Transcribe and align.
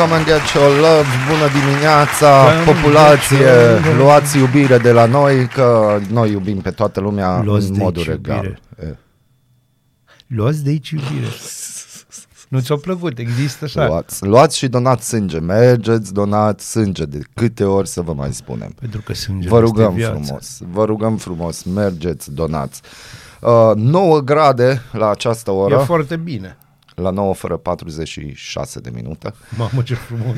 come 0.00 0.12
and 0.14 0.24
get 0.26 0.40
your 0.54 0.70
love, 0.86 1.06
bună 1.30 1.46
dimineața, 1.60 2.30
Come 2.44 2.72
populație, 2.72 3.36
get 3.38 3.84
your- 3.84 3.96
luați 3.96 4.38
iubire 4.38 4.78
de 4.78 4.92
la 4.92 5.06
noi, 5.06 5.46
că 5.46 5.98
noi 6.10 6.30
iubim 6.30 6.60
pe 6.60 6.70
toată 6.70 7.00
lumea 7.00 7.42
Luați 7.42 7.66
în 7.66 7.72
de 7.72 7.78
modul 7.82 7.98
aici 8.00 8.08
regal. 8.10 8.36
iubire. 8.36 8.60
E, 8.82 8.96
Luați 10.26 10.64
de 10.64 10.70
aici 10.70 10.90
iubire. 10.90 11.26
Nu 12.48 12.60
ți-a 12.60 12.76
plăcut, 12.76 13.18
există 13.18 13.64
așa. 13.64 13.86
Luați, 13.86 14.24
luați 14.24 14.56
și 14.58 14.68
donați 14.68 15.08
sânge, 15.08 15.38
mergeți, 15.38 16.12
donați 16.12 16.70
sânge, 16.70 17.04
de 17.04 17.18
câte 17.34 17.64
ori 17.64 17.88
să 17.88 18.00
vă 18.00 18.12
mai 18.12 18.32
spunem. 18.32 18.72
Pentru 18.80 19.00
că 19.04 19.14
sângele 19.14 19.48
Vă 19.54 19.60
rugăm 19.60 19.84
este 19.86 19.96
viață. 19.98 20.20
frumos, 20.24 20.58
vă 20.72 20.84
rugăm 20.84 21.16
frumos, 21.16 21.62
mergeți, 21.62 22.32
donați. 22.32 22.80
Uh, 23.40 23.72
9 23.74 24.20
grade 24.20 24.82
la 24.92 25.10
această 25.10 25.50
E 25.50 25.54
oră, 25.54 25.78
foarte 25.78 26.16
bine. 26.16 26.56
La 27.00 27.10
9 27.10 27.34
fără 27.34 27.56
46 27.56 28.80
de 28.80 28.90
minute. 28.94 29.34
Mamă, 29.56 29.82
ce 29.82 29.94
frumos. 29.94 30.36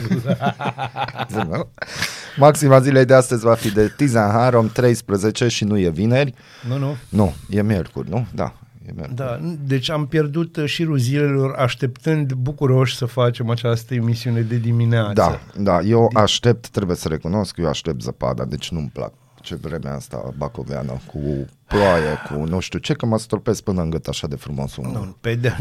Nu? 1.29 1.69
Maxima 2.37 2.81
zilei 2.81 3.05
de 3.05 3.15
astăzi 3.15 3.45
va 3.45 3.55
fi 3.55 3.73
de 3.73 3.93
Tizenharom 3.97 4.69
13 4.69 5.49
și 5.49 5.65
nu 5.65 5.79
e 5.79 5.91
vineri. 5.91 6.35
nu, 6.69 6.79
nu. 6.79 6.97
Nu, 7.09 7.35
e 7.51 7.63
miercuri, 7.63 8.11
nu? 8.11 8.27
Da, 8.35 8.55
e 8.87 8.93
miercuri. 8.95 9.17
Da, 9.17 9.41
deci 9.65 9.91
am 9.91 10.07
pierdut 10.07 10.57
uh, 10.57 10.65
șirul 10.67 10.99
zilelor 10.99 11.55
așteptând 11.55 12.33
bucuroși 12.33 12.97
să 12.97 13.05
facem 13.05 13.51
această 13.51 13.95
emisiune 13.95 14.41
de 14.41 14.57
dimineață. 14.57 15.13
Da, 15.13 15.41
da, 15.57 15.81
eu 15.81 16.11
aștept, 16.15 16.69
trebuie 16.69 16.97
să 16.97 17.09
recunosc, 17.09 17.57
eu 17.57 17.69
aștept 17.69 18.03
zăpada, 18.03 18.45
deci 18.45 18.71
nu-mi 18.71 18.91
plac 18.93 19.13
ce 19.43 19.55
vremea 19.55 19.95
asta 19.95 20.33
bacoveană, 20.37 20.93
cu 21.07 21.19
ploaie, 21.67 22.19
cu 22.31 22.45
nu 22.45 22.61
știu 22.61 22.79
ce, 22.79 22.95
că 22.95 23.07
mă 23.07 23.19
stropesc 23.19 23.63
până 23.63 23.83
în 23.83 23.91
gât 23.91 24.07
așa 24.07 24.27
de 24.27 24.37
frumos 24.37 24.77
umul. 24.77 24.93
Nu, 24.93 25.17
pe 25.21 25.35
de, 25.35 25.57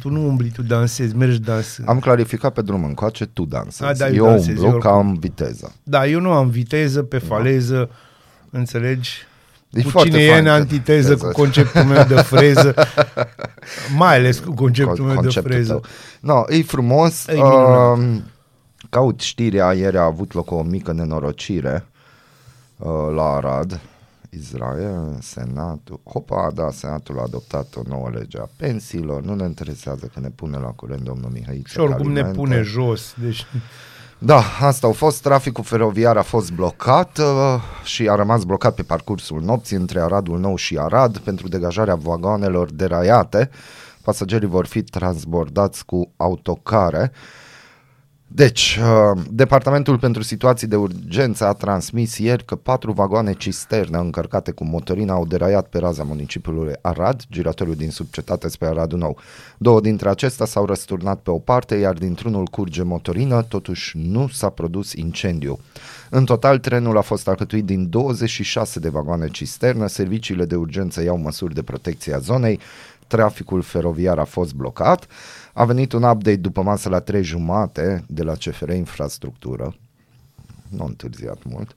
tu 0.00 0.08
nu 0.08 0.26
umbli, 0.26 0.50
tu 0.50 0.62
dansezi, 0.62 1.16
mergi 1.16 1.38
dansezi. 1.40 1.88
Am 1.88 1.98
clarificat 1.98 2.52
pe 2.52 2.62
drum 2.62 2.84
încoace, 2.84 3.26
tu 3.26 3.44
dansezi. 3.44 3.90
A, 3.90 3.94
da, 3.94 4.08
eu 4.08 4.14
eu 4.14 4.24
dansez, 4.24 4.48
umblu 4.56 4.66
eu 4.66 4.78
că 4.78 4.88
am 4.88 5.14
viteză. 5.14 5.74
Da, 5.82 6.06
eu 6.06 6.20
nu 6.20 6.32
am 6.32 6.48
viteză 6.48 7.02
pe 7.02 7.18
faleză, 7.18 7.90
înțelegi? 8.50 9.10
E 9.70 9.82
cu 9.82 9.88
foarte 9.88 10.10
cine 10.10 10.22
e 10.22 10.28
fain 10.28 10.38
în 10.38 10.44
că- 10.44 10.50
antiteză 10.50 11.08
cu 11.08 11.12
Exact. 11.14 11.34
conceptul 11.34 11.82
meu 11.82 12.04
de 12.04 12.14
freză, 12.14 12.74
mai 13.96 14.16
ales 14.16 14.38
cu 14.38 14.52
conceptul 14.54 15.04
meu 15.04 15.08
de 15.14 15.14
conceptul 15.14 15.50
freză. 15.52 15.72
tău. 15.72 15.82
No, 16.20 16.42
e 16.48 16.62
frumos. 16.62 17.26
E 17.26 17.32
minunat. 17.32 17.98
uh, 17.98 18.04
caut 18.90 19.20
știrea, 19.20 19.72
ieri 19.72 19.96
a 19.96 20.02
avut 20.02 20.32
loc 20.32 20.50
o 20.50 20.62
mică 20.62 20.92
nenorocire 20.92 21.84
uh, 21.86 21.89
la 23.14 23.22
Arad, 23.22 23.80
Israel, 24.30 25.18
Senatul. 25.20 26.00
Hopa, 26.04 26.50
da, 26.54 26.70
Senatul 26.70 27.18
a 27.18 27.22
adoptat 27.22 27.74
o 27.76 27.80
nouă 27.88 28.10
lege 28.12 28.38
a 28.38 28.48
pensiilor. 28.56 29.22
Nu 29.22 29.34
ne 29.34 29.44
interesează 29.44 30.10
că 30.14 30.20
ne 30.20 30.28
pune 30.28 30.56
la 30.56 30.68
curent 30.68 31.00
domnul 31.00 31.30
Mihai 31.30 31.62
Și 31.66 31.78
oricum 31.78 32.12
ne 32.12 32.24
pune 32.24 32.62
jos, 32.62 33.14
deci 33.20 33.46
Da, 34.18 34.42
asta 34.60 34.86
au 34.86 34.92
fost. 34.92 35.22
Traficul 35.22 35.64
feroviar 35.64 36.16
a 36.16 36.22
fost 36.22 36.52
blocat 36.52 37.18
uh, 37.18 37.60
și 37.84 38.08
a 38.08 38.14
rămas 38.14 38.44
blocat 38.44 38.74
pe 38.74 38.82
parcursul 38.82 39.42
nopții 39.42 39.76
între 39.76 40.00
Aradul 40.00 40.38
Nou 40.38 40.56
și 40.56 40.78
Arad 40.78 41.18
pentru 41.18 41.48
degajarea 41.48 41.94
vagoanelor 41.94 42.70
deraiate. 42.70 43.50
Pasagerii 44.02 44.48
vor 44.48 44.66
fi 44.66 44.82
transbordați 44.82 45.84
cu 45.84 46.10
autocare. 46.16 47.12
Deci, 48.32 48.78
uh, 48.80 49.22
Departamentul 49.30 49.98
pentru 49.98 50.22
Situații 50.22 50.66
de 50.66 50.76
Urgență 50.76 51.46
a 51.46 51.52
transmis 51.52 52.18
ieri 52.18 52.44
că 52.44 52.56
patru 52.56 52.92
vagoane 52.92 53.32
cisternă 53.32 53.98
încărcate 53.98 54.50
cu 54.50 54.64
motorină 54.64 55.12
au 55.12 55.26
deraiat 55.26 55.68
pe 55.68 55.78
raza 55.78 56.02
municipiului 56.02 56.72
Arad, 56.80 57.22
giratoriu 57.30 57.74
din 57.74 57.90
subcetate 57.90 58.48
spre 58.48 58.66
Aradul 58.66 58.98
Nou. 58.98 59.18
Două 59.58 59.80
dintre 59.80 60.08
acestea 60.08 60.46
s-au 60.46 60.64
răsturnat 60.64 61.20
pe 61.20 61.30
o 61.30 61.38
parte, 61.38 61.74
iar 61.74 61.94
dintr-unul 61.94 62.46
curge 62.46 62.82
motorină, 62.82 63.42
totuși 63.42 63.98
nu 63.98 64.28
s-a 64.28 64.48
produs 64.48 64.92
incendiu. 64.92 65.58
În 66.10 66.24
total, 66.24 66.58
trenul 66.58 66.96
a 66.96 67.00
fost 67.00 67.28
alcătuit 67.28 67.64
din 67.64 67.90
26 67.90 68.80
de 68.80 68.88
vagoane 68.88 69.28
cisternă, 69.28 69.86
serviciile 69.86 70.44
de 70.44 70.54
urgență 70.54 71.02
iau 71.02 71.18
măsuri 71.18 71.54
de 71.54 71.62
protecție 71.62 72.14
a 72.14 72.18
zonei, 72.18 72.60
traficul 73.10 73.62
feroviar 73.62 74.18
a 74.18 74.24
fost 74.24 74.54
blocat, 74.54 75.06
a 75.52 75.64
venit 75.64 75.92
un 75.92 76.02
update 76.02 76.36
după 76.36 76.62
masă 76.62 76.88
la 76.88 77.00
3 77.00 77.22
jumate 77.22 78.04
de 78.06 78.22
la 78.22 78.32
CFR 78.32 78.70
Infrastructură, 78.70 79.74
nu 80.68 80.82
a 80.82 80.86
întârziat 80.86 81.38
mult, 81.44 81.76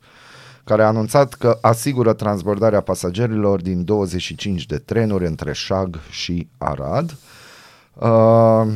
care 0.64 0.84
a 0.84 0.88
anunțat 0.88 1.34
că 1.34 1.58
asigură 1.62 2.14
transbordarea 2.14 2.82
pasagerilor 2.82 3.62
din 3.62 3.84
25 3.84 4.66
de 4.66 4.78
trenuri 4.78 5.26
între 5.26 5.54
Șag 5.54 6.00
și 6.10 6.48
Arad. 6.58 7.18
Uh, 7.94 8.68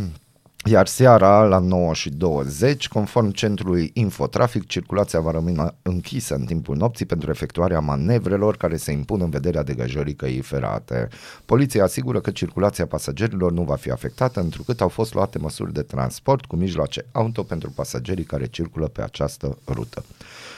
iar 0.68 0.88
seara, 0.88 1.44
la 1.44 1.60
9 1.60 1.94
și 1.94 2.10
20, 2.10 2.88
conform 2.88 3.32
centrului 3.32 3.92
Infotrafic, 3.94 4.68
circulația 4.68 5.20
va 5.20 5.32
rămâne 5.32 5.72
închisă 5.82 6.36
în 6.36 6.46
timpul 6.46 6.76
nopții 6.76 7.06
pentru 7.06 7.30
efectuarea 7.30 7.80
manevrelor 7.80 8.58
care 8.58 8.78
se 8.78 8.92
impun 8.92 9.22
în 9.22 9.30
vederea 9.30 9.64
degajării 9.64 10.16
căii 10.16 10.42
ferate. 10.42 11.08
Poliția 11.46 11.84
asigură 11.84 12.20
că 12.20 12.32
circulația 12.32 12.86
pasagerilor 12.86 13.52
nu 13.52 13.62
va 13.64 13.76
fi 13.76 13.92
afectată, 13.92 14.40
întrucât 14.40 14.82
au 14.82 14.88
fost 14.88 15.14
luate 15.14 15.38
măsuri 15.38 15.74
de 15.74 15.82
transport 15.82 16.46
cu 16.46 16.56
mijloace 16.56 17.06
auto 17.12 17.44
pentru 17.44 17.70
pasagerii 17.70 18.24
care 18.24 18.46
circulă 18.46 18.88
pe 18.88 19.02
această 19.02 19.58
rută. 19.68 20.04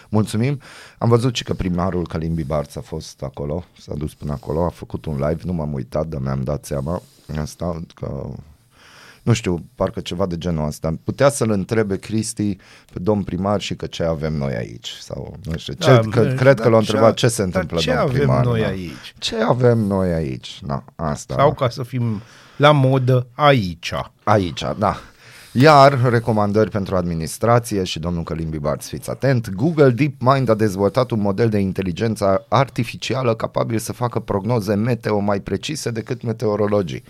Mulțumim. 0.09 0.59
Am 0.97 1.09
văzut 1.09 1.35
și 1.35 1.43
că 1.43 1.53
primarul 1.53 2.07
Calimbi 2.07 2.43
Barț 2.43 2.75
a 2.75 2.81
fost 2.81 3.21
acolo, 3.21 3.63
s-a 3.79 3.93
dus 3.93 4.13
până 4.13 4.31
acolo, 4.31 4.65
a 4.65 4.69
făcut 4.69 5.05
un 5.05 5.15
live, 5.15 5.41
nu 5.45 5.53
m-am 5.53 5.73
uitat, 5.73 6.07
dar 6.07 6.21
mi-am 6.21 6.41
dat 6.43 6.65
seama 6.65 7.01
asta 7.37 7.81
că 7.95 8.29
nu 9.23 9.33
știu, 9.33 9.65
parcă 9.75 9.99
ceva 9.99 10.25
de 10.25 10.37
genul 10.37 10.67
ăsta. 10.67 10.93
Putea 11.03 11.29
să-l 11.29 11.49
întrebe 11.51 11.97
Cristi 11.97 12.55
pe 12.93 12.99
domn 12.99 13.23
primar 13.23 13.61
și 13.61 13.75
că 13.75 13.85
ce 13.85 14.03
avem 14.03 14.33
noi 14.33 14.53
aici. 14.55 14.89
Sau, 15.01 15.35
nu 15.43 15.57
știu, 15.57 15.73
ce, 15.73 15.89
Da, 15.89 15.99
că, 15.99 16.21
dar 16.23 16.33
cred 16.33 16.59
că 16.59 16.69
l-a 16.69 16.73
ce- 16.81 16.85
întrebat 16.91 17.13
ce 17.13 17.27
se 17.27 17.37
dar 17.37 17.45
întâmplă 17.45 17.79
ce 17.79 17.87
domn 17.89 17.99
avem 18.01 18.13
primar. 18.17 18.45
noi 18.45 18.61
da. 18.61 18.67
aici? 18.67 19.13
Ce 19.17 19.35
avem 19.35 19.77
noi 19.77 20.13
aici? 20.13 20.59
Na, 20.65 20.83
asta. 20.95 21.33
Sau 21.37 21.53
ca 21.53 21.69
să 21.69 21.83
fim 21.83 22.21
la 22.55 22.71
modă 22.71 23.27
aici. 23.33 23.93
Aici, 24.23 24.63
da. 24.77 24.97
Iar 25.53 26.09
recomandări 26.09 26.69
pentru 26.69 26.95
administrație 26.95 27.83
și 27.83 27.99
domnul 27.99 28.23
Călimbi 28.23 28.57
Barț, 28.59 28.87
fiți 28.87 29.09
atent, 29.09 29.49
Google 29.49 29.89
DeepMind 29.89 30.49
a 30.49 30.53
dezvoltat 30.53 31.11
un 31.11 31.19
model 31.19 31.49
de 31.49 31.57
inteligență 31.57 32.45
artificială 32.47 33.35
capabil 33.35 33.77
să 33.79 33.93
facă 33.93 34.19
prognoze 34.19 34.73
meteo 34.73 35.19
mai 35.19 35.39
precise 35.39 35.91
decât 35.91 36.21
meteorologii. 36.21 37.03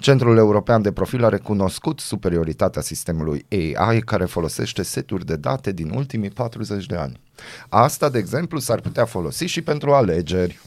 Centrul 0.00 0.36
European 0.36 0.82
de 0.82 0.92
Profil 0.92 1.24
a 1.24 1.28
recunoscut 1.28 2.00
superioritatea 2.00 2.82
sistemului 2.82 3.46
AI 3.76 4.00
care 4.00 4.24
folosește 4.24 4.82
seturi 4.82 5.26
de 5.26 5.36
date 5.36 5.72
din 5.72 5.90
ultimii 5.94 6.30
40 6.30 6.86
de 6.86 6.96
ani. 6.96 7.20
Asta, 7.68 8.08
de 8.08 8.18
exemplu, 8.18 8.58
s-ar 8.58 8.80
putea 8.80 9.04
folosi 9.04 9.44
și 9.44 9.62
pentru 9.62 9.92
alegeri. 9.92 10.60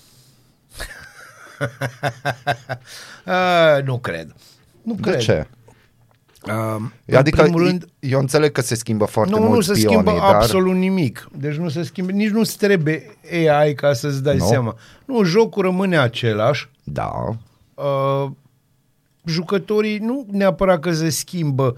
Uh, 3.25 3.83
nu 3.85 3.97
cred. 3.99 4.33
Nu 4.81 4.93
De 4.93 5.01
cred. 5.01 5.19
ce? 5.19 5.47
Uh, 6.47 7.15
Adică 7.15 7.41
în 7.41 7.47
primul 7.47 7.67
rând, 7.67 7.85
eu 7.99 8.19
înțeleg 8.19 8.51
că 8.51 8.61
se 8.61 8.75
schimbă 8.75 9.05
foarte 9.05 9.31
nu, 9.33 9.39
mult 9.39 9.53
nu 9.53 9.61
se 9.61 9.73
spionii, 9.73 9.99
schimbă 9.99 10.19
dar... 10.19 10.33
absolut 10.35 10.75
nimic. 10.75 11.27
Deci 11.37 11.55
nu 11.55 11.69
se 11.69 11.83
schimbă, 11.83 12.11
nici 12.11 12.29
nu-ți 12.29 12.57
trebuie 12.57 13.17
AI 13.49 13.73
ca 13.73 13.93
să-ți 13.93 14.23
dai 14.23 14.37
Nu? 14.37 14.45
seama. 14.45 14.75
Nu, 15.05 15.23
jocul 15.23 15.63
rămâne 15.63 15.97
același. 15.97 16.69
Da, 16.83 17.11
Uh, 17.75 18.31
jucătorii 19.25 19.97
nu 19.97 20.25
neapărat 20.31 20.79
că 20.79 20.91
se 20.91 21.09
schimbă, 21.09 21.75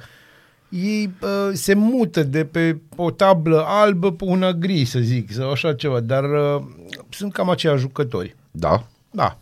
ei 0.69 1.13
uh, 1.21 1.49
se 1.53 1.73
mută 1.73 2.23
de 2.23 2.45
pe 2.45 2.77
o 2.95 3.11
tablă 3.11 3.63
albă 3.67 4.11
pe 4.11 4.23
una 4.23 4.51
gri, 4.51 4.85
să 4.85 4.99
zic, 4.99 5.31
sau 5.31 5.51
așa 5.51 5.73
ceva, 5.73 5.99
dar 5.99 6.23
uh, 6.23 6.63
sunt 7.09 7.33
cam 7.33 7.49
aceiași 7.49 7.81
jucători. 7.81 8.35
da, 8.51 8.87
Da. 9.11 9.37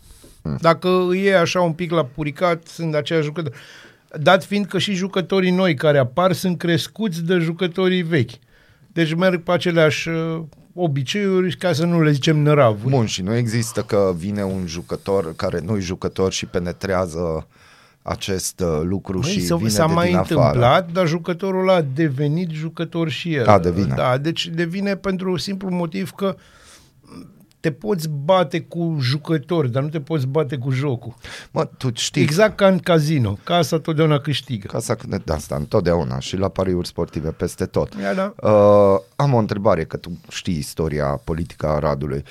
Dacă 0.60 1.06
îi 1.08 1.24
e 1.24 1.38
așa 1.38 1.60
un 1.60 1.72
pic 1.72 1.90
la 1.90 2.04
puricat, 2.04 2.66
sunt 2.66 2.94
aceiași 2.94 3.26
jucători. 3.26 3.56
Dat 4.20 4.44
fiind 4.44 4.66
că 4.66 4.78
și 4.78 4.94
jucătorii 4.94 5.50
noi 5.50 5.74
care 5.74 5.98
apar 5.98 6.32
sunt 6.32 6.58
crescuți 6.58 7.22
de 7.22 7.38
jucătorii 7.38 8.02
vechi. 8.02 8.30
Deci 8.92 9.14
merg 9.14 9.42
pe 9.42 9.52
aceleași 9.52 10.08
uh, 10.08 10.42
obiceiuri, 10.74 11.56
ca 11.56 11.72
să 11.72 11.84
nu 11.84 12.02
le 12.02 12.10
zicem 12.10 12.38
năravuri. 12.38 12.94
Bun, 12.94 13.06
și 13.06 13.22
nu 13.22 13.34
există 13.36 13.82
că 13.82 14.12
vine 14.16 14.44
un 14.44 14.66
jucător 14.66 15.34
care 15.36 15.60
nu-i 15.60 15.80
jucător 15.80 16.32
și 16.32 16.46
penetrează 16.46 17.46
acest 18.06 18.60
uh, 18.60 18.80
lucru 18.82 19.18
Băi, 19.18 19.30
și 19.30 19.40
s-a, 19.40 19.56
vine 19.56 19.68
s-a 19.68 19.86
de 19.86 19.92
mai 19.92 20.06
din 20.06 20.16
întâmplat, 20.16 20.56
afară. 20.56 20.86
dar 20.92 21.06
jucătorul 21.06 21.60
ăla 21.60 21.74
a 21.74 21.84
devenit 21.94 22.50
jucător 22.50 23.08
și 23.08 23.34
el. 23.34 23.46
A, 23.46 23.58
devine. 23.58 23.94
Da, 23.96 24.18
deci 24.18 24.48
devine 24.48 24.96
pentru 24.96 25.36
simplu 25.36 25.70
motiv 25.70 26.10
că 26.10 26.36
te 27.60 27.72
poți 27.72 28.08
bate 28.08 28.60
cu 28.60 28.96
jucători, 29.00 29.70
dar 29.70 29.82
nu 29.82 29.88
te 29.88 30.00
poți 30.00 30.26
bate 30.26 30.56
cu 30.56 30.70
jocul. 30.70 31.14
Mă, 31.50 31.68
tu 31.78 31.90
știi, 31.94 32.22
Exact 32.22 32.56
ca 32.56 32.66
în 32.66 32.78
casino. 32.78 33.38
Casa 33.44 33.78
totdeauna 33.78 34.18
câștigă. 34.18 34.66
casa 34.66 34.96
de 35.08 35.32
asta 35.32 35.56
întotdeauna 35.56 36.18
și 36.18 36.36
la 36.36 36.48
pariuri 36.48 36.86
sportive 36.86 37.30
peste 37.30 37.66
tot. 37.66 37.94
Ia, 38.00 38.14
da. 38.14 38.34
Uh, 38.50 39.00
am 39.16 39.34
o 39.34 39.38
întrebare, 39.38 39.84
că 39.84 39.96
tu 39.96 40.18
știi 40.28 40.58
istoria 40.58 41.06
politică 41.06 41.66
a 41.66 41.74
Aradului. 41.74 42.22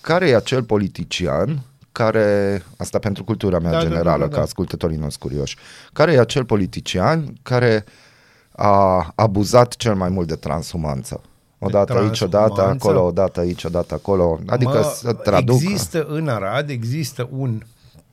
Care 0.00 0.28
e 0.28 0.36
acel 0.36 0.62
politician 0.62 1.62
care, 2.04 2.62
asta 2.76 2.98
pentru 2.98 3.24
cultura 3.24 3.58
mea 3.58 3.70
Da, 3.70 3.76
da, 3.76 3.82
generală, 3.82 4.18
da, 4.18 4.24
da, 4.24 4.28
că 4.28 4.36
da. 4.36 4.42
ascultătorii 4.42 4.96
nu 4.96 5.02
sunt 5.02 5.14
curioși, 5.22 5.56
care 5.92 6.12
e 6.12 6.20
acel 6.20 6.44
politician 6.44 7.32
care 7.42 7.84
a 8.52 9.12
abuzat 9.14 9.76
cel 9.76 9.94
mai 9.94 10.08
mult 10.08 10.28
de 10.28 10.34
transumanță. 10.34 11.20
Odată 11.58 11.92
aici, 11.92 12.20
odată 12.20 12.44
transumanță? 12.46 12.86
acolo, 12.88 13.06
odată 13.06 13.40
aici, 13.40 13.64
odată 13.64 13.94
acolo. 13.94 14.40
Adică 14.46 14.70
Mă, 14.70 14.92
să 14.94 15.12
traduc 15.12 15.60
Există 15.62 16.06
în 16.08 16.28
Arad, 16.28 16.68
există 16.70 17.28
un 17.32 17.60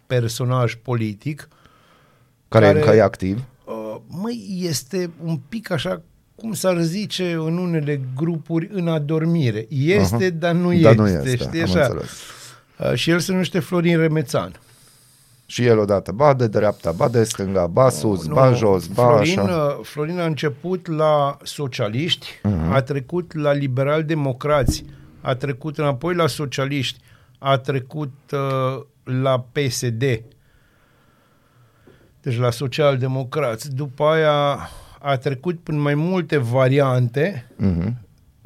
personaj 0.07 0.75
politic 0.75 1.47
care, 2.47 2.65
care- 2.65 2.79
încă 2.79 2.95
e 2.95 3.01
activ. 3.01 3.43
Uh, 3.65 3.95
măi, 4.07 4.59
este 4.61 5.11
un 5.23 5.39
pic 5.49 5.71
așa, 5.71 6.01
cum 6.35 6.53
s-ar 6.53 6.81
zice 6.81 7.31
în 7.31 7.57
unele 7.57 8.01
grupuri, 8.15 8.69
în 8.71 8.87
adormire. 8.87 9.65
Este, 9.69 10.15
Aha. 10.15 10.29
dar 10.29 10.53
nu 10.53 10.67
Dar 10.79 10.91
este. 10.91 11.01
nu 11.01 11.07
este, 11.07 11.35
știi, 11.35 11.61
am 11.61 11.69
așa. 11.69 11.79
înțeles. 11.81 12.09
Uh, 12.79 12.94
și 12.94 13.09
el 13.09 13.19
se 13.19 13.31
numește 13.31 13.59
Florin 13.59 13.97
Remețan. 13.97 14.51
Și 15.45 15.65
el 15.65 15.77
odată, 15.77 16.12
ba 16.12 16.33
de 16.33 16.47
dreapta, 16.47 16.91
ba 16.91 17.09
de 17.09 17.24
stânga, 17.24 17.68
ba 17.68 17.89
sus, 17.89 18.27
Nu, 18.27 18.33
ba 18.33 18.53
jos, 18.53 18.88
ba 18.88 19.03
Florin, 19.03 19.39
așa. 19.39 19.75
uh, 19.79 19.85
Florin 19.85 20.19
a 20.19 20.25
început 20.25 20.88
la 20.88 21.38
socialiști, 21.44 22.27
Mhm. 22.44 22.71
a 22.71 22.81
trecut 22.81 23.33
la 23.33 23.51
liberal-democrați, 23.51 24.85
a 25.21 25.35
trecut 25.35 25.77
înapoi 25.77 26.15
la 26.15 26.27
socialiști, 26.27 27.00
a 27.38 27.57
trecut 27.57 28.13
uh, 28.31 28.83
la 29.03 29.39
PSD, 29.51 30.03
deci 32.21 32.38
la 32.38 32.51
social-democrați. 32.51 33.75
După 33.75 34.03
aia 34.03 34.69
a 35.00 35.18
trecut 35.18 35.59
prin 35.59 35.80
mai 35.80 35.95
multe 35.95 36.38
variante, 36.38 37.47
Mhm. 37.56 37.97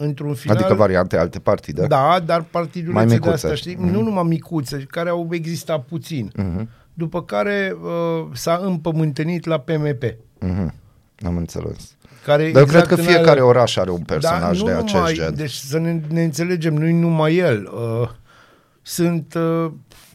Într-un 0.02 0.34
final... 0.34 0.58
Adică 0.58 0.74
variante 0.74 1.18
alte 1.18 1.40
partide. 1.40 1.86
Da, 1.88 2.20
dar 2.26 2.42
partidulețe 2.42 2.94
Mai 2.94 3.06
de 3.06 3.14
micuțe. 3.14 3.34
astea, 3.34 3.54
știi? 3.56 3.76
Mm-hmm. 3.76 3.92
Nu 3.92 4.02
numai 4.02 4.24
micuțe, 4.24 4.86
care 4.90 5.10
au 5.10 5.28
existat 5.32 5.84
puțin. 5.84 6.32
Mhm. 6.36 6.70
După 6.94 7.24
care 7.24 7.76
uh, 7.82 8.28
s-a 8.34 8.60
împământenit 8.64 9.46
la 9.46 9.58
PMP. 9.60 10.04
Mhm. 10.40 10.74
Am 11.26 11.38
înțeles. 11.38 11.96
Care 12.26 12.52
Dar 12.52 12.62
eu 12.62 12.68
cred 12.68 12.88
că 12.88 12.94
în 12.94 13.04
fiecare 13.04 13.30
alea- 13.30 13.46
oraș 13.46 13.76
are 13.76 13.90
un 13.92 14.02
personaj 14.02 14.60
da, 14.60 14.66
de 14.66 14.72
nu 14.72 14.78
acest 14.78 14.94
numai, 14.94 15.14
gen. 15.14 15.36
Deci 15.36 15.52
să 15.52 15.80
ne, 15.80 16.02
ne 16.10 16.24
înțelegem, 16.24 16.74
nu-i 16.74 16.92
numai 17.00 17.36
el. 17.38 17.70
Uh, 17.74 18.10
sunt 18.82 19.34
uh, 19.34 19.72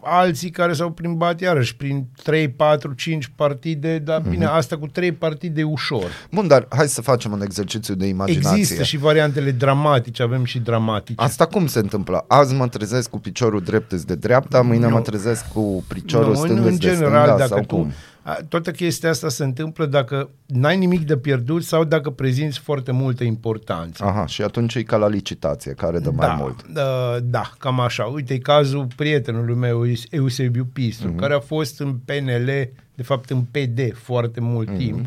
alții 0.09 0.51
care 0.51 0.73
s-au 0.73 0.91
plimbat 0.91 1.41
iarăși 1.41 1.77
prin 1.77 2.07
3, 2.23 2.49
4, 2.49 2.93
5 2.93 3.33
partide, 3.37 3.99
dar 3.99 4.21
Mhm. 4.21 4.31
bine, 4.31 4.45
asta 4.45 4.79
cu 4.79 4.87
3 4.87 5.13
partide 5.13 5.61
e 5.61 5.65
ușor. 5.65 6.05
Bun, 6.31 6.47
dar 6.49 6.67
hai 6.69 6.89
să 6.89 7.03
facem 7.03 7.33
un 7.33 7.43
exercițiu 7.43 7.95
de 7.95 8.07
imaginație. 8.07 8.59
Există 8.59 8.83
și 8.83 8.97
variantele 8.97 9.51
dramatice, 9.51 10.23
avem 10.23 10.45
și 10.45 10.59
dramatice. 10.59 11.23
Asta 11.23 11.47
cum 11.47 11.67
se 11.67 11.79
întâmplă? 11.79 12.25
Azi 12.29 12.55
mă 12.55 12.69
trezesc 12.69 13.11
cu 13.11 13.19
piciorul 13.21 13.61
drept 13.61 13.93
îs 13.93 14.05
de 14.05 14.15
dreapta, 14.15 14.61
mâine 14.63 14.87
Nu. 14.87 14.93
mă 14.95 15.01
trezesc 15.01 15.49
cu 15.53 15.85
piciorul 15.89 16.29
Nu, 16.29 16.35
stâng 16.35 16.59
în, 16.59 16.65
îs 16.65 16.71
în 16.71 16.79
de 16.79 16.87
general, 16.87 17.11
stânga 17.27 17.37
dacă 17.37 17.49
sau 17.49 17.61
tu, 17.61 17.75
cum? 17.77 17.93
A, 18.29 18.39
toată 18.49 18.71
chestia 18.71 19.11
asta 19.11 19.29
se 19.29 19.45
întâmplă 19.45 19.87
dacă 19.87 20.31
n-ai 20.47 20.77
nimic 20.77 21.07
de 21.07 21.17
pierdut 21.17 21.63
sau 21.65 21.85
dacă 21.85 22.11
prezinți 22.11 22.59
foarte 22.59 22.93
multă 22.93 23.25
importanță. 23.25 24.05
Aha, 24.05 24.27
și 24.27 24.43
atunci 24.43 24.75
e 24.75 24.83
ca 24.83 24.97
la 24.97 25.09
licitație, 25.09 25.73
care 25.73 25.99
dă 25.99 26.11
mai 26.11 26.27
da, 26.27 26.35
mult. 26.35 26.67
Da, 26.69 27.19
da, 27.23 27.51
cam 27.59 27.81
așa. 27.81 28.05
Uite, 28.05 28.35
e 28.35 28.39
cazul 28.39 28.87
prietenului 28.97 29.55
meu, 29.55 29.83
Eusebiu 30.11 30.65
Pistru, 30.73 31.09
Mhm. 31.09 31.17
care 31.19 31.35
a 31.35 31.41
fost 31.41 31.81
în 31.81 31.93
PNL, 32.05 32.69
de 32.95 33.03
fapt 33.03 33.31
în 33.31 33.41
PD 33.43 33.95
foarte 33.95 34.41
mult 34.41 34.69
Mhm. 34.69 34.77
timp. 34.79 35.07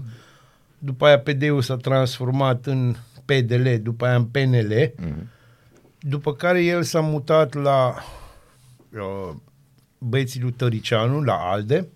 După 0.77 1.05
aia 1.05 1.19
PD-ul 1.19 1.61
s-a 1.61 1.75
transformat 1.75 2.65
în 2.65 2.95
PDL, 3.25 3.67
după 3.81 4.05
aia 4.05 4.15
în 4.15 4.23
PNL, 4.25 4.93
Mhm. 4.97 5.29
după 5.99 6.33
care 6.33 6.63
el 6.63 6.83
s-a 6.83 6.99
mutat 6.99 7.53
la 7.53 7.93
uh, 8.93 9.35
băieții 9.97 10.41
lui 10.41 10.51
Tăricianu, 10.51 11.21
la 11.21 11.33
ALDE, 11.33 11.87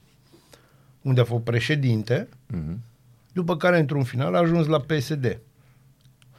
unde 1.03 1.21
a 1.21 1.23
fost 1.23 1.43
președinte, 1.43 2.27
Mhm. 2.47 2.79
după 3.33 3.57
care, 3.57 3.79
într-un 3.79 4.03
final, 4.03 4.35
a 4.35 4.37
ajuns 4.39 4.67
la 4.67 4.79
PSD. 4.79 5.39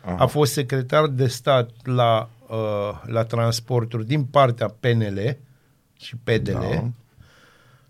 Aha. 0.04 0.16
A 0.18 0.26
fost 0.26 0.52
secretar 0.52 1.06
de 1.06 1.26
stat 1.26 1.70
la, 1.86 2.30
uh, 2.48 3.02
la 3.06 3.24
transporturi 3.24 4.06
din 4.06 4.24
partea 4.24 4.68
PNL 4.80 5.36
și 5.98 6.16
PDL 6.16 6.52
Da. 6.52 6.88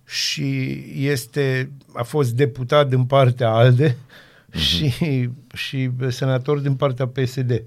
și 0.05 0.82
este, 0.97 1.71
a 1.94 2.03
fost 2.03 2.32
deputat 2.32 2.88
din 2.88 3.05
partea 3.05 3.50
ALDE 3.50 3.97
și, 4.50 4.93
și 5.55 5.91
senator 6.09 6.59
din 6.59 6.75
partea 6.77 7.06
PSD. 7.09 7.62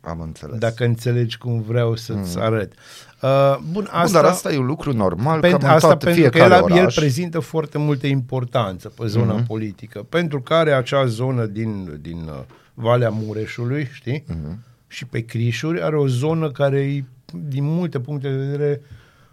Am 0.00 0.20
înțeles. 0.20 0.58
Dacă 0.58 0.84
înțelegi 0.84 1.38
cum 1.38 1.60
vreau 1.62 1.96
să-ți 1.96 2.38
arăt. 2.38 2.72
Uh, 3.22 3.56
bun, 3.72 3.88
asta, 3.90 4.02
Bun, 4.04 4.12
dar 4.12 4.24
asta 4.24 4.52
e 4.52 4.58
un 4.58 4.66
lucru 4.66 4.92
normal, 4.92 5.40
pentru, 5.40 5.58
cam 5.58 5.68
în 5.68 5.74
asta 5.74 5.86
toate, 5.88 6.04
pentru 6.04 6.22
că 6.22 6.28
fiecare 6.30 6.54
el, 6.54 6.62
oraș. 6.62 6.78
el 6.78 6.92
prezintă 6.94 7.38
foarte 7.40 7.78
multă 7.78 8.06
importanță 8.06 8.88
pe 8.88 9.06
zona 9.06 9.32
Mhm. 9.34 9.46
politică, 9.46 10.06
pentru 10.08 10.40
care 10.40 10.72
acea 10.72 11.06
zonă 11.06 11.44
din, 11.44 11.98
din 12.00 12.16
uh, 12.16 12.40
Valea 12.74 13.08
Mureșului, 13.10 13.88
știi, 13.92 14.24
Mhm. 14.28 14.58
și 14.86 15.04
pe 15.06 15.20
Crișuri, 15.24 15.82
are 15.82 15.96
o 15.96 16.06
zonă 16.06 16.50
care 16.50 16.80
e, 16.80 17.04
din 17.48 17.64
multe 17.64 18.00
puncte 18.00 18.28
de 18.28 18.36
vedere, 18.36 18.80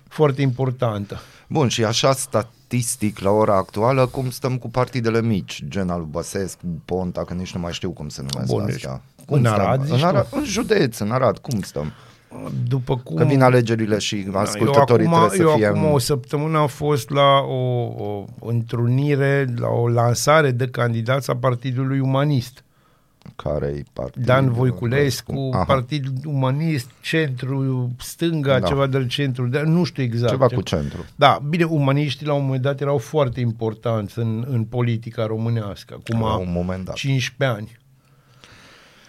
foarte 0.07 0.41
importantă. 0.41 1.19
Bun, 1.47 1.67
și 1.67 1.83
așa 1.83 2.11
statistic 2.11 3.19
la 3.19 3.29
ora 3.29 3.55
actuală, 3.55 4.05
cum 4.05 4.29
stăm 4.29 4.57
cu 4.57 4.69
partidele 4.69 5.21
mici, 5.21 5.63
gen 5.67 5.89
al 5.89 5.99
lui 5.99 6.07
Băsescu, 6.11 6.65
Ponta, 6.85 7.23
că 7.23 7.33
nici 7.33 7.53
nu 7.53 7.59
mai 7.59 7.71
știu 7.73 7.91
cum 7.91 8.09
se 8.09 8.21
numesc 8.31 8.51
Bun, 8.51 8.63
astea. 8.63 8.91
deci, 9.15 9.25
Cum 9.25 9.37
în 9.37 9.43
stăm? 9.43 9.53
Arad, 9.59 9.79
în, 9.79 9.85
zici 9.85 10.01
Arad, 10.03 10.27
în 10.31 10.43
județ, 10.43 10.97
în 10.99 11.11
Arad, 11.11 11.37
cum 11.37 11.61
stăm? 11.61 11.91
După 12.67 12.97
cum... 12.97 13.15
Că 13.15 13.23
vin 13.23 13.41
alegerile 13.41 13.97
și 13.97 14.27
ascultătorii 14.33 15.05
eu 15.05 15.13
acum, 15.13 15.27
trebuie 15.27 15.47
să 15.47 15.51
eu 15.51 15.57
fie... 15.57 15.65
acum 15.67 15.83
în- 15.85 15.91
o 15.93 15.97
săptămână 15.97 16.57
am 16.57 16.67
fost 16.67 17.09
la 17.09 17.37
o, 17.47 17.93
o 17.99 18.25
întrunire, 18.39 19.45
la 19.57 19.67
o 19.67 19.87
lansare 19.87 20.51
de 20.51 20.67
candidați 20.67 21.29
a 21.29 21.35
Partidului 21.35 21.99
Umanist. 21.99 22.63
care 23.35 23.67
e 23.67 23.83
partid? 23.93 24.25
Dan 24.25 24.51
Voiculescu, 24.51 25.49
Aha, 25.53 25.63
Partid 25.63 26.05
Umanist, 26.25 26.89
Centru, 27.01 27.89
Stânga, 27.99 28.59
Da. 28.59 28.67
ceva 28.67 28.87
de 28.87 29.05
centru, 29.05 29.47
de, 29.47 29.61
nu 29.65 29.83
știu 29.83 30.03
exact. 30.03 30.31
Ceva 30.31 30.47
cu 30.47 30.61
centru. 30.61 31.05
Da, 31.15 31.39
bine, 31.49 31.63
umaniștii 31.63 32.25
la 32.25 32.33
un 32.33 32.43
moment 32.43 32.61
dat 32.61 32.81
erau 32.81 32.97
foarte 32.97 33.39
importanți 33.39 34.19
în, 34.19 34.45
în 34.49 34.63
politica 34.63 35.25
românească, 35.25 35.97
acum 35.99 36.25
La 36.25 36.35
un 36.37 36.51
moment 36.51 36.85
dat. 36.85 36.95
15 36.95 37.57
ani. 37.57 37.77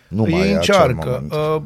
Nu 0.08 0.22
mai 0.22 0.30
Ei 0.30 0.38
e 0.38 0.56
acel 0.56 0.56
încearcă. 0.56 1.22
moment. 1.30 1.32
Uh, 1.32 1.62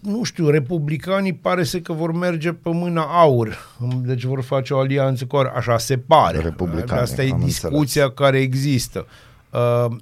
nu 0.00 0.22
știu, 0.22 0.50
republicanii 0.50 1.32
pare 1.32 1.64
să 1.64 1.78
că 1.78 1.92
vor 1.92 2.12
merge 2.12 2.52
pe 2.52 2.70
mâna 2.72 3.02
aur. 3.02 3.76
Deci 4.02 4.24
vor 4.24 4.42
face 4.42 4.74
o 4.74 4.78
alianță 4.78 5.24
cu 5.24 5.36
aur. 5.36 5.52
Așa 5.54 5.78
se 5.78 5.98
pare. 5.98 6.38
Republicanii, 6.38 7.02
Asta 7.02 7.22
e 7.22 7.30
am 7.32 7.40
discuția 7.44 8.10
care 8.10 8.38
există. 8.38 9.06
Uh, 9.52 9.96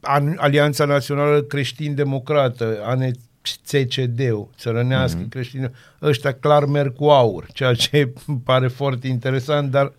An- 0.00 0.36
Alianța 0.36 0.84
Națională 0.84 1.40
Creștin-Democrată, 1.42 2.78
ANE 2.84 3.10
CCD-ul, 3.42 4.48
țărănească 4.58 5.24
mm-hmm. 5.24 5.28
creștin 5.28 5.72
ăștia 6.02 6.32
clar 6.32 6.64
merg 6.64 6.94
cu 6.94 7.04
aur, 7.04 7.46
ceea 7.52 7.74
ce 7.74 8.12
îmi 8.26 8.40
pare 8.44 8.68
foarte 8.68 9.08
interesant, 9.08 9.70
dar 9.70 9.84
Uai, 9.84 9.92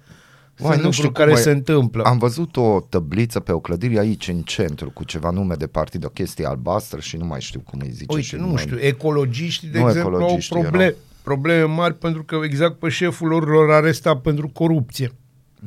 sunt 0.66 0.82
nu 0.84 0.92
știu 0.92 1.04
lucruri 1.04 1.14
cum 1.14 1.14
care 1.14 1.32
e. 1.32 1.36
se 1.36 1.52
întâmplă. 1.52 2.04
Am 2.04 2.18
văzut 2.18 2.58
o 2.58 2.80
tăbliță 2.90 3.40
pe 3.40 3.52
o 3.52 3.60
clădire 3.60 4.00
aici 4.00 4.28
în 4.28 4.42
centru 4.42 4.90
cu 4.90 5.04
ceva 5.04 5.30
nume 5.30 5.56
de 5.56 5.68
partid, 5.68 6.06
o 6.06 6.10
chestie 6.10 6.46
albastră 6.46 7.00
și 7.00 7.18
nu 7.18 7.26
mai 7.26 7.42
știu 7.42 7.60
cum 7.60 7.80
îi 7.84 7.92
zice. 7.92 8.20
și 8.22 8.34
Uite, 8.36 8.46
nu 8.46 8.52
mai- 8.52 8.62
știu, 8.62 8.78
ecologiștii, 8.80 9.68
de 9.68 9.80
Nu 9.80 9.88
exemplu, 9.88 10.12
au 10.12 10.18
ecologiștii 10.20 10.60
probleme, 10.60 10.84
erau. 10.86 10.98
probleme 11.24 11.64
mari 11.64 11.94
pentru 11.94 12.24
că 12.24 12.40
exact 12.44 12.76
pe 12.80 12.90
șeful 12.90 13.28
lor 13.28 13.48
l-au 13.48 13.72
arestat 13.72 14.22
pentru 14.22 14.48
corupție. 14.48 15.12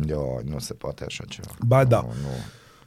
Eu, 0.09 0.41
nu 0.45 0.59
se 0.59 0.75
poate 0.75 1.05
așa 1.05 1.25
ceva. 1.29 1.49
Ba 1.67 1.85
da. 1.85 2.01
Nu, 2.01 2.07
nu. 2.23 2.29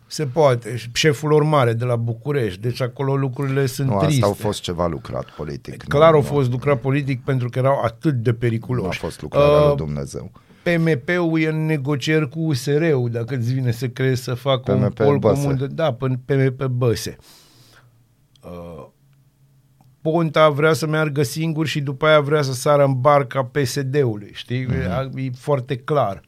Se 0.08 0.26
poate. 0.26 0.76
Șeful 0.94 1.30
lor 1.30 1.44
mare 1.44 1.74
de 1.74 1.86
la 1.86 1.96
București. 1.96 2.62
Deci 2.62 2.82
acolo 2.82 3.16
lucrurile 3.16 3.66
sunt 3.66 3.88
nu 3.90 3.98
triste. 3.98 4.14
asta 4.16 4.26
au 4.26 4.34
fost 4.34 4.62
ceva 4.62 4.88
lucrat 4.88 5.26
politic. 5.38 5.84
Clar 5.84 6.10
nu, 6.10 6.16
au 6.16 6.22
nu, 6.22 6.28
fost 6.28 6.52
lucrat 6.52 6.80
politic 6.80 7.24
pentru 7.24 7.50
că 7.50 7.60
erau 7.60 7.82
atât 7.84 8.14
de 8.14 8.34
periculoși. 8.34 8.84
Nu 8.84 8.90
a 8.90 9.08
fost 9.10 9.22
lucrarea 9.22 9.60
Uh, 9.60 9.68
lui 9.68 9.76
Dumnezeu. 9.76 10.32
PMP-ul 10.64 11.40
e 11.40 11.48
în 11.48 11.66
negocieri 11.66 12.30
cu 12.30 12.40
USR-ul, 12.40 13.10
dacă 13.12 13.36
îți 13.36 13.54
vine 13.54 13.72
să 13.72 13.88
crezi 13.88 14.24
să 14.24 14.34
facă 14.34 14.72
un 14.72 14.80
PMP 14.80 14.94
pol 14.94 15.18
Băse. 15.18 15.42
comun. 15.42 15.58
De, 15.58 15.68
da, 15.68 15.94
pe 15.94 16.20
PMP 16.26 16.66
Băse. 16.66 17.18
Uh, 18.42 18.88
Ponta 20.02 20.50
vrea 20.50 20.74
să 20.74 20.88
meargă 20.88 21.24
singur 21.24 21.68
și 21.68 21.82
după 21.82 22.06
aia 22.06 22.20
vrea 22.20 22.42
să 22.42 22.54
sară 22.54 22.84
în 22.84 23.02
barca 23.02 23.44
PSD-ului, 23.44 24.32
știi? 24.34 24.66
Mm-hmm. 24.66 25.10
E 25.16 25.30
foarte 25.38 25.76
clar. 25.76 26.22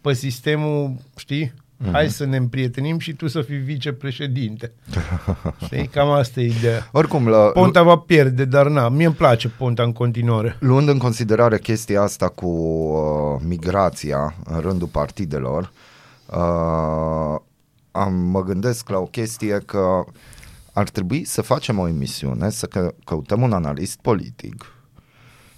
Pe 0.00 0.12
sistemul, 0.12 0.94
știi? 1.16 1.52
Mm-hmm. 1.80 1.92
Hai 1.92 2.10
să 2.10 2.24
ne 2.24 2.36
împrietenim 2.36 2.98
și 2.98 3.12
tu 3.12 3.28
să 3.28 3.42
fii 3.42 3.56
vicepreședinte. 3.56 4.72
știi? 5.64 5.86
Cam 5.86 6.08
asta 6.08 6.40
e 6.40 6.46
ideea. 6.46 6.88
Oricum, 6.92 7.28
la, 7.28 7.38
Ponta 7.38 7.82
va 7.82 7.96
pierde, 7.96 8.44
dar 8.44 8.68
na, 8.68 8.88
mie 8.88 9.06
îmi 9.06 9.14
place 9.14 9.48
Ponta 9.48 9.82
în 9.82 9.92
continuare. 9.92 10.56
luând 10.58 10.88
în 10.88 10.98
considerare 10.98 11.58
chestia 11.58 12.02
asta 12.02 12.28
cu 12.28 12.46
uh, 12.46 13.40
migrația 13.46 14.34
în 14.44 14.60
rândul 14.60 14.88
partidelor, 14.88 15.72
uh, 16.26 17.40
am, 17.90 18.14
mă 18.14 18.42
gândesc 18.42 18.88
la 18.88 18.98
o 18.98 19.04
chestie 19.04 19.62
că 19.66 20.04
ar 20.72 20.88
trebui 20.88 21.24
să 21.24 21.42
facem 21.42 21.78
o 21.78 21.88
emisiune, 21.88 22.50
să 22.50 22.66
că, 22.66 22.94
căutăm 23.04 23.42
un 23.42 23.52
analist 23.52 23.98
politic 24.00 24.72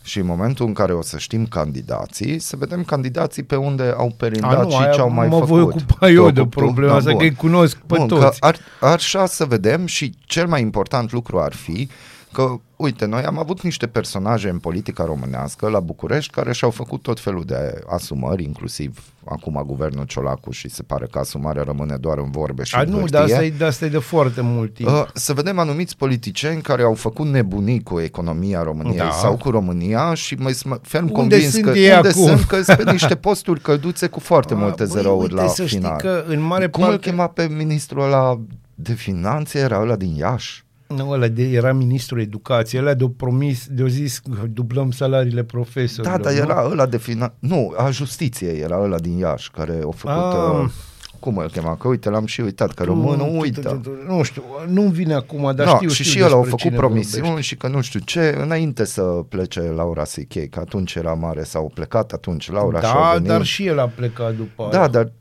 Și 0.02 0.18
în 0.18 0.26
momentul 0.26 0.66
în 0.66 0.72
care 0.72 0.92
o 0.92 1.02
să 1.02 1.18
știm 1.18 1.46
candidații, 1.46 2.38
să 2.38 2.56
vedem 2.56 2.84
candidații 2.84 3.42
pe 3.42 3.56
unde 3.56 3.94
au 3.96 4.12
perindat 4.16 4.58
A, 4.58 4.62
nu, 4.62 4.70
și 4.70 4.76
aia 4.76 4.90
ce 4.90 5.00
au 5.00 5.10
mai 5.10 5.28
mă 5.28 5.34
făcut. 5.34 5.48
voi 5.48 5.60
ocupa 5.60 6.10
eu 6.10 6.24
Te 6.26 6.30
de 6.32 6.40
ocupi 6.40 6.56
tu? 6.56 6.62
problema 6.62 6.90
Da, 6.92 6.96
asta, 6.98 7.10
bun. 7.10 7.18
că 7.18 7.24
îi 7.24 7.34
cunosc 7.34 7.76
pe 7.76 7.94
Bun, 7.96 8.08
că 8.08 8.14
toți. 8.14 8.36
ar, 8.40 8.56
așa 8.80 9.26
să 9.26 9.44
vedem 9.44 9.86
și 9.86 10.14
cel 10.24 10.46
mai 10.46 10.60
important 10.60 11.12
lucru 11.12 11.40
ar 11.40 11.52
fi 11.54 11.88
că, 12.32 12.54
uite, 12.76 13.06
noi 13.06 13.22
am 13.22 13.38
avut 13.38 13.62
niște 13.62 13.86
personaje 13.86 14.48
în 14.48 14.58
politica 14.58 15.04
românească 15.04 15.68
la 15.68 15.80
București 15.80 16.32
care 16.32 16.52
și-au 16.52 16.70
făcut 16.70 17.02
tot 17.02 17.20
felul 17.20 17.42
de 17.44 17.80
asumări, 17.88 18.42
inclusiv 18.44 19.02
acum 19.24 19.62
guvernul 19.66 20.04
Ciolacu 20.04 20.50
și 20.50 20.68
se 20.68 20.82
pare 20.82 21.06
că 21.10 21.18
asumarea 21.18 21.62
rămâne 21.62 21.96
doar 21.96 22.18
în 22.18 22.30
vorbe 22.30 22.62
și 22.62 22.74
A, 22.74 22.80
în 22.80 22.88
nu, 22.88 22.98
hârtie. 22.98 23.18
dar 23.18 23.22
asta, 23.22 23.44
e, 23.44 23.50
de 23.50 23.64
asta 23.64 23.84
e 23.84 23.88
de 23.88 23.98
foarte 23.98 24.40
mult 24.40 24.74
timp. 24.74 24.88
Uh, 24.88 25.04
să 25.14 25.32
vedem 25.32 25.58
anumiți 25.58 25.96
politicieni 25.96 26.60
care 26.62 26.82
au 26.82 26.94
făcut 26.94 27.26
nebunii 27.26 27.82
cu 27.82 28.00
economia 28.00 28.62
României 28.62 28.96
Da. 28.96 29.10
sau 29.10 29.36
cu 29.36 29.50
România 29.50 30.14
și 30.14 30.34
mai 30.34 30.52
sunt 30.52 30.78
ferm 30.82 31.02
Unde 31.04 31.14
convins 31.16 31.50
sunt 31.52 31.64
că 31.64 31.70
ei 31.78 31.94
unde 31.96 32.08
acum? 32.08 32.26
sunt 32.26 32.42
că 32.42 32.62
sunt 32.62 32.76
pe 32.82 32.90
niște 32.92 33.14
posturi 33.16 33.60
călduțe 33.60 34.06
cu 34.06 34.20
foarte 34.20 34.54
A, 34.54 34.56
multe 34.56 34.84
băi, 34.84 34.92
zerouri 34.92 35.22
uite, 35.32 35.34
la 35.42 35.48
să 35.48 35.64
știi 35.66 35.78
final. 35.78 35.96
că 35.96 36.24
în 36.26 36.40
mare 36.40 36.68
Cum 36.68 36.82
îl 36.82 36.88
parte- 36.88 37.10
chema 37.10 37.26
pe 37.26 37.46
ministrul 37.48 38.02
ăla 38.02 38.40
de 38.74 38.92
finanțe? 38.92 39.58
Era 39.58 39.80
ăla 39.80 39.96
din 39.96 40.14
Iași? 40.14 40.64
Nu, 40.96 41.10
ăla 41.10 41.28
de, 41.28 41.42
era 41.42 41.72
ministrul 41.72 42.20
educației, 42.20 42.80
ăla 42.80 42.94
de-o 42.94 43.08
promis, 43.08 43.66
de-o 43.70 43.86
zis 43.88 44.18
că 44.18 44.30
dublăm 44.52 44.90
salariile 44.90 45.42
profesorilor. 45.44 46.16
Da, 46.16 46.22
dar 46.22 46.32
nu? 46.32 46.38
era 46.38 46.68
ăla 46.70 46.86
de 46.86 46.98
finanțe. 46.98 47.34
Nu, 47.38 47.74
a 47.76 47.90
justiției 47.90 48.58
era 48.60 48.82
ăla 48.82 48.98
din 48.98 49.18
Iași 49.18 49.50
care 49.50 49.72
a 49.72 49.90
făcut... 49.94 50.32
Ah. 50.34 50.62
Uh, 50.64 50.70
cum 51.20 51.36
îl 51.36 51.50
chema? 51.50 51.76
Că 51.76 51.88
uite, 51.88 52.10
l-am 52.10 52.26
și 52.26 52.40
uitat, 52.40 52.72
că 52.72 52.82
Tu- 52.82 52.88
românul 52.88 53.28
tu- 53.28 53.38
uită. 53.40 53.60
tu- 53.60 53.74
tu- 53.76 54.12
Nu 54.14 54.22
știu, 54.22 54.42
nu 54.68 54.82
vine 54.82 55.14
acum, 55.14 55.42
dar 55.54 55.66
Da, 55.66 55.74
știu, 55.74 55.88
și 55.88 56.02
știu 56.02 56.12
și 56.12 56.18
el 56.18 56.24
au 56.24 56.28
despre 56.30 56.48
făcut 56.50 56.62
cine 56.62 56.76
promisiuni 56.76 57.24
vorbești. 57.26 57.48
și 57.50 57.56
că 57.56 57.68
nu 57.68 57.80
știu 57.80 58.00
ce, 58.00 58.36
înainte 58.40 58.84
să 58.84 59.02
plece 59.02 59.60
Laura 59.60 60.04
Sichei, 60.04 60.48
că 60.48 60.60
atunci 60.60 60.94
era 60.94 61.12
mare, 61.12 61.42
sau 61.42 61.70
plecat 61.74 62.12
atunci 62.12 62.50
Laura 62.50 62.80
și 62.80 62.84
Da, 62.84 62.92
au 62.92 63.12
venit. 63.12 63.28
dar 63.28 63.42
și 63.44 63.66
el 63.66 63.78
a 63.78 63.86
plecat 63.88 64.34
după 64.36 64.68
Da, 64.70 64.78
aia. 64.78 64.88
dar 64.88 65.12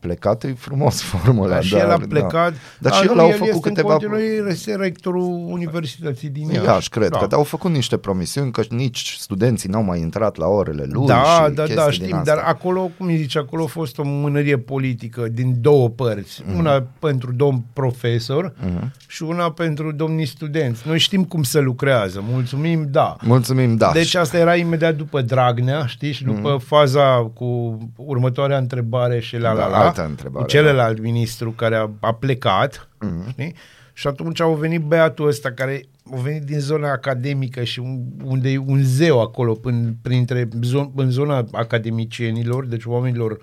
plecat 0.00 0.44
e 0.44 0.54
frumos 0.58 1.02
formula. 1.10 1.54
Da, 1.54 1.60
și 1.60 1.72
dar, 1.72 1.80
el 1.80 1.90
a 1.90 1.98
plecat. 2.08 2.52
Da. 2.52 2.58
Dar 2.78 2.92
și 2.92 3.06
nu, 3.06 3.12
el 3.12 3.18
au 3.18 3.26
el 3.26 3.32
făcut 3.32 3.48
este 3.48 3.68
câteva... 3.68 3.92
în 3.92 3.98
continuare 3.98 4.50
este 4.50 4.74
rectorul 4.74 5.44
Universității 5.46 6.28
din 6.28 6.48
Iași. 6.48 6.64
Iași, 6.64 6.88
cred 6.88 7.08
da. 7.08 7.18
că 7.18 7.34
au 7.34 7.42
făcut 7.42 7.70
niște 7.70 7.96
promisiuni 7.96 8.50
că 8.50 8.62
nici 8.70 9.16
studenții 9.18 9.68
n-au 9.68 9.82
mai 9.82 10.00
intrat 10.00 10.36
la 10.36 10.46
orele 10.46 10.86
lui 10.90 11.06
Da, 11.06 11.44
și 11.46 11.54
da, 11.54 11.62
chestii 11.62 11.76
da, 11.76 11.82
din 11.82 11.92
știm, 11.92 12.16
astea. 12.16 12.34
dar 12.34 12.44
acolo, 12.46 12.90
cum 12.98 13.06
îi 13.06 13.16
zice, 13.16 13.38
acolo 13.38 13.62
a 13.62 13.66
fost 13.66 13.98
o 13.98 14.02
mânărie 14.04 14.58
politică 14.58 15.28
din 15.32 15.56
două 15.60 15.88
părți. 15.88 16.42
Mhm. 16.44 16.52
Mm. 16.52 16.58
Una 16.58 16.86
pentru 16.98 17.32
domn 17.32 17.64
profesor 17.72 18.52
mm. 18.60 18.92
și 19.06 19.22
una 19.22 19.50
pentru 19.50 19.92
domnii 19.92 20.26
studenți. 20.26 20.82
Noi 20.86 20.98
știm 20.98 21.24
cum 21.24 21.42
se 21.42 21.60
lucrează, 21.60 22.24
mulțumim, 22.30 22.88
da. 22.90 23.16
Mulțumim, 23.22 23.76
da. 23.76 23.90
Deci 23.92 24.14
asta 24.14 24.38
era 24.38 24.54
imediat 24.54 24.94
după 24.94 25.20
Dragnea, 25.20 25.86
știi, 25.86 26.12
și 26.12 26.24
după 26.24 26.50
mm. 26.50 26.58
faza 26.58 27.30
cu 27.34 27.78
următoarea 27.96 28.58
întrebare 28.58 29.20
și 29.20 29.36
la 29.36 29.54
Da, 29.54 29.66
la 29.66 29.84
la, 29.84 29.87
altă 29.88 30.04
întrebare, 30.04 30.44
cu 30.44 30.50
celălalt 30.50 30.98
ministru 31.00 31.50
care 31.50 31.76
a, 31.76 31.90
a 32.00 32.14
plecat, 32.14 32.88
Mhm. 33.00 33.14
mm. 33.14 33.24
știi? 33.30 33.54
Și 33.92 34.06
atunci 34.06 34.40
au 34.40 34.54
venit 34.54 34.80
băiatul 34.80 35.26
ăsta 35.28 35.52
care 35.52 35.82
a 36.12 36.16
venit 36.16 36.42
din 36.42 36.58
zona 36.58 36.90
academică 36.90 37.64
și 37.64 37.78
un, 37.78 38.00
unde 38.24 38.50
e 38.50 38.58
un 38.58 38.82
zeu 38.82 39.20
acolo 39.20 39.52
prin, 39.54 39.96
printre 40.02 40.48
zon, 40.62 40.90
în 40.96 41.10
zona 41.10 41.44
academicienilor, 41.52 42.66
deci 42.66 42.84
oamenilor 42.84 43.40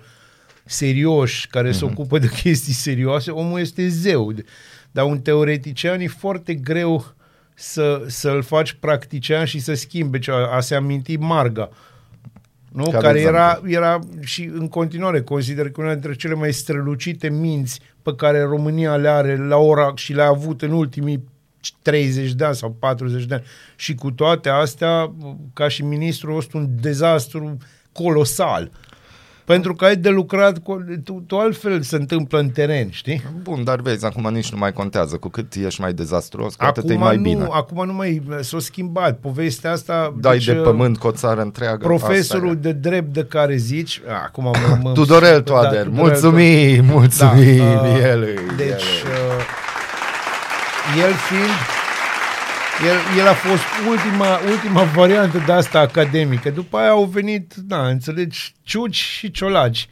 serioși 0.64 1.46
care 1.48 1.72
se 1.72 1.84
ocupă 1.84 2.18
de 2.18 2.28
chestii 2.42 2.72
serioase, 2.72 3.30
omul 3.30 3.60
este 3.60 3.88
zeu. 3.88 4.32
Dar 4.90 5.04
un 5.04 5.18
teoretician 5.20 6.00
e 6.00 6.06
foarte 6.06 6.54
greu 6.54 7.14
să, 7.54 8.02
să-l 8.06 8.42
faci 8.42 8.72
practician 8.72 9.44
și 9.44 9.58
să 9.58 9.74
schimbe 9.74 10.18
ce 10.18 10.30
a, 10.30 10.34
a 10.56 10.60
se 10.60 10.74
aminti 10.74 11.16
Marga. 11.16 11.68
Nu? 12.76 12.84
Ca 12.84 12.90
de 12.90 13.06
Care 13.06 13.20
era, 13.20 13.46
exemplu. 13.46 13.70
era 13.70 13.98
și 14.20 14.50
în 14.54 14.68
continuare 14.68 15.22
consider 15.22 15.70
că 15.70 15.80
una 15.80 15.92
dintre 15.92 16.14
cele 16.14 16.34
mai 16.34 16.52
strălucite 16.52 17.30
minți 17.30 17.80
pe 18.02 18.14
care 18.14 18.42
România 18.42 18.96
le 18.96 19.08
are 19.08 19.36
la 19.36 19.56
ora 19.56 19.92
și 19.94 20.12
le-a 20.12 20.26
avut 20.26 20.62
în 20.62 20.70
ultimii 20.70 21.24
30 21.82 22.32
de 22.32 22.44
ani 22.44 22.54
sau 22.54 22.70
40 22.78 23.24
de 23.24 23.34
ani. 23.34 23.44
Și 23.76 23.94
cu 23.94 24.10
toate 24.10 24.48
astea, 24.48 25.14
ca 25.52 25.68
și 25.68 25.84
ministru, 25.84 26.30
a 26.30 26.34
fost 26.34 26.52
un 26.52 26.68
dezastru 26.80 27.56
colosal. 27.92 28.70
Pentru 29.46 29.74
că 29.74 29.84
ai 29.84 29.96
de 29.96 30.08
lucrat, 30.08 30.58
cu, 30.58 30.84
tu, 31.04 31.24
tu 31.26 31.36
altfel 31.38 31.82
se 31.82 31.96
întâmplă 31.96 32.38
în 32.38 32.48
teren, 32.48 32.90
știi? 32.90 33.22
Bun, 33.42 33.64
dar 33.64 33.80
vezi, 33.80 34.04
acum 34.04 34.28
nici 34.32 34.50
nu 34.52 34.58
mai 34.58 34.72
contează. 34.72 35.16
Cu 35.16 35.28
cât 35.28 35.54
ești 35.54 35.80
mai 35.80 35.92
dezastruos, 35.92 36.54
cu 36.54 36.64
atât 36.64 36.88
e 36.88 36.92
Acum 36.92 37.04
mai 37.04 37.16
nu, 37.16 37.22
bine. 37.22 37.46
acum 37.50 37.86
nu 37.86 37.92
mai 37.92 38.22
s-a 38.40 38.58
schimbat. 38.58 39.18
Povestea 39.18 39.72
asta... 39.72 40.14
Dai 40.20 40.32
deci, 40.36 40.44
de 40.44 40.52
pământ 40.52 40.98
cu 40.98 41.06
o 41.06 41.10
țară 41.10 41.40
întreagă. 41.40 41.86
Profesorul 41.86 42.48
asta 42.48 42.60
de 42.60 42.72
drept 42.72 43.12
de 43.12 43.24
care 43.24 43.56
zici, 43.56 44.02
a, 44.08 44.22
acum 44.24 44.44
mă, 44.44 44.78
mă 44.82 44.90
e. 44.90 44.92
Tudorel 44.92 45.36
da, 45.36 45.52
Toader, 45.52 45.84
Tudorel 45.84 46.02
mulțumim, 46.08 46.84
mulțumim, 46.84 47.56
Da, 47.58 47.80
uh, 47.80 48.02
el 48.02 48.22
e, 48.22 48.34
Deci, 48.56 48.68
el 48.68 49.10
e. 49.10 49.42
uh, 50.98 51.02
el 51.04 51.12
fiind, 51.12 51.75
el, 52.84 53.18
el 53.18 53.26
a 53.26 53.32
fost 53.32 53.62
ultima, 53.88 54.38
ultima 54.50 54.82
variantă 54.82 55.42
de 55.46 55.52
asta 55.52 55.78
academică. 55.78 56.50
După 56.50 56.76
aia 56.76 56.90
au 56.90 57.04
venit, 57.04 57.54
da, 57.54 57.88
înțelegi, 57.88 58.54
ciuci 58.62 58.96
și 58.96 59.30
ciolaci. 59.30 59.88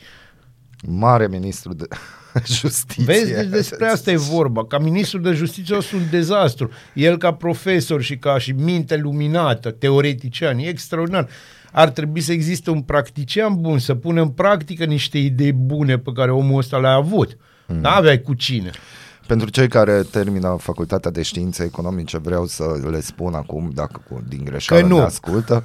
Mare 0.86 1.28
ministru 1.28 1.74
de 1.74 1.84
justiție. 2.60 3.04
Vezi, 3.04 3.32
deci 3.32 3.46
despre 3.46 3.86
asta 3.86 4.10
e 4.10 4.16
vorba. 4.16 4.66
Ca 4.66 4.78
ministru 4.78 5.18
de 5.18 5.32
justiție 5.32 5.76
o 5.76 5.80
sunt 5.80 6.00
un 6.00 6.06
dezastru. 6.10 6.70
El 6.94 7.18
ca 7.18 7.32
profesor 7.32 8.02
și 8.02 8.16
ca 8.16 8.38
și 8.38 8.52
minte 8.52 8.96
luminată, 8.96 9.70
teoretician, 9.70 10.58
e 10.58 10.68
extraordinar. 10.68 11.28
Ar 11.72 11.88
trebui 11.88 12.20
să 12.20 12.32
existe 12.32 12.70
un 12.70 12.82
practician 12.82 13.60
bun, 13.60 13.78
să 13.78 13.94
pună 13.94 14.20
în 14.20 14.28
practică 14.28 14.84
niște 14.84 15.18
idei 15.18 15.52
bune 15.52 15.98
pe 15.98 16.10
care 16.14 16.30
omul 16.30 16.58
ăsta 16.58 16.78
le-a 16.78 16.92
avut. 16.92 17.36
Mm. 17.66 17.80
N-aveai 17.80 18.20
cu 18.20 18.34
cine. 18.34 18.70
Pentru 19.26 19.48
cei 19.50 19.68
care 19.68 20.02
termină 20.10 20.56
facultatea 20.60 21.10
de 21.10 21.22
științe 21.22 21.64
economice, 21.64 22.18
vreau 22.18 22.46
să 22.46 22.64
le 22.90 23.00
spun 23.00 23.34
acum, 23.34 23.70
dacă 23.74 24.02
cu- 24.08 24.22
din 24.28 24.40
greșeală 24.44 24.82
Că 24.82 24.88
nu. 24.88 24.96
ne 24.96 25.02
ascultă, 25.02 25.64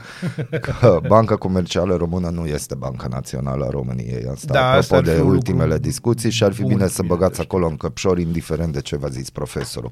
că 0.62 1.00
Banca 1.08 1.36
Comercială 1.36 1.96
Română 1.96 2.30
nu 2.30 2.46
este 2.46 2.76
Banca 2.76 3.08
Națională 3.10 3.66
a 3.66 3.70
României. 3.70 4.26
Asta 4.34 4.54
Da, 4.54 4.72
asta 4.72 4.96
apropo 4.96 4.96
ar 4.96 5.04
fi 5.16 5.22
de 5.22 5.28
un 5.28 5.30
ultimele 5.34 5.64
lucru 5.74 5.82
discuții 5.82 6.30
și 6.30 6.44
ar 6.44 6.54
fi 6.54 6.62
bun 6.62 6.70
bine 6.70 6.88
să 6.88 6.94
să 6.94 7.02
bine 7.02 7.14
băgați 7.14 7.36
de 7.36 7.42
acolo 7.42 7.68
în 7.68 7.76
căpșor, 7.76 8.20
indiferent 8.20 8.74
de 8.74 8.82
ce 8.82 8.98
v-a 8.98 9.08
zis 9.10 9.30
profesorul. 9.30 9.92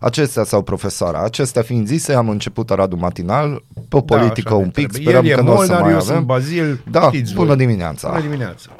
Acestea 0.00 0.44
sau 0.44 0.62
profesoara, 0.62 1.22
acestea 1.22 1.62
fiind 1.62 1.86
zise, 1.86 2.12
am 2.12 2.28
început 2.28 2.70
Radu 2.70 2.96
Matinal, 2.96 3.64
pe 3.88 4.00
politică 4.02 4.48
Da, 4.48 4.54
așa 4.54 4.54
un 4.54 4.64
ne 4.64 4.70
pic, 4.70 4.88
trebuie. 4.88 5.02
sperăm 5.02 5.24
El 5.24 5.30
e 5.30 5.34
că 5.34 5.40
nu 5.42 5.52
o 5.52 5.54
să 5.54 5.58
Molnar, 5.58 5.80
mai 5.80 5.90
eu 5.90 5.96
avem. 5.98 6.14
sunt 6.14 6.26
Bazil, 6.26 6.84
Da, 6.90 7.00
știți 7.12 7.34
bună 7.34 7.46
voi. 7.46 7.56
dimineața! 7.56 8.08
Bună 8.08 8.20
dimineața. 8.20 8.70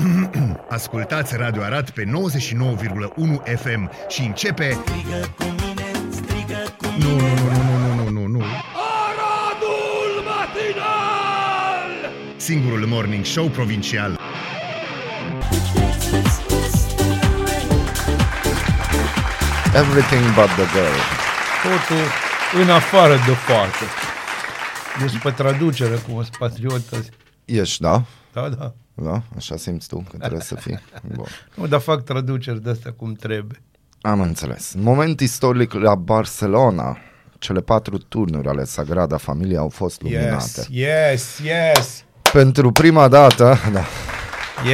Ascultați 0.69 1.37
Radio 1.37 1.63
Arad 1.63 1.91
pe 1.91 2.05
99,1 2.05 2.11
FM 3.57 3.91
și 4.09 4.23
începe... 4.23 4.79
Nu, 6.99 7.11
nu, 7.11 7.19
nu, 7.19 7.53
nu, 7.53 7.95
nu, 7.95 7.95
nu, 7.95 8.11
nu, 8.11 8.27
nu. 8.27 8.43
Aradul 9.03 10.25
Matinal! 10.25 12.13
Singurul 12.37 12.87
morning 12.87 13.25
show 13.25 13.47
provincial. 13.49 14.21
Everything 19.75 20.25
but 20.35 20.49
the 20.49 20.67
girl. 20.75 20.99
Totul 21.63 22.05
în 22.63 22.71
afară 22.71 23.15
de 23.15 23.33
foarte. 23.33 23.85
Eu 25.01 25.09
sunt 25.09 25.23
pe 25.23 25.31
traducere, 25.31 25.95
cum 25.95 26.15
sunt 26.15 26.37
patriot 26.39 26.83
azi. 26.93 27.11
Ești, 27.45 27.81
da? 27.83 28.03
Da, 28.33 28.49
da. 28.49 28.73
Da? 29.03 29.23
Așa 29.37 29.57
simți 29.57 29.89
tu 29.89 30.05
că 30.11 30.17
trebuie 30.17 30.41
să 30.41 30.55
fii? 30.55 30.79
Bun. 31.15 31.27
Nu, 31.55 31.67
dar 31.67 31.81
fac 31.81 32.03
traduceri 32.03 32.63
de 32.63 32.71
astea 32.71 32.93
cum 32.93 33.13
trebuie. 33.13 33.63
Am 34.01 34.21
înțeles. 34.21 34.75
Moment 34.79 35.21
istoric 35.21 35.73
la 35.73 35.95
Barcelona. 35.95 36.99
Cele 37.39 37.61
patru 37.61 37.99
turnuri 37.99 38.49
ale 38.49 38.65
Sagrada 38.65 39.17
Familia 39.17 39.59
au 39.59 39.69
fost 39.69 40.03
luminate. 40.03 40.67
Yes, 40.69 40.69
yes, 40.71 41.39
yes, 41.39 42.05
Pentru 42.33 42.73
prima 42.73 43.09
dată, 43.09 43.57
da, 43.73 43.85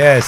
yes. 0.04 0.26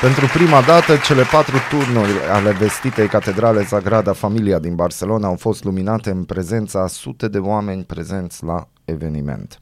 pentru 0.00 0.26
prima 0.26 0.60
dată, 0.60 0.96
cele 0.96 1.22
patru 1.22 1.56
turnuri 1.70 2.10
ale 2.32 2.52
vestitei 2.52 3.08
catedrale 3.08 3.64
Sagrada 3.64 4.12
Familia 4.12 4.58
din 4.58 4.74
Barcelona 4.74 5.26
au 5.26 5.36
fost 5.36 5.64
luminate 5.64 6.10
în 6.10 6.24
prezența 6.24 6.82
a 6.82 6.86
sute 6.86 7.28
de 7.28 7.38
oameni 7.38 7.84
prezenți 7.84 8.44
la 8.44 8.68
eveniment. 8.84 9.58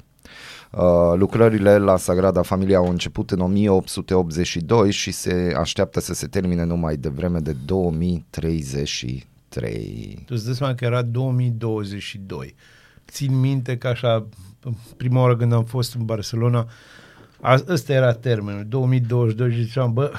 Uh, 0.76 1.12
lucrările 1.18 1.78
la 1.78 1.96
Sagrada 1.96 2.42
Familia 2.42 2.76
au 2.76 2.88
început 2.88 3.30
în 3.30 3.40
1882 3.40 4.90
și 4.90 5.10
se 5.10 5.54
așteaptă 5.58 6.00
să 6.00 6.14
se 6.14 6.26
termine 6.26 6.64
numai 6.64 6.96
devreme 6.96 7.38
de 7.38 7.56
2033. 7.64 10.22
Tu 10.26 10.34
îți 10.34 10.44
dai 10.44 10.54
seama 10.54 10.74
că 10.74 10.84
era 10.84 11.02
2022. 11.02 12.54
Țin 13.10 13.40
minte 13.40 13.78
că 13.78 13.88
așa, 13.88 14.26
prima 14.96 15.20
oară 15.20 15.36
când 15.36 15.52
am 15.52 15.64
fost 15.64 15.94
în 15.94 16.04
Barcelona, 16.04 16.68
a- 17.40 17.62
ăsta 17.68 17.92
era 17.92 18.12
termenul, 18.12 18.64
2022 18.68 19.52
și 19.52 19.62
ziceam, 19.62 19.92
bă, 19.92 20.12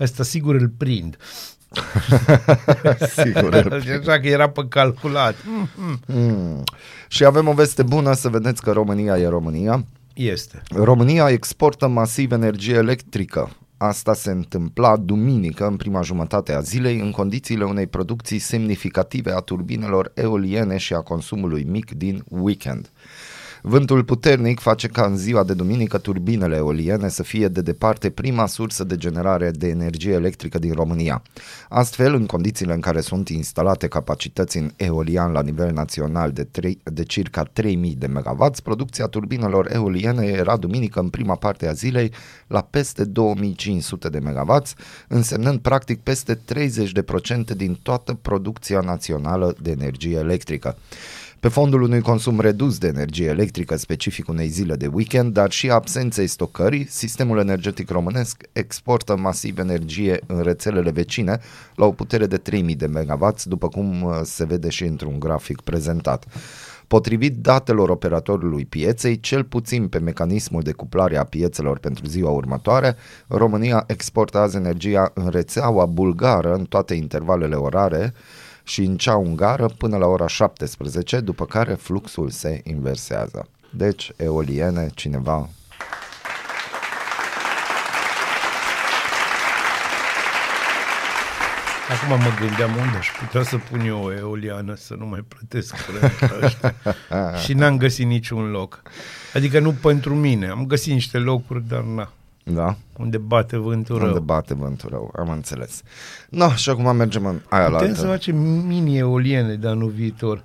ăsta 0.00 0.22
sigur 0.22 0.54
îl 0.54 0.68
prind. 0.68 1.16
Sigur. 3.16 3.54
Așa 4.00 4.20
că 4.20 4.28
era 4.28 4.48
pe 4.48 4.66
calculat. 4.68 5.34
Mm. 6.06 6.62
Și 7.08 7.24
avem 7.24 7.48
o 7.48 7.52
veste 7.52 7.82
bună 7.82 8.12
să 8.12 8.28
vedeți 8.28 8.62
că 8.62 8.70
România 8.70 9.18
e 9.18 9.28
România. 9.28 9.84
Este. 10.14 10.62
România 10.74 11.28
exportă 11.28 11.86
masiv 11.86 12.32
energie 12.32 12.74
electrică. 12.74 13.50
Asta 13.76 14.14
se 14.14 14.30
întâmpla 14.30 14.96
duminică 14.96 15.66
în 15.66 15.76
prima 15.76 16.02
jumătate 16.02 16.52
a 16.52 16.60
zilei 16.60 16.98
în 16.98 17.10
condițiile 17.10 17.64
unei 17.64 17.86
producții 17.86 18.38
semnificative 18.38 19.32
a 19.32 19.38
turbinelor 19.38 20.12
eoliene 20.14 20.76
și 20.76 20.94
a 20.94 21.00
consumului 21.00 21.64
mic 21.64 21.90
din 21.90 22.24
weekend. 22.28 22.90
Vântul 23.66 24.04
puternic 24.04 24.60
face 24.60 24.88
ca 24.88 25.06
în 25.06 25.16
ziua 25.16 25.44
de 25.44 25.54
duminică 25.54 25.98
turbinele 25.98 26.56
eoliene 26.56 27.08
să 27.08 27.22
fie 27.22 27.48
de 27.48 27.60
departe 27.60 28.10
prima 28.10 28.46
sursă 28.46 28.84
de 28.84 28.96
generare 28.96 29.50
de 29.50 29.68
energie 29.68 30.12
electrică 30.12 30.58
din 30.58 30.72
România. 30.72 31.22
Astfel, 31.68 32.14
în 32.14 32.26
condițiile 32.26 32.72
în 32.72 32.80
care 32.80 33.00
sunt 33.00 33.28
instalate 33.28 33.88
capacități 33.88 34.56
în 34.56 34.70
eolian 34.76 35.32
la 35.32 35.42
nivel 35.42 35.72
național 35.72 36.32
de, 36.32 36.44
3, 36.44 36.78
de 36.82 37.02
circa 37.02 37.42
3000 37.42 37.94
de 37.94 38.06
MW, 38.06 38.50
producția 38.62 39.06
turbinelor 39.06 39.72
eoliene 39.72 40.26
era 40.26 40.56
duminică 40.56 41.00
în 41.00 41.08
prima 41.08 41.34
parte 41.34 41.68
a 41.68 41.72
zilei 41.72 42.12
la 42.46 42.60
peste 42.60 43.04
2500 43.04 44.08
de 44.08 44.18
MW, 44.22 44.62
însemnând 45.08 45.58
practic 45.58 46.00
peste 46.00 46.34
30% 46.34 46.38
din 47.56 47.78
toată 47.82 48.14
producția 48.22 48.80
națională 48.80 49.54
de 49.60 49.70
energie 49.70 50.16
electrică. 50.16 50.76
Pe 51.44 51.50
fondul 51.50 51.82
unui 51.82 52.00
consum 52.00 52.40
redus 52.40 52.78
de 52.78 52.86
energie 52.86 53.26
electrică 53.26 53.76
specific 53.76 54.28
unei 54.28 54.48
zile 54.48 54.74
de 54.74 54.86
weekend, 54.86 55.32
dar 55.32 55.50
și 55.50 55.70
absenței 55.70 56.26
stocării, 56.26 56.86
sistemul 56.90 57.38
energetic 57.38 57.90
românesc 57.90 58.42
exportă 58.52 59.16
masiv 59.16 59.58
energie 59.58 60.20
în 60.26 60.42
rețelele 60.42 60.90
vecine 60.90 61.40
la 61.74 61.84
o 61.84 61.90
putere 61.90 62.26
de 62.26 62.36
3000 62.36 62.74
de 62.74 62.86
MW, 62.86 63.34
după 63.44 63.68
cum 63.68 64.02
uh, 64.02 64.20
se 64.22 64.44
vede 64.44 64.68
și 64.68 64.84
într-un 64.84 65.18
grafic 65.18 65.60
prezentat. 65.60 66.24
Potrivit 66.86 67.36
datelor 67.36 67.88
operatorului 67.88 68.64
pieței, 68.64 69.20
cel 69.20 69.44
puțin 69.44 69.88
pe 69.88 69.98
mecanismul 69.98 70.62
de 70.62 70.72
cuplare 70.72 71.16
a 71.16 71.24
piețelor 71.24 71.78
pentru 71.78 72.06
ziua 72.06 72.30
următoare, 72.30 72.96
România 73.26 73.84
exportă 73.86 74.38
azi 74.38 74.56
energia 74.56 75.10
în 75.14 75.28
rețeaua 75.28 75.84
bulgară 75.86 76.54
în 76.54 76.64
toate 76.64 76.94
intervalele 76.94 77.54
orare, 77.54 78.14
și 78.64 78.82
în 78.82 78.96
cea 78.96 79.16
ungară 79.16 79.66
până 79.66 79.96
la 79.96 80.06
ora 80.06 80.26
17, 80.26 81.20
după 81.20 81.46
care 81.46 81.74
fluxul 81.74 82.30
se 82.30 82.60
inversează. 82.64 83.48
Deci, 83.70 84.12
eoliene, 84.16 84.90
cineva 84.94 85.48
Acum 91.90 92.08
mă 92.08 92.34
gândeam 92.40 92.70
unde 92.70 92.96
aș 92.96 93.08
putea 93.18 93.42
să 93.42 93.56
pun 93.56 93.80
eu 93.80 94.02
o 94.02 94.12
eoliană 94.12 94.74
să 94.74 94.94
nu 94.98 95.06
mai 95.06 95.24
plătesc 95.28 95.74
ăștia. 96.42 96.74
și 97.44 97.52
n-am 97.52 97.76
găsit 97.76 98.06
niciun 98.06 98.50
loc. 98.50 98.82
Adică 99.34 99.58
nu 99.58 99.72
pentru 99.72 100.14
mine. 100.14 100.48
Am 100.48 100.66
găsit 100.66 100.92
niște 100.92 101.18
locuri, 101.18 101.68
dar 101.68 101.80
na. 101.80 102.12
Da? 102.44 102.76
Unde 102.98 103.18
bate 103.18 103.56
vântul 103.56 103.98
rău. 103.98 104.06
Unde 104.06 104.18
bate 104.18 104.54
vântul 104.54 104.88
rău, 104.90 105.12
am 105.18 105.30
înțeles. 105.30 105.82
No, 106.28 106.50
și 106.54 106.70
acum 106.70 106.96
mergem 106.96 107.26
în 107.26 107.40
aia 107.48 107.68
la 107.68 107.70
Putem 107.76 107.88
altă. 107.88 108.00
să 108.00 108.06
facem 108.06 108.36
mini 108.66 108.96
eoliene 108.98 109.54
de 109.54 109.68
anul 109.68 109.90
viitor. 109.90 110.44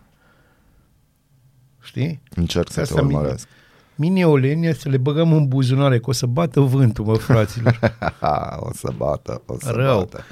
Știi? 1.82 2.22
Încerc 2.36 2.70
să 2.70 2.74
te 2.76 2.82
Asta 2.82 3.02
mi- 3.02 3.14
urmăresc. 3.16 3.48
Mini 3.96 4.20
eoliene 4.20 4.74
să 4.74 4.90
le 4.90 4.98
băgăm 4.98 5.34
în 5.34 5.48
buzunare, 5.48 6.00
că 6.00 6.10
o 6.10 6.12
să 6.14 6.26
bată 6.26 6.60
vântul, 6.60 7.06
mă, 7.06 7.14
fraților. 7.18 7.80
o 8.70 8.70
să 8.74 8.92
bată, 8.98 9.42
o 9.46 9.56
să 9.60 9.70
Rău. 9.72 9.98
bată. 9.98 10.24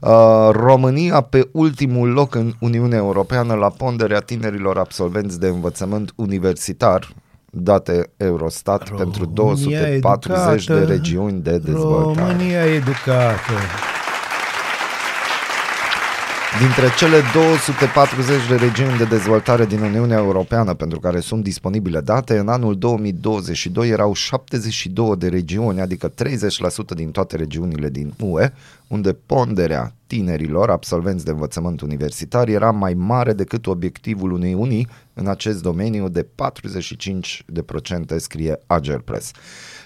Uh, 0.00 0.48
România 0.52 1.20
pe 1.20 1.48
ultimul 1.52 2.08
loc 2.08 2.34
în 2.34 2.52
Uniunea 2.60 2.98
Europeană 2.98 3.54
la 3.54 3.68
ponderea 3.70 4.20
tinerilor 4.20 4.78
absolvenți 4.78 5.40
de 5.40 5.46
învățământ 5.46 6.12
universitar, 6.16 7.12
date 7.50 8.10
Eurostat 8.16 8.88
România 8.88 9.04
pentru 9.04 9.24
240 9.26 10.64
de 10.66 10.74
educată, 10.74 10.92
regiuni 10.92 11.40
de 11.40 11.58
dezvoltare. 11.58 12.32
România 12.32 12.64
educată. 12.64 13.52
Dintre 16.58 16.86
cele 16.96 17.20
240 17.34 18.48
de 18.48 18.54
regiuni 18.54 18.96
de 18.98 19.04
dezvoltare 19.04 19.66
din 19.66 19.80
Uniunea 19.80 20.18
Europeană 20.18 20.74
pentru 20.74 21.00
care 21.00 21.20
sunt 21.20 21.42
disponibile 21.42 22.00
date, 22.00 22.38
în 22.38 22.48
anul 22.48 22.78
2022 22.78 23.88
erau 23.88 24.12
72 24.12 25.16
de 25.16 25.28
regiuni, 25.28 25.80
adică 25.80 26.08
30% 26.08 26.12
din 26.94 27.10
toate 27.10 27.36
regiunile 27.36 27.88
din 27.88 28.12
UE, 28.18 28.52
unde 28.86 29.12
ponderea 29.12 29.94
tinerilor 30.06 30.70
absolvenți 30.70 31.24
de 31.24 31.30
învățământ 31.30 31.80
universitar 31.80 32.48
era 32.48 32.70
mai 32.70 32.94
mare 32.94 33.32
decât 33.32 33.66
obiectivul 33.66 34.32
Uniunii 34.32 34.88
în 35.14 35.26
acest 35.26 35.62
domeniu 35.62 36.08
de 36.08 36.26
45%, 38.12 38.16
scrie 38.16 38.58
Agerpress. 38.66 39.30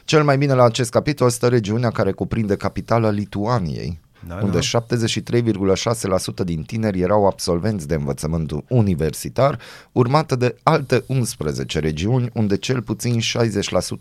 Cel 0.04 0.24
mai 0.24 0.38
bine 0.38 0.54
la 0.54 0.64
acest 0.64 0.90
capitol 0.90 1.30
stă 1.30 1.48
regiunea 1.48 1.90
care 1.90 2.12
cuprinde 2.12 2.56
capitala 2.56 3.10
Lituaniei, 3.10 4.02
Da, 4.28 4.40
unde 4.42 4.58
da. 4.58 4.80
73,6% 6.40 6.44
din 6.44 6.62
tineri 6.62 7.00
erau 7.00 7.26
absolvenți 7.26 7.88
de 7.88 7.94
învățământ 7.94 8.52
universitar, 8.68 9.58
urmată 9.92 10.36
de 10.36 10.56
alte 10.62 11.04
11 11.06 11.78
regiuni 11.78 12.30
unde 12.32 12.56
cel 12.56 12.82
puțin 12.82 13.20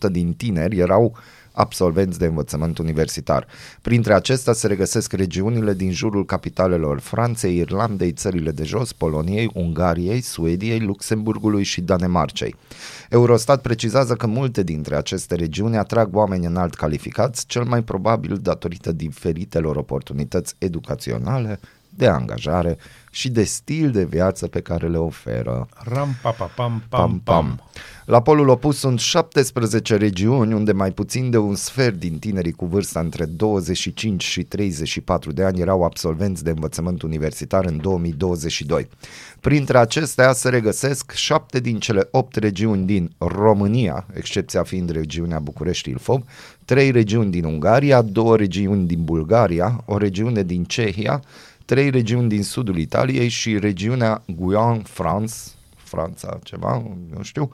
60% 0.07 0.11
din 0.11 0.33
tineri 0.33 0.77
erau 0.77 1.17
absolvenți 1.53 2.19
de 2.19 2.25
învățământ 2.25 2.77
universitar. 2.77 3.47
Printre 3.81 4.13
acestea 4.13 4.53
se 4.53 4.67
regăsesc 4.67 5.13
regiunile 5.13 5.73
din 5.73 5.91
jurul 5.91 6.25
capitalelor 6.25 6.99
Franței, 6.99 7.57
Irlandei, 7.57 8.11
țările 8.11 8.51
de 8.51 8.63
jos, 8.63 8.93
Poloniei, 8.93 9.51
Ungariei, 9.53 10.21
Suediei, 10.21 10.79
Luxemburgului 10.79 11.63
și 11.63 11.81
Danemarcei. 11.81 12.55
Eurostat 13.09 13.61
precizează 13.61 14.13
că 14.13 14.27
multe 14.27 14.63
dintre 14.63 14.95
aceste 14.95 15.35
regiuni 15.35 15.77
atrag 15.77 16.15
oameni 16.15 16.45
înalt 16.45 16.73
calificați, 16.73 17.45
cel 17.45 17.63
mai 17.63 17.83
probabil 17.83 18.37
datorită 18.41 18.91
diferitelor 18.91 19.75
oportunități 19.75 20.55
educaționale, 20.57 21.59
de 21.95 22.07
angajare 22.07 22.77
și 23.11 23.29
de 23.29 23.43
stil 23.43 23.91
de 23.91 24.03
viață 24.03 24.47
pe 24.47 24.61
care 24.61 24.87
le 24.87 24.97
oferă. 24.97 25.67
Ram, 25.83 26.15
pa, 26.21 26.29
pa, 26.29 26.45
pam, 26.55 26.83
Pam, 26.89 27.09
pam, 27.09 27.19
pam. 27.23 27.45
pam. 27.45 27.61
La 28.05 28.21
polul 28.21 28.47
opus 28.47 28.77
sunt 28.77 28.99
17 28.99 29.95
regiuni 29.95 30.53
unde 30.53 30.71
mai 30.71 30.91
puțin 30.91 31.29
de 31.29 31.37
un 31.37 31.55
sfert 31.55 31.99
din 31.99 32.19
tinerii 32.19 32.51
cu 32.51 32.65
vârsta 32.65 32.99
între 32.99 33.25
25 33.25 34.23
și 34.23 34.43
34 34.43 35.31
de 35.31 35.43
ani 35.43 35.59
erau 35.61 35.83
absolvenți 35.83 36.43
de 36.43 36.49
învățământ 36.49 37.01
universitar 37.01 37.65
în 37.65 37.77
2022. 37.81 38.87
Printre 39.39 39.77
acestea 39.77 40.33
se 40.33 40.49
regăsesc 40.49 41.11
7 41.11 41.59
din 41.59 41.79
cele 41.79 42.07
8 42.11 42.35
regiuni 42.35 42.85
din 42.85 43.11
România, 43.17 44.05
excepția 44.13 44.63
fiind 44.63 44.89
regiunea 44.89 45.39
București-Ilfov, 45.39 46.23
3 46.65 46.91
regiuni 46.91 47.31
din 47.31 47.43
Ungaria, 47.43 48.01
2 48.01 48.37
regiuni 48.37 48.87
din 48.87 49.03
Bulgaria, 49.03 49.83
o 49.85 49.97
regiune 49.97 50.43
din 50.43 50.63
Cehia, 50.63 51.21
3 51.65 51.89
regiuni 51.89 52.29
din 52.29 52.43
sudul 52.43 52.77
Italiei 52.77 53.27
și 53.27 53.59
regiunea 53.59 54.21
Guyane-France, 54.35 55.35
Franța 55.75 56.39
ceva, 56.43 56.83
nu 57.15 57.21
știu, 57.23 57.51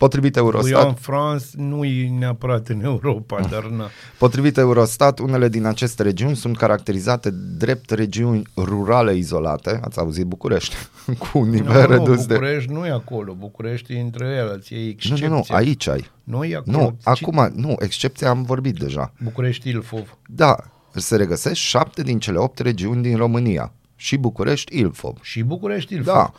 Potrivit 0.00 0.36
Eurostat, 0.36 0.86
în 0.86 0.94
France 0.94 1.46
nu 1.56 1.84
e 1.84 2.08
neapărat 2.18 2.68
în 2.68 2.84
Europa, 2.84 3.40
dar 3.40 3.64
na. 3.64 3.88
Potrivit 4.18 4.56
Eurostat, 4.56 5.18
unele 5.18 5.48
din 5.48 5.64
aceste 5.64 6.02
regiuni 6.02 6.36
sunt 6.36 6.56
caracterizate 6.56 7.30
drept 7.58 7.90
regiuni 7.90 8.42
rurale 8.56 9.16
izolate, 9.16 9.80
ați 9.82 9.98
auzit 9.98 10.24
București, 10.24 10.76
cu 11.18 11.38
un 11.38 11.48
nivel 11.48 11.72
Nu, 11.80 11.80
nu, 11.80 11.86
redus 11.86 12.26
de... 12.26 12.34
București 12.34 12.72
nu 12.72 12.86
e 12.86 12.90
acolo, 12.90 13.32
București 13.32 13.92
e 13.92 14.00
între 14.00 14.24
ele, 14.26 14.58
ți 14.58 14.74
e 14.74 14.78
Nu, 14.78 14.88
excepție. 14.88 15.26
nu, 15.28 15.34
nu, 15.34 15.44
aici 15.48 15.86
ai. 15.86 16.10
Nu 16.24 16.44
e 16.44 16.56
acolo. 16.56 16.78
Nu, 16.78 16.96
Ci- 17.00 17.06
acum, 17.06 17.52
nu, 17.54 17.74
excepția 17.78 18.28
am 18.28 18.42
vorbit 18.42 18.78
deja. 18.78 19.12
București 19.22 19.68
Ilfov. 19.68 20.16
Da, 20.26 20.56
se 20.94 21.16
regăsesc 21.16 21.54
șapte 21.54 22.02
din 22.02 22.18
cele 22.18 22.38
opt 22.38 22.58
regiuni 22.58 23.02
din 23.02 23.16
România. 23.16 23.72
Și 23.96 24.16
București, 24.16 24.78
Ilfov. 24.78 25.16
Și 25.22 25.42
București 25.42 25.94
Ilfov. 25.94 26.14
Da. 26.14 26.32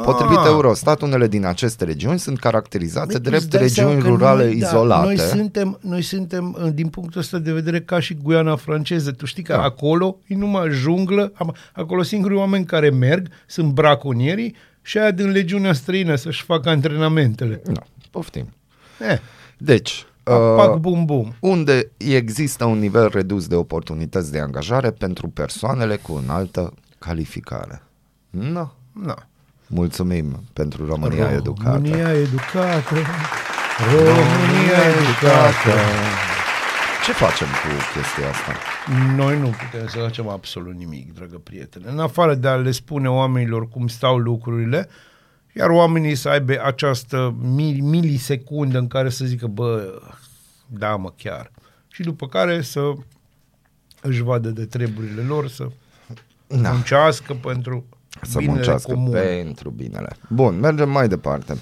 Potrivit 0.00 0.36
Ah. 0.36 0.44
Eurostat, 0.46 1.00
unele 1.00 1.28
din 1.28 1.44
aceste 1.44 1.84
regiuni 1.84 2.18
sunt 2.18 2.38
caracterizate 2.38 3.06
Băi, 3.06 3.14
tu 3.20 3.28
drept 3.28 3.42
îți 3.42 3.50
dai 3.50 3.68
seama 3.68 3.90
regiuni 3.90 4.08
că 4.08 4.16
rurale 4.16 4.44
noi, 4.44 4.56
izolate. 4.56 5.00
Da, 5.00 5.04
noi, 5.06 5.18
suntem, 5.18 5.78
noi 5.82 6.02
suntem, 6.02 6.56
uh, 6.64 6.70
din 6.74 6.88
punctul 6.88 7.20
ăsta 7.20 7.38
de 7.38 7.52
vedere, 7.52 7.80
ca 7.80 8.00
și 8.00 8.14
Guiana 8.22 8.56
franceză. 8.56 9.10
Tu 9.10 9.26
știi 9.26 9.42
că 9.42 9.52
Da. 9.52 9.62
acolo 9.62 10.18
e 10.26 10.34
numai 10.34 10.70
junglă, 10.70 11.32
am- 11.34 11.54
acolo 11.72 12.02
singurii 12.02 12.36
oameni 12.38 12.64
care 12.64 12.90
merg 12.90 13.28
sunt 13.46 13.72
braconierii 13.72 14.54
și 14.82 14.98
aia 14.98 15.10
din 15.10 15.30
legiunea 15.30 15.72
străină 15.72 16.14
să-și 16.14 16.42
facă 16.42 16.68
antrenamentele. 16.68 17.62
Da, 17.72 17.82
poftim. 18.10 18.54
Eh, 19.10 19.18
Deci, 19.60 20.06
pac, 20.34 20.74
uh, 20.74 20.80
bum, 20.80 21.04
bum. 21.04 21.34
unde 21.40 21.90
există 21.96 22.64
un 22.64 22.78
nivel 22.78 23.08
redus 23.08 23.46
de 23.46 23.54
oportunități 23.54 24.32
de 24.32 24.40
angajare 24.40 24.90
pentru 24.90 25.28
persoanele 25.28 25.96
cu 25.96 26.20
înaltă 26.24 26.72
calificare. 26.98 27.82
No. 28.30 28.68
Na. 28.92 29.26
Mulțumim 29.66 30.42
pentru 30.52 30.86
România 30.86 31.30
Educată. 31.30 31.70
România 31.70 32.12
educată. 32.12 32.94
România 33.90 34.82
educată. 35.00 35.74
Ce 37.04 37.12
facem 37.12 37.46
cu 37.46 37.98
chestia 37.98 38.28
asta? 38.28 38.52
Noi 39.16 39.38
nu 39.38 39.46
putem 39.46 39.86
să 39.86 39.98
facem 39.98 40.28
absolut 40.28 40.74
nimic, 40.74 41.14
dragă 41.14 41.40
prietene. 41.42 41.84
În 41.88 41.98
afară 41.98 42.34
de 42.34 42.48
a 42.48 42.54
le 42.54 42.70
spune 42.70 43.10
oamenilor 43.10 43.68
cum 43.68 43.86
stau 43.88 44.16
lucrurile, 44.16 44.88
iar 45.52 45.68
oamenii 45.70 46.14
să 46.14 46.28
aibă 46.28 46.64
această 46.64 47.34
mil- 47.40 47.82
milisecundă 47.82 48.78
în 48.78 48.86
care 48.86 49.08
să 49.08 49.24
zică, 49.24 49.46
bă, 49.46 50.00
da 50.66 50.96
mă, 50.96 51.12
chiar. 51.16 51.50
Și 51.88 52.02
după 52.02 52.28
care 52.28 52.62
să 52.62 52.92
își 54.02 54.22
vadă 54.22 54.48
de 54.48 54.64
treburile 54.64 55.22
lor, 55.22 55.48
să 55.48 55.68
Da. 56.46 56.70
muncească 56.70 57.34
pentru 57.34 57.84
Să 58.22 58.38
binele 58.38 58.52
muncească 58.56 58.92
comun. 58.92 59.10
pentru 59.12 59.70
binele. 59.70 60.16
Bun, 60.28 60.58
mergem 60.58 60.90
mai 60.90 61.08
departe. 61.08 61.58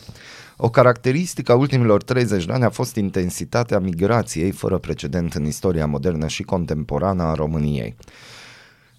O 0.57 0.71
caracteristică 0.71 1.53
a 1.53 1.55
ultimilor 1.55 2.03
30 2.03 2.45
de 2.45 2.53
ani 2.53 2.65
a 2.65 2.71
fost 2.71 2.97
intensitatea 2.97 3.79
migrației 3.79 4.51
fără 4.51 4.79
precedent 4.79 5.35
în 5.35 5.45
istoria 5.45 5.87
modernă 5.87 6.27
și 6.27 6.43
contemporană 6.43 7.23
a 7.23 7.35
României. 7.35 7.97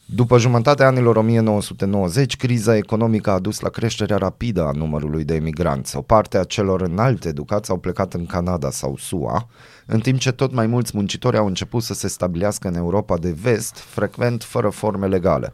După 0.10 0.38
jumătatea 0.38 0.88
anilor 0.88 1.16
1990, 1.16 2.36
criza 2.38 2.76
economică 2.76 3.30
a 3.32 3.40
dus 3.40 3.60
la 3.60 3.70
creșterea 3.70 4.18
rapidă 4.18 4.64
a 4.66 4.72
numărului 4.72 5.24
de 5.24 5.36
emigranți. 5.36 5.98
O 5.98 6.02
parte 6.02 6.38
a 6.38 6.44
celor 6.44 6.82
înalt 6.82 7.26
educați 7.26 7.70
au 7.70 7.78
plecat 7.78 8.14
în 8.14 8.26
Canada 8.26 8.70
sau 8.70 8.98
SUA, 8.98 9.48
în 9.90 10.00
timp 10.00 10.20
ce 10.20 10.32
tot 10.32 10.54
mai 10.54 10.68
mulți 10.68 10.92
muncitori 10.96 11.38
au 11.38 11.46
început 11.46 11.84
să 11.84 11.94
se 11.94 12.08
stabilească 12.08 12.68
în 12.68 12.76
Europa 12.76 13.18
de 13.18 13.32
vest, 13.32 13.76
frecvent 13.76 14.44
fără 14.44 14.70
forme 14.70 15.08
legale. 15.08 15.54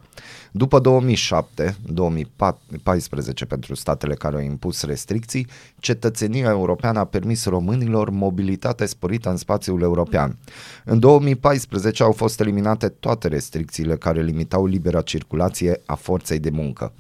După 0.52 0.80
2007, 0.80 1.78
2014 1.86 3.46
pentru 3.46 3.76
statele 3.76 4.14
care 4.14 4.36
au 4.36 4.42
impus 4.42 4.84
restricții, 4.84 5.48
cetățenia 5.80 6.50
europeană 6.50 7.00
a 7.00 7.06
permis 7.06 7.46
românilor 7.46 8.10
mobilitate 8.10 8.86
sporită 8.86 9.30
în 9.30 9.38
spațiul 9.38 9.82
european. 9.82 10.38
În 10.86 11.00
2014 11.00 12.04
au 12.04 12.12
fost 12.12 12.40
eliminate 12.40 12.90
toate 12.90 13.28
restricțiile 13.28 13.96
care 13.96 14.22
limitau 14.22 14.66
libera 14.66 15.02
circulație 15.02 15.82
a 15.86 15.96
forței 15.96 16.40
de 16.40 16.50
muncă. 16.50 16.94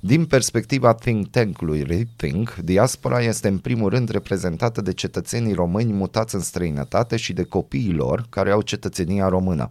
Din 0.00 0.24
perspectiva 0.24 0.94
think 0.94 1.30
tank-ului 1.30 1.82
Rethink, 1.82 2.54
diaspora 2.54 3.20
este 3.20 3.48
în 3.48 3.58
primul 3.58 3.88
rând 3.90 4.08
reprezentată 4.08 4.80
de 4.80 4.92
cetățenii 4.92 5.54
români 5.54 5.92
mutați 5.92 6.34
în 6.34 6.40
străinătate 6.40 6.78
și 7.16 7.32
de 7.32 7.42
copiii 7.42 7.92
lor 7.92 8.26
care 8.28 8.50
au 8.50 8.60
cetățenia 8.60 9.28
română. 9.28 9.70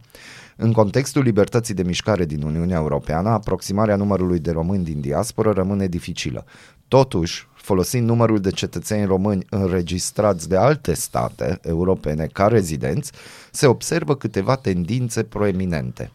În 0.55 0.71
contextul 0.71 1.23
libertății 1.23 1.73
de 1.73 1.83
mișcare 1.83 2.25
din 2.25 2.41
Uniunea 2.41 2.77
Europeană, 2.77 3.29
aproximarea 3.29 3.95
numărului 3.95 4.39
de 4.39 4.51
români 4.51 4.83
din 4.83 4.99
diasporă 5.01 5.51
rămâne 5.51 5.87
dificilă. 5.87 6.45
Totuși, 6.87 7.47
folosind 7.53 8.07
numărul 8.07 8.39
de 8.39 8.49
cetățeni 8.49 9.05
români 9.05 9.45
înregistrați 9.49 10.49
de 10.49 10.55
alte 10.55 10.93
state 10.93 11.59
europene 11.61 12.27
ca 12.33 12.47
rezidenți, 12.47 13.11
se 13.51 13.67
observă 13.67 14.15
câteva 14.15 14.55
tendințe 14.55 15.23
proeminente. 15.23 16.11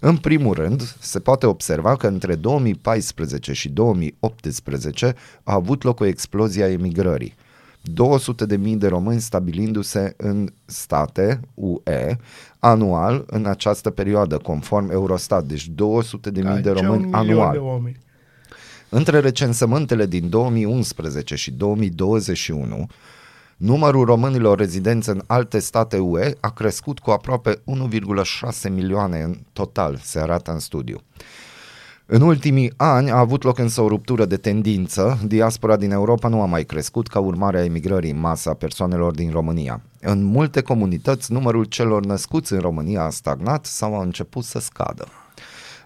În 0.00 0.16
primul 0.16 0.54
rând, 0.54 0.96
se 0.98 1.18
poate 1.18 1.46
observa 1.46 1.96
că 1.96 2.06
între 2.06 2.34
2014 2.34 3.52
și 3.52 3.68
2018 3.68 5.14
a 5.42 5.54
avut 5.54 5.82
loc 5.82 6.00
o 6.00 6.04
explozie 6.04 6.62
a 6.62 6.70
emigrării. 6.70 7.34
200 7.82 8.46
de 8.46 8.56
mii 8.56 8.76
de 8.76 8.88
români 8.88 9.20
stabilindu-se 9.20 10.14
în 10.16 10.48
state 10.64 11.40
UE 11.54 12.16
anual 12.58 13.24
în 13.26 13.46
această 13.46 13.90
perioadă, 13.90 14.36
conform 14.36 14.90
Eurostat. 14.90 15.44
Deci 15.44 15.68
200 15.68 16.30
de 16.30 16.42
mii 16.42 16.60
de 16.60 16.68
Aici 16.68 16.78
români 16.78 17.04
un 17.04 17.10
milion 17.10 17.38
anual. 17.38 17.52
De 17.52 17.58
oameni. 17.58 17.98
Între 18.88 19.20
recensământele 19.20 20.06
din 20.06 20.28
2011 20.28 21.34
și 21.34 21.50
2021, 21.50 22.86
numărul 23.56 24.04
românilor 24.04 24.58
rezidenți 24.58 25.08
în 25.08 25.22
alte 25.26 25.58
state 25.58 25.98
UE 25.98 26.34
a 26.40 26.50
crescut 26.50 26.98
cu 26.98 27.10
aproape 27.10 27.54
1,6 27.54 28.70
milioane 28.70 29.22
în 29.22 29.38
total, 29.52 29.96
se 30.02 30.18
arată 30.20 30.52
în 30.52 30.58
studiu. 30.58 31.00
În 32.12 32.20
ultimii 32.20 32.72
ani 32.76 33.10
a 33.10 33.18
avut 33.18 33.42
loc 33.42 33.58
însă 33.58 33.80
o 33.80 33.88
ruptură 33.88 34.24
de 34.24 34.36
tendință. 34.36 35.18
Diaspora 35.26 35.76
din 35.76 35.90
Europa 35.90 36.28
nu 36.28 36.40
a 36.40 36.46
mai 36.46 36.64
crescut 36.64 37.08
ca 37.08 37.18
urmare 37.18 37.58
a 37.58 37.64
emigrării 37.64 38.10
în 38.10 38.18
masă 38.18 38.48
a 38.48 38.54
persoanelor 38.54 39.14
din 39.14 39.30
România. 39.30 39.80
În 40.00 40.24
multe 40.24 40.60
comunități, 40.60 41.32
numărul 41.32 41.64
celor 41.64 42.04
născuți 42.04 42.52
în 42.52 42.58
România 42.58 43.02
a 43.02 43.10
stagnat 43.10 43.66
sau 43.66 43.98
a 43.98 44.02
început 44.02 44.44
să 44.44 44.58
scadă. 44.58 45.06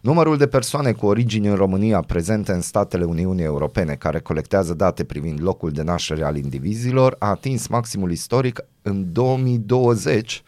Numărul 0.01 0.37
de 0.37 0.47
persoane 0.47 0.93
cu 0.93 1.07
origini 1.07 1.47
în 1.47 1.55
România 1.55 2.01
prezente 2.01 2.53
în 2.53 2.61
statele 2.61 3.05
Uniunii 3.05 3.45
Europene 3.45 3.95
care 3.95 4.21
colectează 4.21 4.75
date 4.75 5.05
privind 5.05 5.43
locul 5.43 5.71
de 5.71 5.83
naștere 5.83 6.25
al 6.25 6.37
indivizilor 6.37 7.17
a 7.19 7.29
atins 7.29 7.67
maximul 7.67 8.11
istoric 8.11 8.65
în 8.83 9.13
2020, 9.13 10.43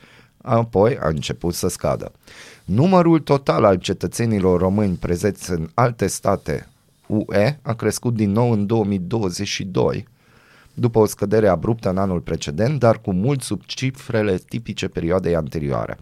apoi 0.55 0.99
a 1.01 1.09
început 1.09 1.55
să 1.55 1.69
scadă. 1.69 2.13
Numărul 2.65 3.19
total 3.19 3.65
al 3.65 3.77
cetățenilor 3.77 4.61
români 4.61 4.97
prezenți 4.97 5.51
în 5.51 5.69
alte 5.75 6.07
state 6.07 6.67
UE 7.07 7.59
a 7.63 7.75
crescut 7.75 8.15
din 8.15 8.31
nou 8.31 8.51
în 8.51 8.67
2022, 8.67 10.07
după 10.75 10.99
o 10.99 11.07
scădere 11.07 11.49
abruptă 11.49 11.91
în 11.91 11.99
anul 11.99 12.21
precedent, 12.21 12.79
dar 12.79 13.01
cu 13.01 13.13
mult 13.13 13.43
sub 13.43 13.63
cifrele 13.65 14.37
tipice 14.49 14.89
perioadei 14.89 15.37
anterioare. 15.37 15.99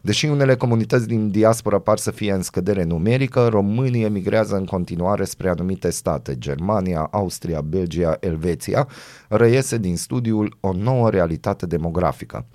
Deși 0.00 0.26
unele 0.26 0.56
comunități 0.56 1.06
din 1.06 1.30
diaspora 1.30 1.78
par 1.78 1.98
să 1.98 2.10
fie 2.10 2.32
în 2.32 2.42
scădere 2.42 2.84
numerică, 2.84 3.46
românii 3.48 4.04
emigrează 4.04 4.56
în 4.56 4.64
continuare 4.64 5.24
spre 5.24 5.48
anumite 5.48 5.90
state, 5.90 6.38
Germania, 6.38 7.08
Austria, 7.10 7.60
Belgia, 7.60 8.16
Elveția, 8.20 8.88
reiese 9.28 9.78
din 9.78 9.96
studiul 9.96 10.56
o 10.60 10.72
nouă 10.72 11.10
realitate 11.10 11.66
demografică. 11.66 12.46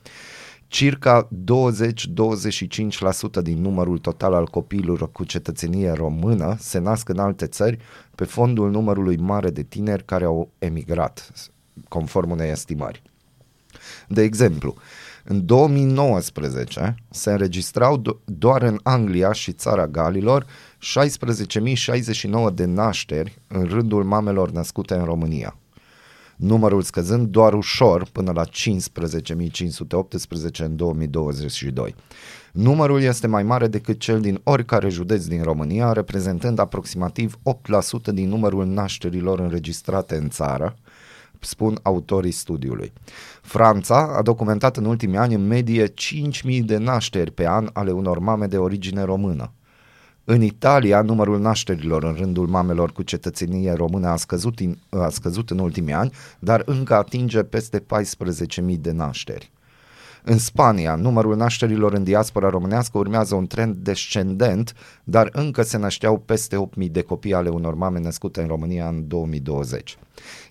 Circa 0.73 1.27
20-25% 1.27 1.29
din 3.41 3.61
numărul 3.61 3.97
total 3.97 4.33
al 4.33 4.47
copiilor 4.47 5.11
cu 5.11 5.23
cetățenie 5.23 5.91
română 5.91 6.55
se 6.59 6.79
nasc 6.79 7.09
în 7.09 7.19
alte 7.19 7.45
țări 7.45 7.77
pe 8.15 8.23
fondul 8.23 8.71
numărului 8.71 9.17
mare 9.17 9.49
de 9.49 9.63
tineri 9.63 10.05
care 10.05 10.25
au 10.25 10.51
emigrat, 10.59 11.31
conform 11.87 12.29
unei 12.29 12.51
estimări. 12.51 13.01
De 14.07 14.21
exemplu, 14.21 14.75
în 15.23 15.45
2019 15.45 16.95
se 17.09 17.31
înregistrau 17.31 18.01
do- 18.01 18.23
doar 18.25 18.61
în 18.61 18.79
Anglia 18.83 19.31
și 19.31 19.51
țara 19.51 19.87
Galilor 19.87 20.45
16.069 20.45 22.49
de 22.53 22.65
nașteri 22.65 23.41
în 23.47 23.63
rândul 23.63 24.03
mamelor 24.03 24.51
născute 24.51 24.93
în 24.93 25.03
România 25.03 25.57
numărul 26.35 26.81
scăzând 26.81 27.27
doar 27.27 27.53
ușor 27.53 28.07
până 28.11 28.31
la 28.31 28.43
15.518 28.45 28.47
în 30.57 30.75
2022. 30.75 31.95
Numărul 32.51 33.01
este 33.01 33.27
mai 33.27 33.43
mare 33.43 33.67
decât 33.67 33.99
cel 33.99 34.21
din 34.21 34.41
oricare 34.43 34.89
județ 34.89 35.25
din 35.25 35.43
România, 35.43 35.91
reprezentând 35.91 36.59
aproximativ 36.59 37.39
8% 38.09 38.13
din 38.13 38.29
numărul 38.29 38.65
nașterilor 38.65 39.39
înregistrate 39.39 40.15
în 40.15 40.29
țară, 40.29 40.75
spun 41.39 41.79
autorii 41.81 42.31
studiului. 42.31 42.93
Franța 43.41 44.13
a 44.17 44.21
documentat 44.21 44.77
în 44.77 44.85
ultimii 44.85 45.17
ani 45.17 45.33
în 45.33 45.47
medie 45.47 45.87
5.000 45.87 45.93
de 46.65 46.77
nașteri 46.77 47.31
pe 47.31 47.47
an 47.47 47.69
ale 47.73 47.91
unor 47.91 48.19
mame 48.19 48.45
de 48.45 48.57
origine 48.57 49.03
română. 49.03 49.51
În 50.25 50.41
Italia, 50.41 51.01
numărul 51.01 51.39
nașterilor 51.39 52.03
în 52.03 52.13
rândul 52.13 52.47
mamelor 52.47 52.91
cu 52.91 53.01
cetățenie 53.01 53.73
română 53.73 54.07
a 54.07 54.15
scăzut, 54.15 54.59
in, 54.59 54.77
a 54.89 55.09
scăzut 55.09 55.49
în 55.49 55.59
ultimii 55.59 55.93
ani, 55.93 56.11
dar 56.39 56.61
încă 56.65 56.95
atinge 56.95 57.43
peste 57.43 57.79
14.000 57.79 58.75
de 58.79 58.91
nașteri. 58.91 59.51
În 60.25 60.37
Spania, 60.37 60.95
numărul 60.95 61.35
nașterilor 61.35 61.93
în 61.93 62.03
diaspora 62.03 62.49
românească 62.49 62.97
urmează 62.97 63.35
un 63.35 63.47
trend 63.47 63.75
descendent, 63.75 64.73
dar 65.03 65.29
încă 65.31 65.61
se 65.61 65.77
nășteau 65.77 66.17
peste 66.17 66.69
8.000 66.83 66.91
de 66.91 67.01
copii 67.01 67.33
ale 67.33 67.49
unor 67.49 67.75
mame 67.75 67.99
născute 67.99 68.41
în 68.41 68.47
România 68.47 68.87
în 68.87 69.07
2020. 69.07 69.97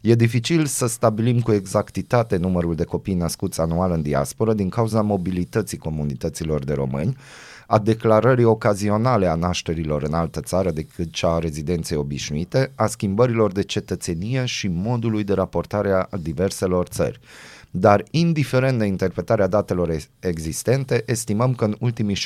E 0.00 0.14
dificil 0.14 0.66
să 0.66 0.86
stabilim 0.86 1.40
cu 1.40 1.52
exactitate 1.52 2.36
numărul 2.36 2.74
de 2.74 2.84
copii 2.84 3.14
născuți 3.14 3.60
anual 3.60 3.90
în 3.90 4.02
diaspora 4.02 4.54
din 4.54 4.68
cauza 4.68 5.02
mobilității 5.02 5.78
comunităților 5.78 6.64
de 6.64 6.72
români, 6.72 7.16
a 7.66 7.78
declarării 7.78 8.44
ocazionale 8.44 9.26
a 9.26 9.34
nașterilor 9.34 10.02
în 10.02 10.14
altă 10.14 10.40
țară 10.40 10.70
decât 10.70 11.12
cea 11.12 11.34
a 11.34 11.38
rezidenței 11.38 11.96
obișnuite, 11.96 12.72
a 12.74 12.86
schimbărilor 12.86 13.52
de 13.52 13.62
cetățenie 13.62 14.44
și 14.44 14.68
modului 14.68 15.24
de 15.24 15.32
raportare 15.32 15.92
a 15.92 16.08
diverselor 16.20 16.86
țări. 16.86 17.20
Dar, 17.74 18.04
indiferent 18.10 18.78
de 18.78 18.84
interpretarea 18.84 19.46
datelor 19.46 19.96
existente, 20.20 21.02
estimăm 21.06 21.54
că 21.54 21.64
în 21.64 21.76
ultimii 21.78 22.16
7-8 22.16 22.18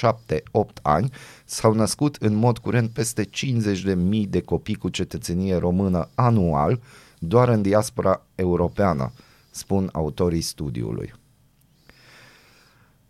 ani 0.83 1.11
s-au 1.45 1.73
născut 1.73 2.17
în 2.17 2.35
mod 2.35 2.59
curent 2.59 2.91
peste 2.91 3.25
50.000 3.25 4.29
de 4.29 4.41
copii 4.41 4.75
cu 4.75 4.89
cetățenie 4.89 5.57
română 5.57 6.09
anual, 6.15 6.81
doar 7.19 7.49
în 7.49 7.63
diaspora 7.63 8.23
europeană, 8.35 9.13
spun 9.51 9.89
autorii 9.93 10.41
studiului. 10.41 11.15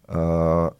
Uh, 0.09 0.71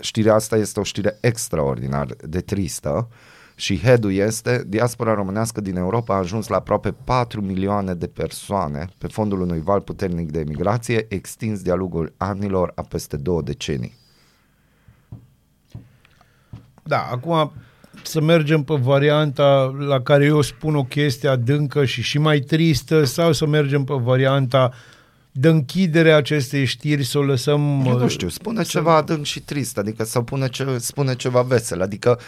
știrea 0.00 0.34
asta 0.34 0.56
este 0.56 0.80
o 0.80 0.82
știre 0.82 1.18
extraordinar 1.20 2.06
de 2.06 2.40
tristă 2.40 3.08
și 3.54 3.80
headul 3.80 4.12
este 4.12 4.64
diaspora 4.66 5.14
românească 5.14 5.60
din 5.60 5.76
Europa 5.76 6.14
a 6.14 6.18
ajuns 6.18 6.46
la 6.48 6.56
aproape 6.56 6.94
4 7.04 7.40
milioane 7.40 7.94
de 7.94 8.06
persoane 8.06 8.88
pe 8.98 9.06
fondul 9.06 9.40
unui 9.40 9.60
val 9.60 9.80
puternic 9.80 10.30
de 10.30 10.40
emigrație 10.40 11.06
extins 11.08 11.62
de-a 11.62 11.74
lungul 11.74 12.12
anilor 12.16 12.72
a 12.74 12.82
peste 12.82 13.16
două 13.16 13.42
decenii. 13.42 13.96
Da, 16.82 17.08
acum 17.10 17.52
să 18.02 18.20
mergem 18.20 18.62
pe 18.62 18.74
varianta 18.74 19.76
la 19.78 20.00
care 20.02 20.24
eu 20.24 20.40
spun 20.40 20.74
o 20.76 20.84
chestie 20.84 21.28
adâncă 21.28 21.84
și 21.84 22.02
și 22.02 22.18
mai 22.18 22.38
tristă 22.38 23.04
sau 23.04 23.32
să 23.32 23.46
mergem 23.46 23.84
pe 23.84 23.94
varianta 23.94 24.72
de 25.38 25.48
închidere 25.48 26.12
a 26.12 26.16
acestei 26.16 26.64
știri, 26.64 27.04
să 27.04 27.18
o 27.18 27.22
lăsăm... 27.22 27.82
Eu 27.86 27.98
nu 27.98 28.04
uh, 28.04 28.10
știu, 28.10 28.28
spune 28.28 28.62
să- 28.62 28.68
ceva 28.70 28.96
adânc 28.96 29.24
și 29.24 29.40
trist, 29.40 29.78
adică 29.78 30.04
sau 30.04 30.22
pune 30.22 30.48
ce, 30.48 30.66
spune 30.78 31.14
ceva 31.14 31.42
vesel, 31.42 31.82
adică 31.82 32.18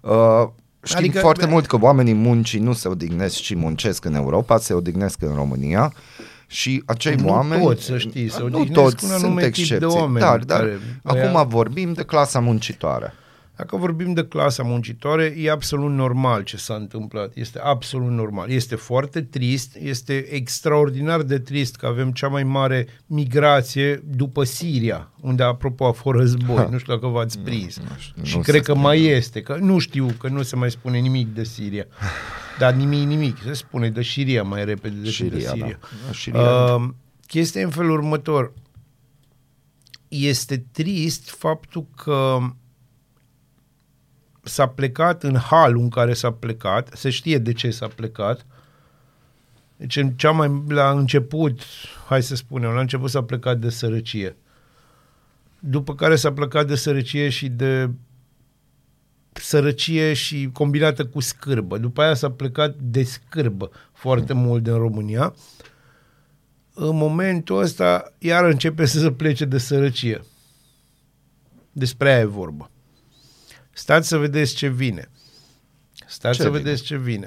uh, 0.00 0.10
știm 0.10 0.48
Adică, 0.82 0.96
adică, 0.98 1.18
foarte 1.18 1.46
bă- 1.46 1.50
mult 1.50 1.66
că 1.66 1.78
oamenii 1.80 2.14
muncii 2.14 2.60
nu 2.60 2.72
se 2.72 2.88
odihnesc 2.88 3.34
și 3.34 3.56
muncesc 3.56 4.04
în 4.04 4.14
Europa, 4.14 4.58
se 4.58 4.72
odihnesc 4.74 5.22
în 5.22 5.34
România 5.34 5.92
și 6.46 6.82
acei 6.86 7.14
Nu 7.14 7.28
oameni... 7.28 7.62
toți, 7.64 7.84
să 7.84 7.98
știți, 7.98 8.34
se 8.34 8.40
nu 8.40 8.46
odihnesc 8.46 8.72
toți, 8.72 9.04
un 9.04 9.10
sunt 9.10 9.22
anume 9.24 9.42
tip 9.42 9.54
de 9.54 9.60
excepții, 9.62 9.98
oameni 9.98 10.24
dar, 10.24 10.38
dar 10.38 10.58
care- 10.58 10.78
acum 11.02 11.48
vorbim 11.48 11.92
de 11.92 12.02
clasa 12.02 12.40
muncitoare. 12.40 13.14
Dacă 13.56 13.76
vorbim 13.76 14.12
de 14.12 14.24
clasa 14.24 14.62
muncitoare, 14.62 15.34
e 15.38 15.50
absolut 15.50 15.90
normal 15.90 16.42
ce 16.42 16.56
s-a 16.56 16.74
întâmplat. 16.74 17.32
Este 17.36 17.58
absolut 17.58 18.10
normal. 18.10 18.50
Este 18.50 18.74
foarte 18.74 19.22
trist, 19.22 19.76
este 19.80 20.14
extraordinar 20.16 21.22
de 21.22 21.38
trist 21.38 21.76
că 21.76 21.86
avem 21.86 22.10
cea 22.12 22.28
mai 22.28 22.44
mare 22.44 22.86
migrație 23.06 24.02
după 24.06 24.44
Siria, 24.44 25.10
unde, 25.20 25.42
apropo, 25.42 25.86
a 25.86 25.92
fost 25.92 26.18
război. 26.18 26.66
Nu 26.70 26.78
știu 26.78 26.94
dacă 26.94 27.06
v-ați 27.06 27.38
prins. 27.38 27.78
nu 27.78 27.96
știu, 27.98 28.22
Și 28.24 28.36
nu 28.36 28.42
cred 28.42 28.54
se 28.54 28.60
că 28.60 28.70
spune. 28.72 28.86
mai 28.86 29.02
este. 29.02 29.40
Că 29.42 29.56
nu 29.60 29.78
știu, 29.78 30.06
că 30.18 30.28
nu 30.28 30.42
se 30.42 30.56
mai 30.56 30.70
spune 30.70 30.98
nimic 30.98 31.34
de 31.34 31.44
Siria. 31.44 31.86
Dar 32.58 32.72
nimic, 32.74 33.06
nimic. 33.06 33.36
Se 33.44 33.52
spune 33.52 33.90
de 33.90 34.02
Siria 34.02 34.42
mai 34.42 34.64
repede 34.64 34.94
decât 34.94 35.02
de 35.04 35.10
Șiria, 35.10 35.50
Siria. 35.50 35.66
da. 35.80 35.88
Da, 36.06 36.12
Șiria. 36.12 36.74
Uh, 36.74 36.88
chestia 37.26 37.60
e 37.60 37.64
în 37.64 37.70
felul 37.70 37.90
următor. 37.90 38.52
Este 40.08 40.64
trist 40.72 41.30
faptul 41.30 41.86
că 41.96 42.38
s-a 44.42 44.66
plecat 44.66 45.22
în 45.22 45.36
halul 45.36 45.82
în 45.82 45.88
care 45.88 46.12
s-a 46.12 46.32
plecat, 46.32 46.90
se 46.94 47.10
știe 47.10 47.38
de 47.38 47.52
ce 47.52 47.70
s-a 47.70 47.88
plecat, 47.88 48.46
deci 49.76 49.96
în 49.96 50.10
cea 50.10 50.30
mai 50.30 50.62
la 50.68 50.90
început, 50.90 51.60
hai 52.06 52.22
să 52.22 52.34
spunem, 52.34 52.70
la 52.70 52.80
început 52.80 53.10
s-a 53.10 53.22
plecat 53.22 53.58
de 53.58 53.68
sărăcie. 53.68 54.36
După 55.58 55.94
care 55.94 56.16
s-a 56.16 56.32
plecat 56.32 56.66
de 56.66 56.74
sărăcie 56.74 57.28
și 57.28 57.48
de 57.48 57.90
sărăcie 59.32 60.12
și 60.12 60.50
combinată 60.52 61.06
cu 61.06 61.20
scârbă. 61.20 61.78
După 61.78 62.02
aia 62.02 62.14
s-a 62.14 62.30
plecat 62.30 62.74
de 62.76 63.02
scârbă 63.02 63.70
foarte 63.92 64.32
mult 64.32 64.62
din 64.62 64.74
România. 64.74 65.34
În 66.74 66.96
momentul 66.96 67.58
ăsta 67.58 68.12
iar 68.18 68.44
începe 68.44 68.84
să 68.84 68.98
se 68.98 69.10
plece 69.10 69.44
de 69.44 69.58
sărăcie. 69.58 70.20
Despre 71.72 72.12
aia 72.12 72.20
e 72.20 72.24
vorba. 72.24 72.71
Stați 73.72 74.08
să 74.08 74.16
vedeți 74.16 74.54
ce 74.54 74.68
vine. 74.68 75.10
Stați 76.06 76.36
Ce 76.36 76.42
să 76.42 76.48
vine? 76.48 76.62
vedeți 76.62 76.82
ce 76.82 76.96
vine. 76.96 77.26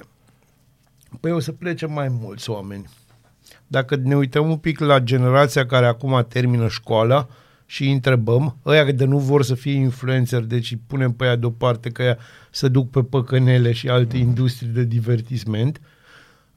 Păi 1.19 1.31
o 1.31 1.39
să 1.39 1.51
plece 1.51 1.86
mai 1.86 2.08
mulți 2.08 2.49
oameni. 2.49 2.89
Dacă 3.67 3.95
ne 3.95 4.15
uităm 4.15 4.49
un 4.49 4.58
pic 4.58 4.79
la 4.79 4.99
generația 4.99 5.65
care 5.65 5.86
acum 5.86 6.25
termină 6.29 6.67
școala 6.67 7.27
și 7.65 7.84
îi 7.84 7.91
întrebăm, 7.91 8.58
ăia 8.65 8.91
de 8.91 9.05
nu 9.05 9.19
vor 9.19 9.43
să 9.43 9.55
fie 9.55 9.73
influencer, 9.73 10.41
deci 10.41 10.71
îi 10.71 10.81
punem 10.88 11.12
pe 11.12 11.25
ea 11.25 11.36
deoparte 11.36 11.89
că 11.89 12.01
ea 12.01 12.17
să 12.51 12.67
duc 12.67 12.89
pe 12.89 13.03
păcănele 13.03 13.71
și 13.71 13.89
alte 13.89 14.17
industrii 14.17 14.69
de 14.69 14.84
divertisment, 14.84 15.79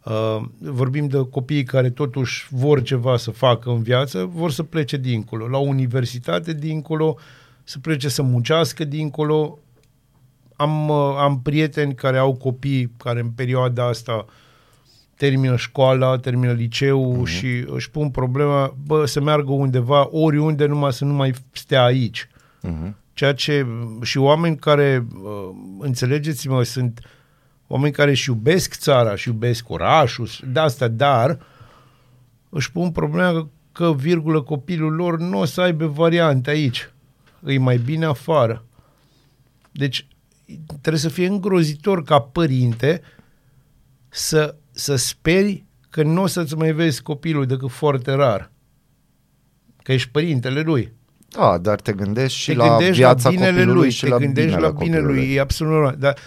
Uh, 0.08 0.40
vorbim 0.58 1.06
de 1.06 1.28
copiii 1.30 1.64
care 1.64 1.90
totuși 1.90 2.46
vor 2.50 2.82
ceva 2.82 3.16
să 3.16 3.30
facă 3.30 3.70
în 3.70 3.82
viață, 3.82 4.30
vor 4.32 4.50
să 4.50 4.62
plece 4.62 4.96
dincolo, 4.96 5.48
la 5.48 5.58
universitate 5.58 6.52
dincolo, 6.52 7.16
să 7.64 7.78
plece 7.78 8.08
să 8.08 8.22
muncească 8.22 8.84
dincolo. 8.84 9.58
Am, 10.58 10.88
uh, 10.88 11.14
am 11.18 11.40
prieteni 11.42 11.94
care 11.94 12.18
au 12.18 12.34
copii 12.34 12.92
care 12.96 13.20
în 13.20 13.30
perioada 13.30 13.86
asta 13.86 14.24
termină 15.16 15.56
școala, 15.56 16.18
termină 16.18 16.52
liceul 16.52 17.22
uh-huh. 17.22 17.30
și 17.30 17.64
își 17.66 17.90
pun 17.90 18.10
problema, 18.10 18.74
bă, 18.86 19.06
să 19.06 19.20
meargă 19.20 19.52
undeva, 19.52 20.08
oriunde, 20.10 20.66
numai 20.66 20.92
să 20.92 21.04
nu 21.04 21.12
mai 21.12 21.34
stea 21.52 21.84
aici. 21.84 22.26
Uh-huh. 22.26 22.92
Ceea 23.12 23.34
ce 23.34 23.66
și 24.02 24.18
oameni 24.18 24.56
care, 24.56 25.06
uh, 25.22 25.48
înțelegeți-mă, 25.78 26.62
sunt 26.62 27.00
oameni 27.66 27.92
care 27.92 28.10
își 28.10 28.28
iubesc 28.28 28.74
țara, 28.74 29.14
și 29.14 29.28
iubesc 29.28 29.70
orașul, 29.70 30.28
de 30.52 30.60
asta, 30.60 30.88
dar 30.88 31.38
își 32.48 32.72
pun 32.72 32.90
problema 32.90 33.48
că, 33.72 33.92
virgulă, 33.92 34.42
copilul 34.42 34.92
lor 34.92 35.18
nu 35.18 35.38
o 35.38 35.44
să 35.44 35.60
aibă 35.60 35.86
variante 35.86 36.50
aici. 36.50 36.90
Îi 37.40 37.58
mai 37.58 37.76
bine 37.76 38.04
afară. 38.04 38.64
Deci 39.72 40.06
trebuie 40.80 41.02
să 41.02 41.08
fie 41.08 41.26
îngrozitor 41.26 42.02
ca 42.02 42.20
părinte 42.20 43.00
să, 44.08 44.56
să 44.70 44.96
speri 44.96 45.64
că 45.90 46.02
nu 46.02 46.22
o 46.22 46.26
să-ți 46.26 46.56
mai 46.56 46.72
vezi 46.72 47.02
copilul 47.02 47.46
decât 47.46 47.70
foarte 47.70 48.12
rar. 48.12 48.52
Că 49.82 49.92
ești 49.92 50.10
părintele 50.10 50.60
lui 50.60 50.92
Da, 51.28 51.58
dar 51.58 51.80
te 51.80 51.92
gândești 51.92 52.38
și 52.38 52.50
te 52.50 52.56
la 52.56 52.68
gândești 52.68 52.96
viața 52.96 53.28
la 53.28 53.34
binele 53.34 53.50
copilului 53.50 53.80
lui, 53.80 53.90
și 53.90 54.00
te 54.00 54.08
la 54.08 54.18
gândești 54.18 54.50
binele 54.50 54.66
la 54.66 54.72
binele 54.72 55.00
copilului. 55.00 55.26
lui, 55.26 55.34
e 55.34 55.40
absolut 55.40 55.72
normal. 55.72 55.96
Dar 55.98 56.18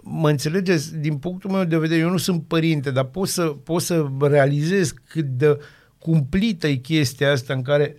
mă 0.00 0.30
înțelegeți, 0.30 0.96
din 0.96 1.16
punctul 1.16 1.50
meu 1.50 1.64
de 1.64 1.78
vedere, 1.78 2.00
eu 2.00 2.10
nu 2.10 2.16
sunt 2.16 2.42
părinte, 2.46 2.90
dar 2.90 3.04
pot 3.04 3.28
să, 3.28 3.42
pot 3.42 3.82
să 3.82 4.06
realizez 4.20 4.94
cât 5.08 5.24
de 5.24 5.58
cumplită 5.98 6.66
e 6.66 6.74
chestia 6.74 7.32
asta 7.32 7.52
în 7.52 7.62
care 7.62 7.96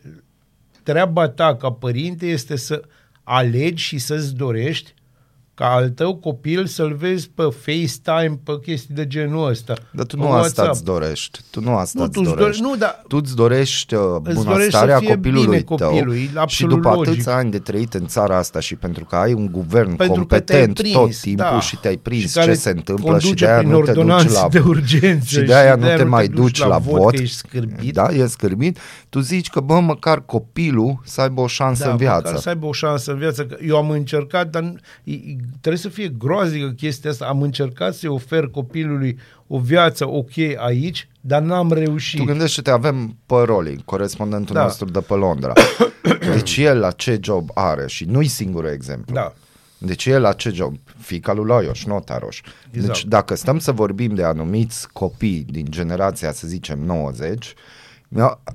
treaba 0.83 1.29
ta 1.29 1.55
ca 1.55 1.71
părinte 1.71 2.25
este 2.25 2.55
să 2.55 2.81
alegi 3.23 3.83
și 3.83 3.97
să-ți 3.97 4.35
dorești 4.35 4.93
ca 5.55 5.65
al 5.65 5.89
tău 5.89 6.15
copil 6.15 6.65
să-l 6.65 6.93
vezi 6.93 7.29
pe 7.29 7.43
FaceTime, 7.59 8.39
pe 8.43 8.59
chestii 8.65 8.95
de 8.95 9.07
genul 9.07 9.49
ăsta. 9.49 9.73
Dar 9.91 10.05
tu 10.05 10.15
pe 10.15 10.21
nu 10.21 10.27
asta 10.31 10.39
WhatsApp. 10.41 10.69
îți 10.71 10.83
dorești. 10.83 11.39
Tu 11.49 11.61
nu 11.61 11.75
asta 11.75 11.99
Nu, 11.99 12.03
îți 12.05 12.13
tu 12.13 12.19
îți 12.21 12.29
dorești. 12.29 12.61
dorești, 12.61 12.61
nu, 12.61 12.75
dar 12.75 13.03
Tu 13.07 13.17
îți 13.17 13.35
dorești 13.35 13.93
uh, 13.93 14.01
Îți 14.01 14.21
dorești 14.23 14.43
bunăstarea 14.43 14.95
să 14.97 15.01
fie 15.03 15.13
copilului 15.13 15.45
bine 15.45 15.75
tău 15.77 15.89
copilul, 15.89 16.15
e 16.15 16.19
și 16.19 16.29
absolut 16.35 16.75
după 16.75 16.89
logic. 16.95 17.11
atâția 17.13 17.35
ani 17.35 17.51
de 17.51 17.59
trăit 17.59 17.93
în 17.93 18.05
țara 18.07 18.37
asta 18.37 18.59
și 18.59 18.75
pentru 18.75 19.05
că 19.05 19.15
ai 19.15 19.33
un 19.33 19.51
guvern 19.51 19.95
Pentru 19.95 20.25
că 20.25 20.39
te-ai 20.39 20.59
competent 20.65 20.73
prins, 20.73 20.93
tot 20.93 21.21
timpul 21.21 21.45
da. 21.51 21.59
și 21.59 21.77
te-ai 21.77 21.97
prins 21.97 22.29
Și 22.29 22.33
care 22.37 22.51
ce 22.51 22.57
se 22.57 22.69
întâmplă 22.69 23.03
și 23.05 23.09
conduce 23.25 23.45
de 23.45 23.51
aia 23.51 23.57
prin 23.59 23.69
nu 23.71 23.75
te 23.81 23.91
duci 23.91 23.97
ordonanțe 23.97 24.33
la 24.33 24.47
de 24.49 24.59
urgență 24.59 25.25
și 25.25 25.39
de 25.41 25.55
aia 25.55 25.75
nu 25.75 25.85
te 25.95 26.03
mai 26.03 26.27
duci 26.27 26.37
duci 26.57 26.59
la 26.67 26.77
vot. 26.77 27.15
că 27.15 27.21
ești 27.21 27.35
scârbit. 27.35 27.93
Da, 27.93 28.07
e 28.11 28.27
scârbit. 28.27 28.77
Tu 29.09 29.19
zici 29.19 29.49
că, 29.49 29.59
bă, 29.59 29.79
măcar 29.79 30.25
copilul 30.25 31.01
să 31.05 31.21
aibă 31.21 31.41
o 31.41 31.47
șansă 31.47 31.83
da, 31.83 31.89
în 31.91 31.97
măcar 32.01 32.21
viață. 32.21 32.41
să 32.41 32.49
aibă 32.49 32.65
o 32.65 32.71
șansă 32.71 33.11
în 33.11 33.17
viață. 33.17 33.45
Că 33.45 33.57
Eu 33.65 33.77
am 33.77 33.89
încercat, 33.89 34.49
dar 34.49 34.61
nu- 34.61 34.75
e- 35.03 35.11
e- 35.13 35.35
trebuie 35.61 35.81
să 35.81 35.89
fie 35.89 36.07
groaznică 36.17 36.69
chestia 36.69 37.09
asta. 37.09 37.25
Am 37.25 37.41
încercat 37.41 37.93
să-i 37.93 38.09
ofer 38.09 38.47
copilului 38.47 39.17
o 39.47 39.59
viață 39.59 40.07
ok 40.09 40.31
aici, 40.57 41.07
dar 41.21 41.41
n-am 41.41 41.71
reușit. 41.71 42.19
Tu 42.19 42.25
gândește-te, 42.25 42.69
avem 42.69 43.17
pe 43.25 43.35
Roli, 43.45 43.81
corespondentul 43.85 44.55
Da. 44.55 44.63
nostru 44.63 44.85
de 44.85 44.99
pe 44.99 45.13
Londra. 45.13 45.53
Deci 46.33 46.57
el 46.57 46.79
la 46.79 46.91
ce 46.91 47.19
job 47.21 47.49
are 47.53 47.83
și 47.87 48.05
nu-i 48.05 48.27
singurul 48.27 48.69
exemplu. 48.69 49.13
Da. 49.13 49.33
Deci 49.77 50.05
el 50.05 50.21
la 50.21 50.33
ce 50.33 50.49
job? 50.49 50.75
Fica 50.99 51.33
lui 51.33 51.45
Laios, 51.45 51.85
nu 51.85 51.99
Taroș. 51.99 52.41
Exact. 52.71 52.93
Deci 52.93 53.05
dacă 53.05 53.35
stăm 53.35 53.59
să 53.59 53.71
vorbim 53.71 54.15
de 54.15 54.23
anumiți 54.23 54.87
copii 54.93 55.45
din 55.49 55.65
generația, 55.69 56.31
să 56.31 56.47
zicem, 56.47 56.79
90, 56.79 57.53
mi-au- 57.53 57.53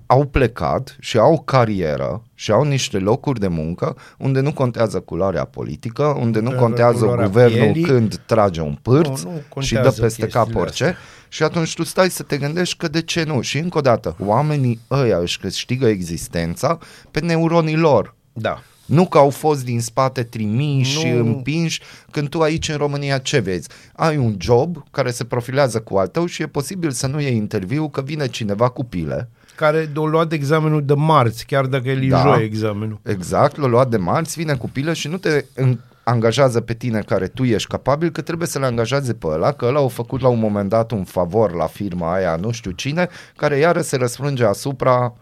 au 0.06 0.24
plecat 0.24 0.96
și 1.00 1.18
au 1.18 1.40
carieră 1.40 2.22
și 2.34 2.50
au 2.50 2.64
niște 2.64 2.98
locuri 2.98 3.40
de 3.40 3.48
muncă 3.48 3.96
unde 4.18 4.40
nu 4.40 4.52
contează 4.52 5.00
culoarea 5.00 5.44
politică, 5.44 6.02
unde 6.04 6.38
nu 6.38 6.44
Culoarea 6.50 6.60
contează 6.60 6.98
culoarea 6.98 7.26
guvernul 7.26 7.58
pielii. 7.72 7.82
când 7.82 8.16
trage 8.26 8.60
un 8.60 8.78
pârț 8.82 9.22
Nu, 9.22 9.30
nu 9.54 9.62
și 9.62 9.72
contează 9.74 9.96
dă 10.00 10.02
peste 10.06 10.26
cap 10.26 10.42
chestiile 10.42 10.60
orice. 10.60 10.84
astea. 10.84 10.98
Și 11.28 11.42
atunci 11.42 11.74
tu 11.74 11.84
stai 11.84 12.10
să 12.10 12.22
te 12.22 12.36
gândești 12.36 12.76
că 12.76 12.88
de 12.88 13.02
ce 13.02 13.22
nu. 13.24 13.40
Și 13.40 13.58
încă 13.58 13.78
o 13.78 13.80
dată, 13.80 14.16
oamenii 14.18 14.80
ăia 14.90 15.18
își 15.18 15.38
câștigă 15.38 15.86
existența 15.86 16.78
pe 17.10 17.20
neuronii 17.20 17.76
lor. 17.76 18.14
Da. 18.32 18.62
Nu 18.86 19.06
că 19.06 19.18
au 19.18 19.30
fost 19.30 19.64
din 19.64 19.80
spate 19.80 20.22
trimiși 20.22 20.98
și 20.98 21.06
Nu. 21.08 21.18
împinși, 21.26 21.80
când 22.10 22.28
tu 22.28 22.40
aici 22.40 22.68
în 22.68 22.76
România 22.76 23.18
ce 23.18 23.38
vezi? 23.38 23.68
Ai 23.92 24.16
un 24.16 24.34
job 24.38 24.84
care 24.90 25.10
se 25.10 25.24
profilează 25.24 25.80
cu 25.80 25.96
al 25.96 26.06
tău 26.06 26.26
și 26.26 26.42
e 26.42 26.46
posibil 26.46 26.90
să 26.90 27.06
nu 27.06 27.20
iei 27.20 27.36
interviu 27.36 27.88
că 27.88 28.02
vine 28.02 28.26
cineva 28.26 28.68
cu 28.68 28.84
pile. 28.84 29.28
Care 29.60 29.90
o 29.96 30.06
luat 30.06 30.32
examenul 30.32 30.84
de 30.84 30.94
marți, 30.94 31.46
chiar 31.46 31.66
dacă 31.66 31.88
e 31.90 32.08
Da. 32.08 32.20
joi 32.20 32.44
examenul. 32.44 33.00
Exact, 33.02 33.56
l-a 33.56 33.66
luat 33.66 33.88
de 33.88 33.96
marți, 33.96 34.38
vine 34.38 34.54
cu 34.54 34.68
pile 34.68 34.92
și 34.92 35.08
nu 35.08 35.16
te 35.16 35.44
în- 35.54 35.78
angajează 36.04 36.60
pe 36.60 36.74
tine 36.74 37.00
care 37.00 37.26
tu 37.26 37.44
ești 37.44 37.68
capabil, 37.68 38.10
că 38.10 38.20
trebuie 38.20 38.48
să 38.48 38.58
le 38.58 38.66
angajeze 38.66 39.14
pe 39.14 39.26
ăla, 39.26 39.52
că 39.52 39.64
ăla 39.64 39.78
au 39.78 39.88
făcut 39.88 40.20
la 40.20 40.28
un 40.28 40.38
moment 40.38 40.68
dat 40.68 40.90
un 40.90 41.04
favor 41.04 41.54
la 41.54 41.66
firma 41.66 42.12
aia, 42.12 42.36
nu 42.36 42.50
știu 42.50 42.70
cine, 42.70 43.08
care 43.36 43.56
iară 43.56 43.80
se 43.80 43.96
răsfrânge 43.96 44.44
asupra 44.44 45.14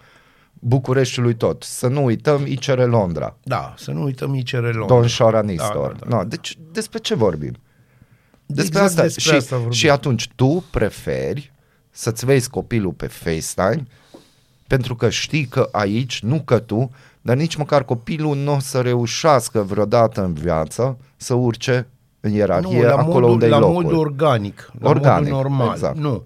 Bucureștiului 0.61 1.35
tot. 1.35 1.63
Să 1.63 1.87
nu 1.89 2.05
uităm 2.05 2.47
ICR 2.47 2.79
Londra. 2.87 3.37
Da, 3.43 3.75
să 3.77 3.91
nu 3.91 4.03
uităm 4.03 4.35
ICR 4.35 4.57
Londra. 4.63 4.85
Don 4.87 5.07
Șora 5.07 5.41
Nistor. 5.43 5.93
Da, 5.93 5.99
da, 5.99 6.07
da. 6.09 6.17
No, 6.17 6.25
deci 6.25 6.59
despre 6.73 6.99
ce 6.99 7.15
vorbim? 7.15 7.55
Despre 8.47 8.67
Exact 8.81 8.87
asta. 8.89 9.03
despre 9.03 9.23
și, 9.23 9.35
asta 9.35 9.55
vorbim. 9.57 9.73
și 9.75 9.91
atunci 9.91 10.29
tu 10.35 10.65
preferi 10.71 11.53
să-ți 11.91 12.25
vezi 12.25 12.51
copilul 12.51 12.93
pe 12.93 13.07
FaceTime 13.07 13.87
pentru 14.69 14.95
că 14.95 15.09
știi 15.09 15.45
că 15.45 15.69
aici, 15.73 16.21
nu 16.23 16.41
că 16.45 16.59
tu, 16.59 16.91
dar 17.21 17.37
nici 17.37 17.57
măcar 17.57 17.85
copilul 17.85 18.37
nu 18.37 18.55
o 18.55 18.59
să 18.59 18.81
reușească 18.81 19.61
vreodată 19.61 20.25
în 20.25 20.33
viață 20.33 20.97
să 21.17 21.35
urce 21.35 21.87
în 22.21 22.33
ierarhie 22.33 22.83
nu, 22.83 22.89
la 22.89 22.95
acolo 22.95 23.13
modul, 23.15 23.31
unde 23.31 23.47
la 23.49 23.57
e 23.57 23.61
locul. 23.61 23.83
modul 23.83 23.99
organic, 23.99 24.71
la 24.81 24.89
Organic, 24.89 25.33
modul 25.33 25.51
normal. 25.51 25.71
exact. 25.75 25.97
Nu. 25.97 26.23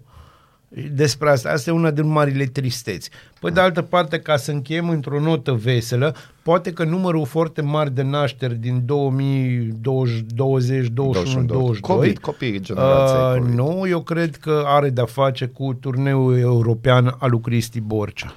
Despre 0.92 1.30
asta, 1.30 1.50
asta 1.50 1.70
e 1.70 1.72
una 1.72 1.90
din 1.90 2.06
marile 2.06 2.44
tristeți. 2.44 3.10
Pe 3.40 3.50
de 3.50 3.60
altă 3.60 3.82
parte, 3.82 4.18
ca 4.18 4.36
să 4.36 4.50
încheiem 4.50 4.88
într-o 4.88 5.20
notă 5.20 5.52
veselă, 5.52 6.14
poate 6.42 6.72
că 6.72 6.84
numărul 6.84 7.26
foarte 7.26 7.62
mare 7.62 7.88
de 7.88 8.02
nașteri 8.02 8.54
din 8.54 8.82
2020, 8.84 10.86
21, 10.86 11.44
22, 11.44 11.80
COVID, 11.80 12.18
copiii 12.18 12.60
generației 12.60 13.20
uh, 13.20 13.36
COVID. 13.38 13.54
nu, 13.54 13.84
eu 13.88 14.02
cred 14.02 14.36
că 14.36 14.62
are 14.66 14.90
de-a 14.90 15.04
face 15.04 15.46
cu 15.46 15.74
turneul 15.74 16.38
european 16.38 17.14
al 17.18 17.30
lui 17.30 17.40
Cristi 17.40 17.80
Borcea. 17.80 18.34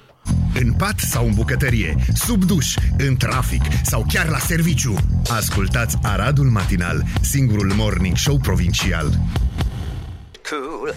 În 0.60 0.72
pat 0.72 0.98
sau 0.98 1.26
în 1.26 1.32
bucătărie, 1.34 1.96
sub 2.14 2.44
duș, 2.44 2.74
în 3.08 3.16
trafic 3.16 3.62
sau 3.82 4.04
chiar 4.08 4.28
la 4.28 4.38
serviciu. 4.38 4.94
Ascultați 5.30 5.96
Aradul 6.02 6.46
Matinal, 6.46 7.02
singurul 7.20 7.72
morning 7.76 8.16
show 8.16 8.38
provincial. 8.38 9.18
Cool. 10.50 10.94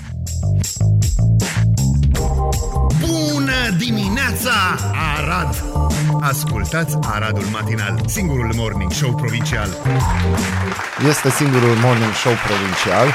Bună 2.99 3.75
dimineața, 3.77 4.51
Arad! 5.17 5.63
Ascultați 6.21 6.97
Aradul 7.01 7.43
Matinal, 7.43 7.99
singurul 8.07 8.53
morning 8.55 8.91
show 8.91 9.15
provincial. 9.15 9.69
Este 11.07 11.29
singurul 11.29 11.75
morning 11.75 12.13
show 12.13 12.33
provincial. 12.47 13.07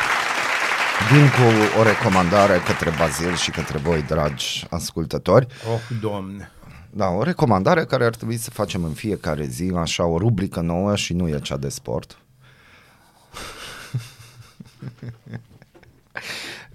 Vin 1.13 1.29
cu 1.29 1.79
o 1.81 1.83
recomandare 1.83 2.59
către 2.59 2.93
Bazil 2.99 3.35
și 3.35 3.51
către 3.51 3.79
voi, 3.79 4.03
dragi 4.03 4.67
ascultători. 4.71 5.47
Oh, 5.73 5.81
Doamne! 6.01 6.51
Da, 6.91 7.09
o 7.09 7.23
recomandare 7.23 7.85
care 7.85 8.05
ar 8.05 8.15
trebui 8.15 8.37
să 8.37 8.51
facem 8.51 8.85
în 8.85 8.93
fiecare 8.93 9.47
zi, 9.47 9.73
așa, 9.77 10.05
o 10.05 10.19
rubrică 10.19 10.61
nouă 10.61 10.97
și 10.97 11.13
nu 11.13 11.29
e 11.29 11.39
cea 11.39 11.57
de 11.57 11.69
sport. 11.69 12.19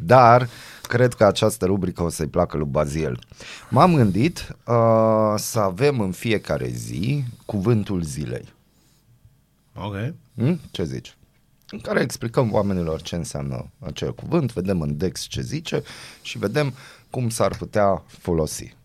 Dar 0.01 0.49
cred 0.81 1.13
că 1.13 1.25
această 1.25 1.65
rubrică 1.65 2.03
o 2.03 2.09
să-i 2.09 2.27
placă 2.27 2.57
lui 2.57 2.67
Bazil. 2.67 3.19
M-am 3.69 3.95
gândit 3.95 4.55
uh, 4.65 5.33
să 5.35 5.59
avem 5.59 5.99
în 5.99 6.11
fiecare 6.11 6.67
zi 6.67 7.23
cuvântul 7.45 8.01
zilei. 8.01 8.53
Ok. 9.75 9.95
Hmm? 10.35 10.59
Ce 10.71 10.83
zici? 10.83 11.17
În 11.71 11.79
care 11.79 12.01
explicăm 12.01 12.53
oamenilor 12.53 13.01
ce 13.01 13.15
înseamnă 13.15 13.69
acel 13.79 14.13
cuvânt, 14.13 14.53
vedem 14.53 14.81
în 14.81 14.97
Dex 14.97 15.21
ce 15.21 15.41
zice 15.41 15.83
și 16.21 16.37
vedem 16.37 16.73
cum 17.09 17.29
s-ar 17.29 17.55
putea 17.57 18.03
folosi 18.07 18.75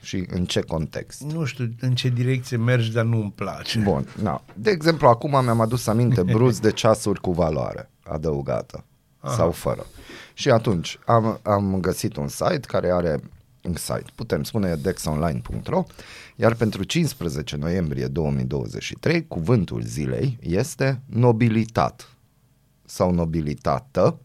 și 0.00 0.26
în 0.30 0.44
ce 0.44 0.60
context. 0.60 1.22
Nu 1.22 1.44
știu 1.44 1.74
în 1.80 1.94
ce 1.94 2.08
direcție 2.08 2.56
mergi, 2.56 2.92
dar 2.92 3.04
nu-mi 3.04 3.32
place. 3.34 3.78
Bun, 3.78 4.08
na. 4.22 4.42
De 4.54 4.70
exemplu, 4.70 5.08
acum 5.08 5.30
mi-am 5.30 5.60
adus 5.60 5.86
aminte 5.86 6.22
brusc 6.34 6.60
de 6.60 6.72
ceasuri 6.72 7.20
cu 7.20 7.32
valoare 7.32 7.90
adăugată 8.02 8.84
Aha. 9.20 9.34
sau 9.34 9.50
fără. 9.50 9.86
Și 10.34 10.50
atunci 10.50 10.98
am, 11.06 11.40
am 11.42 11.80
găsit 11.80 12.16
un 12.16 12.28
site 12.28 12.60
care 12.66 12.90
are 12.90 13.20
un 13.62 13.74
site, 13.74 14.04
putem 14.14 14.42
spune 14.42 14.74
dexonline.ro, 14.74 15.84
iar 16.36 16.54
pentru 16.54 16.82
15 16.82 17.56
noiembrie 17.56 18.06
2023 18.06 19.26
cuvântul 19.26 19.82
zilei 19.82 20.38
este 20.42 21.00
nobilitat 21.06 22.08
sau 22.84 23.10
nobilitată 23.12 24.18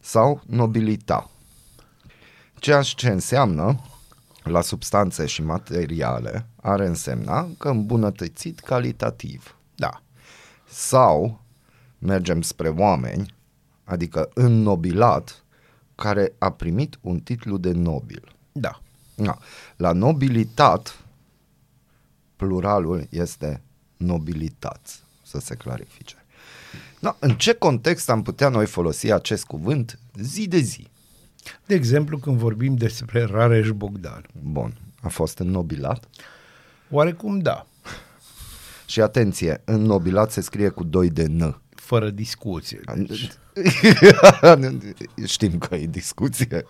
sau 0.00 0.40
nobilita. 0.46 1.30
Ceea 2.58 2.82
ce 2.82 3.08
înseamnă 3.08 3.80
la 4.42 4.60
substanțe 4.60 5.26
și 5.26 5.42
materiale 5.42 6.46
are 6.62 6.86
însemna 6.86 7.48
că 7.58 7.68
îmbunătățit 7.68 8.60
calitativ. 8.60 9.56
Da. 9.74 10.02
Sau 10.68 11.40
mergem 11.98 12.42
spre 12.42 12.68
oameni, 12.68 13.34
adică 13.90 14.30
înnobilat, 14.34 15.44
care 15.94 16.32
a 16.38 16.52
primit 16.52 16.98
un 17.00 17.18
titlu 17.18 17.56
de 17.56 17.72
nobil. 17.72 18.36
Da. 18.52 18.80
Da. 19.14 19.38
La 19.76 19.92
nobilitat, 19.92 21.04
pluralul 22.36 23.06
este 23.10 23.62
nobilitați, 23.96 25.02
să 25.22 25.38
se 25.40 25.54
clarifice. 25.54 26.14
Da, 27.00 27.16
în 27.18 27.30
ce 27.30 27.52
context 27.52 28.10
am 28.10 28.22
putea 28.22 28.48
noi 28.48 28.66
folosi 28.66 29.12
acest 29.12 29.44
cuvânt 29.44 29.98
zi 30.14 30.48
de 30.48 30.58
zi? 30.58 30.88
De 31.66 31.74
exemplu, 31.74 32.18
când 32.18 32.36
vorbim 32.36 32.74
despre 32.74 33.24
Rareș 33.24 33.70
Bogdan. 33.70 34.26
Bun, 34.42 34.78
a 35.02 35.08
fost 35.08 35.38
înnobilat 35.38 36.08
Oarecum 36.90 37.38
da, 37.38 37.66
și 38.86 39.00
atenție, 39.00 39.62
înnobilat 39.64 40.30
se 40.30 40.40
scrie 40.40 40.68
cu 40.68 40.84
doi 40.84 41.10
de 41.10 41.26
N. 41.26 41.60
fără 41.74 42.10
discuție. 42.10 42.80
Deci, 42.96 43.30
Știm 45.24 45.58
că 45.58 45.74
e 45.74 45.86
discuție. 45.86 46.64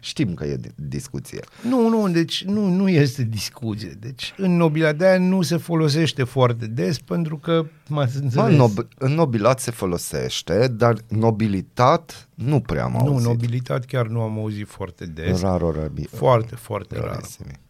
Știm 0.00 0.34
că 0.34 0.44
e 0.44 0.56
di- 0.56 0.70
discuție. 0.74 1.40
nu, 1.62 1.88
nu, 1.88 2.08
deci 2.08 2.44
nu, 2.44 2.68
nu 2.68 2.88
este 2.88 3.22
discuție. 3.22 3.96
Deci 4.00 4.34
în 4.36 4.56
nobila 4.56 4.92
de 4.92 5.06
aia 5.06 5.18
nu 5.18 5.42
se 5.42 5.56
folosește 5.56 6.24
foarte 6.24 6.66
des 6.66 6.98
pentru 6.98 7.36
că 7.38 7.66
m-ați 7.88 8.16
Mă, 8.16 8.22
înțeles. 8.22 8.56
nob- 8.56 8.88
înnobilat 8.98 9.60
se 9.60 9.70
folosește, 9.70 10.68
dar 10.68 10.96
nobilitat 11.08 12.28
nu 12.34 12.60
prea 12.60 12.84
am 12.84 12.92
nu, 12.92 12.98
auzit. 12.98 13.26
nobilitat 13.26 13.84
chiar 13.84 14.06
nu 14.06 14.20
am 14.20 14.38
auzit 14.38 14.68
foarte 14.68 15.06
des. 15.06 15.40
Raro, 15.40 15.70
rabi. 15.72 16.06
Foarte, 16.06 16.54
foarte 16.54 16.96
rar. 16.98 17.04
rarissimi. 17.08 17.60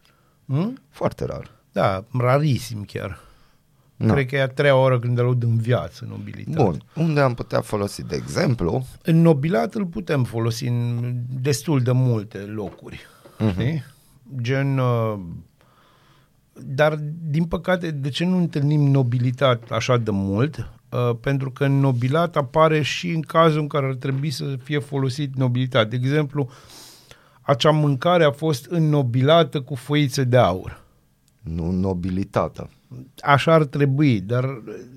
Hmm? 0.46 0.80
Foarte 0.90 1.24
rar. 1.24 1.50
Da, 1.72 2.04
rarisim 2.18 2.84
chiar. 2.84 3.20
Nu. 3.96 4.12
Cred 4.12 4.26
că 4.26 4.36
e 4.36 4.42
a 4.42 4.48
treia 4.48 4.76
oră 4.76 4.98
când 4.98 5.18
îl 5.18 5.24
aud 5.24 5.42
în 5.42 5.56
viață, 5.56 6.06
nobilitate. 6.08 6.62
Bun, 6.62 6.82
unde 6.94 7.20
am 7.20 7.34
putea 7.34 7.60
folosi, 7.60 8.02
de 8.02 8.16
exemplu, 8.16 8.86
Înnobilat 9.02 9.74
îl 9.74 9.86
putem 9.86 10.24
folosi 10.24 10.66
în 10.66 11.14
destul 11.40 11.80
de 11.80 11.92
multe 11.92 12.38
locuri. 12.38 13.00
Uh-huh. 13.40 13.52
Știi? 13.52 13.84
Gen... 14.40 14.78
Uh, 14.78 15.18
dar, 16.52 16.98
din 17.28 17.44
păcate, 17.44 17.90
de 17.90 18.08
ce 18.08 18.24
nu 18.24 18.36
întâlnim 18.36 18.80
nobilitat 18.80 19.70
așa 19.70 19.96
de 19.96 20.10
mult? 20.10 20.70
Uh, 20.90 21.16
pentru 21.20 21.50
că 21.50 21.66
nobilat 21.66 22.36
apare 22.36 22.82
și 22.82 23.10
în 23.10 23.20
cazul 23.20 23.60
în 23.60 23.66
care 23.66 23.86
ar 23.86 23.94
trebui 23.94 24.30
să 24.30 24.56
fie 24.62 24.78
folosit 24.78 25.36
nobilitate. 25.36 25.96
De 25.96 26.06
exemplu, 26.06 26.48
acea 27.40 27.70
mâncare 27.70 28.24
a 28.24 28.30
fost 28.30 28.66
înnobilată 28.66 29.60
cu 29.60 29.74
foițe 29.74 30.24
de 30.24 30.36
aur. 30.36 30.80
nu 31.42 31.70
nobilitatea. 31.70 32.68
Așa 33.22 33.52
ar 33.52 33.64
trebui, 33.64 34.20
dar 34.20 34.44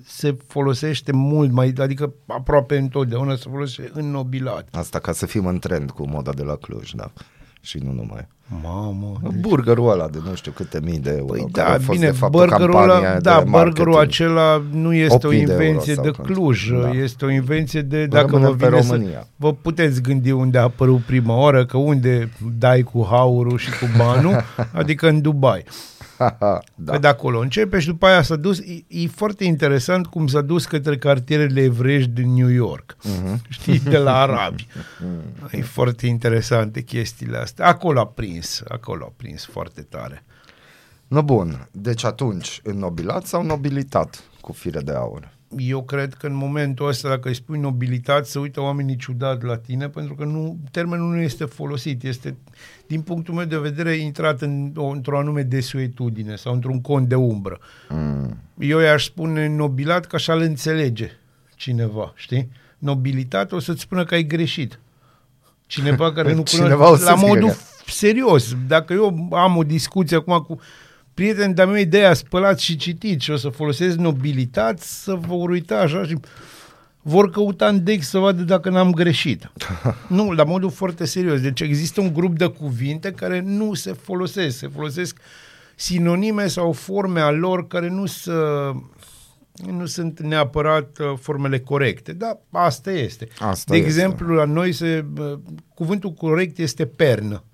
se 0.06 0.36
folosește 0.46 1.12
mult 1.12 1.52
mai, 1.52 1.72
adică 1.78 2.12
aproape 2.26 2.76
întotdeauna 2.76 3.34
se 3.34 3.46
folosește 3.50 3.90
înnobilat. 3.94 4.68
Asta 4.72 4.98
ca 4.98 5.12
să 5.12 5.26
fim 5.26 5.46
în 5.46 5.58
trend 5.58 5.90
cu 5.90 6.08
moda 6.08 6.32
de 6.32 6.42
la 6.42 6.54
Cluj, 6.56 6.90
da. 6.90 7.12
Și 7.62 7.78
nu 7.78 7.92
numai. 7.92 8.28
Mamă. 8.62 9.20
Burgerul 9.40 9.90
ăla 9.90 10.08
de 10.08 10.18
nu 10.28 10.34
știu 10.34 10.52
câte 10.52 10.80
mii 10.84 10.98
de 10.98 11.10
euro. 11.10 11.32
Păi 11.32 11.48
care 11.52 11.68
da, 11.68 11.74
a 11.74 11.78
fost 11.78 11.98
bine, 11.98 12.10
de 12.10 12.16
fapt 12.16 12.32
burgerul 12.32 12.74
o 12.74 12.78
ăla, 12.78 12.92
campanie 12.92 13.18
da, 13.20 13.38
de 13.42 13.50
marketing. 13.50 13.62
burgerul 13.64 13.96
acela 13.98 14.62
nu 14.72 14.94
este 14.94 15.26
o 15.26 15.30
8.000 15.32 15.36
de 15.44 15.52
euro 15.52 15.62
invenție 15.62 15.94
sau 15.94 16.04
de, 16.04 16.10
cât. 16.10 16.24
Cluj, 16.24 16.70
Da. 16.70 16.90
este 16.90 17.24
o 17.24 17.30
invenție 17.30 17.80
de, 17.82 18.06
dacă 18.06 18.26
Rămânem 18.26 18.50
vă 18.50 18.56
pe 18.56 18.68
vine 18.68 18.80
România. 18.88 19.20
să, 19.20 19.26
vă 19.36 19.52
puteți 19.54 20.02
gândi 20.02 20.30
unde 20.30 20.58
a 20.58 20.62
apărut 20.62 21.00
prima 21.00 21.36
oară, 21.36 21.64
că 21.66 21.76
unde 21.76 22.30
dai 22.58 22.82
cu 22.82 23.06
haurul 23.10 23.58
și 23.58 23.70
cu 23.70 23.86
banul, 23.96 24.44
adică 24.72 25.08
în 25.08 25.20
Dubai. 25.20 25.64
da. 26.38 26.58
Da. 26.74 26.92
Că 26.92 26.98
de 26.98 27.06
acolo 27.06 27.38
începe 27.38 27.78
și 27.78 27.86
după 27.86 28.06
aia 28.06 28.22
s-a 28.22 28.36
dus, 28.36 28.58
e, 28.58 28.84
e 28.88 29.06
foarte 29.06 29.44
interesant 29.44 30.06
cum 30.06 30.26
s-a 30.26 30.40
dus 30.40 30.64
către 30.66 30.98
cartierele 30.98 31.60
evreiești 31.62 32.10
din 32.10 32.32
New 32.34 32.48
York, 32.48 32.96
Mhm. 33.02 33.36
uh-huh. 33.36 33.40
știi, 33.48 33.78
de 33.80 33.98
la 33.98 34.20
arabi. 34.20 34.66
e 35.50 35.62
foarte 35.62 36.06
interesante 36.06 36.82
chestiile 36.82 37.36
astea. 37.36 37.66
Acolo 37.66 38.00
a 38.00 38.06
prins, 38.06 38.62
acolo 38.68 39.04
a 39.08 39.12
prins 39.16 39.44
foarte 39.46 39.82
tare. 39.82 40.24
No, 41.08 41.22
bun. 41.22 41.68
Deci 41.70 42.04
atunci, 42.04 42.60
înnobilat 42.64 43.26
sau 43.26 43.42
nobilitat 43.42 44.22
cu 44.40 44.52
fire 44.52 44.80
de 44.80 44.92
aur? 44.92 45.28
Eu 45.58 45.82
cred 45.82 46.14
că 46.14 46.26
în 46.26 46.34
momentul 46.34 46.88
ăsta, 46.88 47.08
dacă 47.08 47.28
îi 47.28 47.34
spui 47.34 47.58
nobilitate, 47.58 48.24
să 48.24 48.38
uită 48.38 48.60
oamenii 48.60 48.96
ciudat 48.96 49.42
la 49.42 49.56
tine, 49.56 49.88
pentru 49.88 50.14
că 50.14 50.24
nu, 50.24 50.58
termenul 50.70 51.14
nu 51.14 51.20
este 51.20 51.44
folosit. 51.44 52.02
Este, 52.02 52.36
din 52.86 53.00
punctul 53.00 53.34
meu 53.34 53.44
de 53.44 53.58
vedere, 53.58 53.94
intrat 53.94 54.40
în, 54.40 54.72
o, 54.76 54.84
într-o 54.84 55.18
anume 55.18 55.42
desuetudine 55.42 56.36
sau 56.36 56.52
într-un 56.52 56.80
cont 56.80 57.08
de 57.08 57.14
umbră. 57.14 57.58
Mm. 57.88 58.36
Eu 58.58 58.78
i-aș 58.78 59.04
spune 59.04 59.48
nobilat 59.48 60.06
că 60.06 60.16
așa 60.16 60.32
îl 60.32 60.40
înțelege 60.40 61.10
cineva, 61.54 62.12
știi? 62.16 62.50
Nobilitate 62.78 63.54
o 63.54 63.58
să-ți 63.58 63.80
spună 63.80 64.04
că 64.04 64.14
ai 64.14 64.22
greșit. 64.24 64.80
Cineva 65.66 66.12
care 66.12 66.34
nu 66.34 66.42
Cineva 66.42 66.74
o 66.74 66.76
cunoaște, 66.76 67.04
să 67.04 67.10
la 67.10 67.16
zică 67.16 67.26
modul 67.28 67.48
că- 67.48 67.56
serios. 67.86 68.54
Dacă 68.66 68.92
eu 68.92 69.28
am 69.32 69.56
o 69.56 69.62
discuție 69.62 70.16
acum 70.16 70.38
cu 70.38 70.60
prieteni 71.14 71.54
de-a 71.54 71.66
mei 71.66 71.86
de 71.86 71.96
aia 71.96 72.14
spălat 72.14 72.58
și 72.58 72.76
citit 72.76 73.20
și 73.20 73.30
o 73.30 73.36
să 73.36 73.48
folosesc 73.48 73.96
nobilitate, 73.96 74.80
să 74.82 75.14
vă 75.14 75.36
vor 75.36 75.48
uita 75.48 75.76
așa 75.78 76.04
și 76.04 76.16
vor 77.02 77.30
căuta 77.30 77.66
în 77.66 77.84
Dex 77.84 78.08
să 78.08 78.18
vadă 78.18 78.42
dacă 78.42 78.70
n-am 78.70 78.92
greșit. 78.92 79.52
nu, 80.08 80.30
la 80.30 80.44
modul 80.44 80.70
foarte 80.70 81.04
serios. 81.04 81.40
Deci 81.40 81.60
există 81.60 82.00
un 82.00 82.12
grup 82.12 82.36
de 82.36 82.46
cuvinte 82.46 83.10
care 83.10 83.40
nu 83.40 83.74
se 83.74 83.92
folosesc. 83.92 84.58
Se 84.58 84.68
folosesc 84.68 85.18
sinonime 85.76 86.46
sau 86.46 86.72
forme 86.72 87.20
a 87.20 87.30
lor 87.30 87.66
care 87.66 87.88
nu 87.88 88.06
să 88.06 88.72
nu 89.66 89.86
sunt 89.86 90.20
neapărat 90.20 90.98
uh, 90.98 91.18
formele 91.20 91.60
corecte, 91.60 92.12
dar 92.12 92.40
asta 92.50 92.90
este. 92.90 93.28
Asta 93.38 93.72
de 93.72 93.76
este. 93.76 93.88
exemplu, 93.88 94.34
la 94.34 94.44
noi 94.44 94.72
se, 94.72 95.04
uh, 95.18 95.38
cuvântul 95.74 96.12
corect 96.12 96.58
este 96.58 96.86
pernă. 96.86 97.44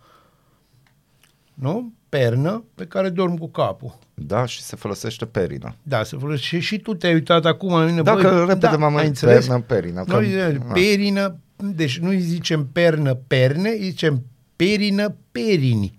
Nu? 1.55 1.93
Pernă 2.19 2.65
pe 2.75 2.85
care 2.87 3.09
dorm 3.09 3.37
cu 3.37 3.49
capul. 3.49 3.99
Da, 4.15 4.47
și 4.47 4.63
se 4.63 4.77
folosește 4.77 5.25
perina. 5.27 5.75
Da, 5.83 6.03
se 6.03 6.17
folosește. 6.17 6.57
Și, 6.57 6.61
și 6.63 6.79
tu 6.79 6.95
te-ai 6.95 7.13
uitat 7.15 7.45
acum 7.45 7.71
la 7.71 7.85
mine. 7.85 8.03
Dacă 8.03 8.23
băi, 8.29 8.39
repede 8.39 8.59
da, 8.59 8.77
m-am 8.77 8.95
ai 8.97 8.99
uit, 9.01 9.07
înțeles? 9.09 9.47
pernă, 9.47 9.63
perină, 9.67 10.05
că- 10.05 10.13
Noi 10.13 10.27
zicem 10.27 10.65
da. 10.67 10.73
perină, 10.73 11.39
deci 11.57 11.99
nu 11.99 12.09
îi 12.09 12.21
zicem 12.21 12.69
pernă, 12.73 13.15
perne, 13.15 13.69
îi 13.69 13.83
zicem 13.83 14.23
perină, 14.57 15.17
perini. 15.33 15.99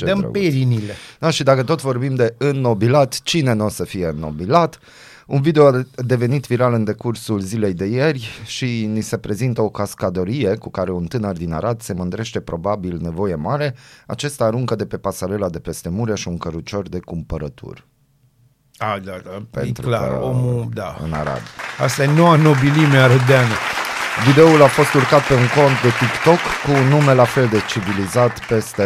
Ce 0.00 0.06
Dăm 0.06 0.18
drăguț. 0.18 0.40
perinile. 0.40 0.94
Da, 1.18 1.30
și 1.30 1.42
dacă 1.42 1.62
tot 1.62 1.82
vorbim 1.82 2.14
de 2.14 2.34
înnobilat, 2.38 3.20
cine 3.22 3.52
nu 3.52 3.64
o 3.64 3.68
să 3.68 3.84
fie 3.84 4.06
înnobilat? 4.06 4.78
Un 5.26 5.40
video 5.40 5.66
a 5.66 5.82
devenit 5.94 6.46
viral 6.46 6.72
în 6.72 6.84
decursul 6.84 7.40
zilei 7.40 7.72
de 7.74 7.84
ieri 7.84 8.28
și 8.44 8.86
ni 8.86 9.00
se 9.00 9.16
prezintă 9.18 9.62
o 9.62 9.68
cascadorie 9.68 10.54
cu 10.54 10.70
care 10.70 10.90
un 10.90 11.04
tânăr 11.06 11.36
din 11.36 11.52
Arad 11.52 11.80
se 11.80 11.92
mândrește 11.92 12.40
probabil 12.40 12.98
nevoie 13.00 13.34
mare. 13.34 13.74
Acesta 14.06 14.44
aruncă 14.44 14.74
de 14.74 14.86
pe 14.86 14.96
pasarela 14.96 15.48
de 15.48 15.58
peste 15.58 15.88
Mureș 15.88 16.24
un 16.24 16.38
cărucior 16.38 16.88
de 16.88 16.98
cumpărături. 16.98 17.86
A, 18.76 18.98
da, 19.04 19.20
da, 19.24 19.36
e 19.36 19.46
Pentru 19.50 19.86
clar, 19.86 20.08
că 20.08 20.24
omul, 20.24 20.68
da. 20.74 20.96
În 21.04 21.12
Arad. 21.12 21.42
Asta 21.78 22.02
e 22.02 22.06
noua 22.14 22.36
nobilimea 22.36 23.04
arădeană. 23.04 23.54
Videoul 24.26 24.62
a 24.62 24.66
fost 24.66 24.94
urcat 24.94 25.26
pe 25.26 25.32
un 25.34 25.46
cont 25.56 25.82
de 25.82 25.88
TikTok 26.00 26.38
cu 26.64 26.70
un 26.82 26.88
nume 26.88 27.14
la 27.14 27.24
fel 27.24 27.46
de 27.46 27.56
civilizat 27.68 28.46
peste 28.48 28.84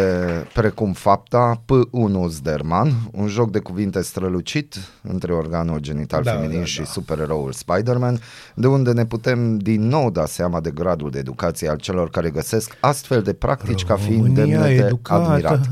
precum 0.52 0.92
fapta 0.92 1.62
P1 1.64 2.28
Zderman, 2.28 2.92
un 3.12 3.26
joc 3.26 3.50
de 3.50 3.58
cuvinte 3.58 4.02
strălucit 4.02 4.74
între 5.02 5.32
organul 5.32 5.78
genital 5.78 6.22
Da, 6.22 6.30
feminin 6.30 6.58
da, 6.58 6.64
și 6.64 6.78
da. 6.78 6.84
supereroul 6.84 7.52
Spider-Man, 7.52 8.18
de 8.54 8.66
unde 8.66 8.92
ne 8.92 9.06
putem 9.06 9.58
din 9.58 9.88
nou 9.88 10.10
da 10.10 10.26
seama 10.26 10.60
de 10.60 10.70
gradul 10.70 11.10
de 11.10 11.18
educație 11.18 11.68
al 11.68 11.76
celor 11.76 12.10
care 12.10 12.30
găsesc 12.30 12.76
astfel 12.80 13.22
de 13.22 13.32
practici 13.32 13.84
ca 13.84 13.96
fiind 13.96 14.34
demne 14.34 14.74
de 14.74 14.98
admirat. 15.02 15.70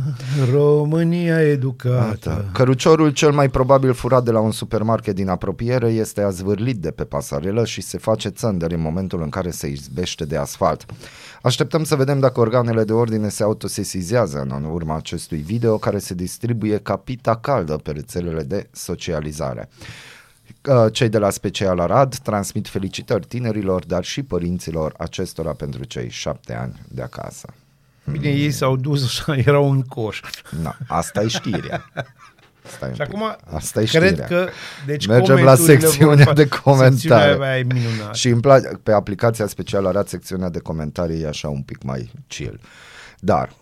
România 0.53 1.41
educată. 1.43 2.29
Iată. 2.29 2.45
Căruciorul 2.53 3.11
cel 3.11 3.33
mai 3.33 3.49
probabil 3.49 3.93
furat 3.93 4.25
de 4.25 4.31
la 4.31 4.41
un 4.41 4.53
supermarket 4.53 5.15
din 5.15 5.29
apropiere 5.29 5.89
este 5.89 6.23
azvârlit 6.23 6.77
de 6.77 6.91
pe 6.91 7.05
pasarelă 7.05 7.65
și 7.65 7.81
se 7.81 7.99
face 7.99 8.29
țândări 8.29 8.75
în 8.75 8.81
momentul 8.81 9.23
în 9.23 9.29
care 9.29 9.51
se 9.53 9.67
izbește 9.67 10.25
de 10.25 10.37
asfalt. 10.37 10.87
Așteptăm 11.43 11.85
să 11.85 11.97
vedem 11.97 12.21
dacă 12.21 12.41
organele 12.41 12.85
de 12.85 12.93
ordine 12.93 13.29
se 13.29 13.43
autosesizează 13.43 14.47
în 14.49 14.65
urma 14.65 14.97
acestui 14.97 15.39
video 15.39 15.79
care 15.79 15.99
se 15.99 16.15
distribuie 16.15 16.79
ca 16.79 16.97
pita 16.97 17.37
caldă 17.37 17.77
pe 17.77 17.91
rețelele 17.91 18.43
de 18.43 18.69
socializare. 18.73 19.69
Uh, 20.69 20.93
Cei 20.93 21.09
de 21.09 21.19
la 21.19 21.31
Special 21.31 21.79
Arad 21.79 22.17
transmit 22.17 22.69
felicitări 22.69 23.27
tinerilor, 23.27 23.85
dar 23.85 24.05
și 24.05 24.23
părinților 24.23 24.95
acestora 24.99 25.53
pentru 25.53 25.85
cei 25.85 26.09
șapte 26.09 26.55
ani 26.55 26.81
de 26.89 27.03
acasă. 27.03 27.55
Bine, 28.11 28.29
ei 28.29 28.51
s-au 28.51 28.77
dus 28.77 29.05
așa, 29.05 29.37
erau 29.47 29.71
în 29.71 29.83
coș. 29.83 30.21
Na, 30.63 30.77
asta 30.87 31.23
e 31.23 31.29
știrea. 31.29 31.85
Stai 32.67 32.89
un 32.89 32.95
Și 32.95 33.01
pic. 33.03 33.15
acum, 33.15 33.37
asta 33.57 33.81
e 33.81 33.85
cred 33.85 34.09
știrea. 34.09 34.27
că... 34.27 34.49
Deci 34.87 35.07
Mergem 35.07 35.35
la 35.35 35.41
comenturile 35.43 35.79
secțiunea 35.89 36.25
vor 36.25 36.33
fa- 36.33 36.37
de 36.37 36.49
comentarii. 36.63 36.99
Secțiunea 36.99 37.49
aia 37.49 37.59
e 37.59 37.63
minunată. 37.63 38.15
Și 38.17 38.29
îmi 38.29 38.41
place, 38.41 38.69
pe 38.83 38.93
aplicația 38.93 39.47
specială 39.47 39.89
Arad, 39.89 40.09
secțiunea 40.09 40.49
de 40.49 40.59
comentarii 40.59 41.23
e 41.23 41.27
așa 41.29 41.49
un 41.49 41.61
pic 41.63 41.83
mai 41.83 42.11
chill. 42.29 42.61
Dar, 43.19 43.53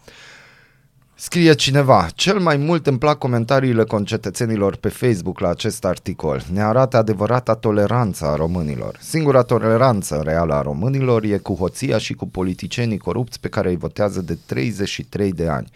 scrie 1.15 1.53
cineva, 1.53 2.09
cel 2.15 2.39
mai 2.39 2.57
mult 2.57 2.87
îmi 2.87 2.99
plac 2.99 3.19
comentariile 3.19 3.85
concetățenilor 3.85 4.77
pe 4.77 4.89
Facebook 4.89 5.39
la 5.41 5.49
acest 5.49 5.85
articol. 5.85 6.43
Ne 6.53 6.63
arată 6.63 6.97
adevărata 6.97 7.55
toleranță 7.55 8.25
a 8.25 8.35
românilor. 8.35 8.97
Singura 9.01 9.43
toleranță 9.43 10.21
reală 10.25 10.55
a 10.55 10.63
românilor 10.63 11.25
e 11.25 11.37
cu 11.39 11.55
hoția 11.55 11.99
și 11.99 12.15
cu 12.15 12.29
politicienii 12.29 12.99
corupți 12.99 13.41
pe 13.41 13.49
care 13.49 13.69
îi 13.69 13.77
votează 13.77 14.21
de 14.21 14.39
33 14.47 15.33
de 15.33 15.49
ani. 15.49 15.71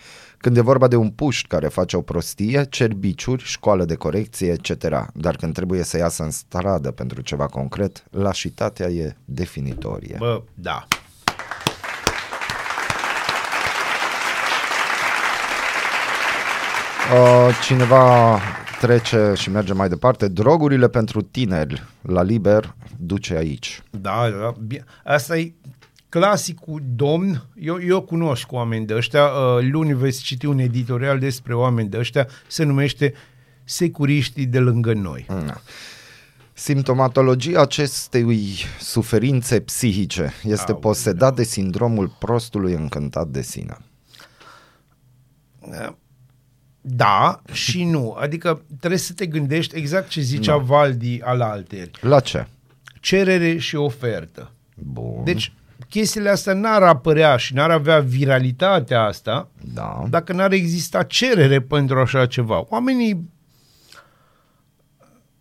Când 0.45 0.57
e 0.57 0.61
vorba 0.61 0.89
de 0.89 0.97
un 0.97 1.11
puști 1.11 1.49
care 1.49 1.69
face 1.69 1.97
o 1.97 2.01
prostie, 2.01 2.65
cer 2.65 2.95
biciuri, 2.95 3.43
școală 3.43 3.85
de 3.85 3.95
corecție, 3.95 4.51
etc. 4.53 4.87
Dar 5.15 5.37
când 5.37 5.55
trebuie 5.55 5.83
să 5.83 5.97
iasă 5.97 6.23
în 6.23 6.31
stradă 6.31 6.91
pentru 6.91 7.21
ceva 7.21 7.47
concret, 7.47 8.05
lașitatea 8.11 8.87
e 8.87 9.17
definitorie. 9.25 10.17
Bă, 10.19 10.43
da. 10.55 10.87
Uh, 17.15 17.59
cineva 17.63 18.39
trece 18.81 19.33
și 19.37 19.51
merge 19.51 19.73
mai 19.73 19.89
departe. 19.89 20.29
Drogurile 20.29 20.89
pentru 20.89 21.23
tineri 21.23 21.83
la 22.03 22.23
liber 22.23 22.75
duce 22.99 23.35
aici. 23.35 23.83
Da, 23.91 24.31
da. 24.41 24.55
bine. 24.67 24.85
Asta 25.05 25.37
e 25.37 25.53
clasicul 26.15 26.83
domn. 26.95 27.47
Eu, 27.55 27.83
eu 27.83 28.01
cunosc 28.03 28.53
oameni 28.53 28.87
de 28.87 28.95
ăștia. 28.95 29.25
Uh, 29.25 29.63
luni 29.71 29.95
veți 29.95 30.23
citi 30.23 30.47
un 30.47 30.59
editorial 30.59 31.19
despre 31.19 31.55
oameni 31.55 31.89
de 31.89 31.99
ăștia. 31.99 32.29
Se 32.47 32.65
numește 32.65 33.15
Securiștii 33.65 34.47
de 34.47 34.59
lângă 34.59 34.93
noi. 34.93 35.27
Na. 35.29 35.61
Simptomatologia 36.53 37.61
acestei 37.61 38.55
suferințe 38.81 39.61
psihice 39.61 40.33
este 40.43 40.71
Aoleu. 40.71 40.81
posedat 40.81 41.35
de 41.35 41.43
sindromul 41.43 42.17
prostului 42.19 42.73
încântat 42.73 43.29
de 43.29 43.43
sine. 43.43 43.77
Da 46.81 47.43
și 47.53 47.85
nu. 47.85 48.13
Adică 48.13 48.63
trebuie 48.79 49.01
să 49.01 49.13
te 49.13 49.27
gândești 49.27 49.77
exact 49.77 50.09
ce 50.09 50.21
zicea 50.21 50.57
Valdi 50.57 51.21
al 51.23 51.41
alteri. 51.41 51.91
La 52.01 52.21
ce? 52.21 52.47
Cerere 53.01 53.59
și 53.59 53.77
ofertă. 53.77 54.51
Bun. 54.75 55.25
Deci 55.25 55.53
chestiile 55.89 56.29
astea 56.29 56.53
n-ar 56.53 56.83
apărea 56.83 57.37
și 57.37 57.55
n-ar 57.55 57.71
avea 57.71 57.99
viralitatea 58.01 59.03
asta 59.03 59.49
da. 59.75 60.03
dacă 60.09 60.33
n-ar 60.33 60.53
exista 60.53 61.03
cerere 61.03 61.61
pentru 61.61 61.99
așa 61.99 62.27
ceva. 62.27 62.65
Oamenii 62.69 63.33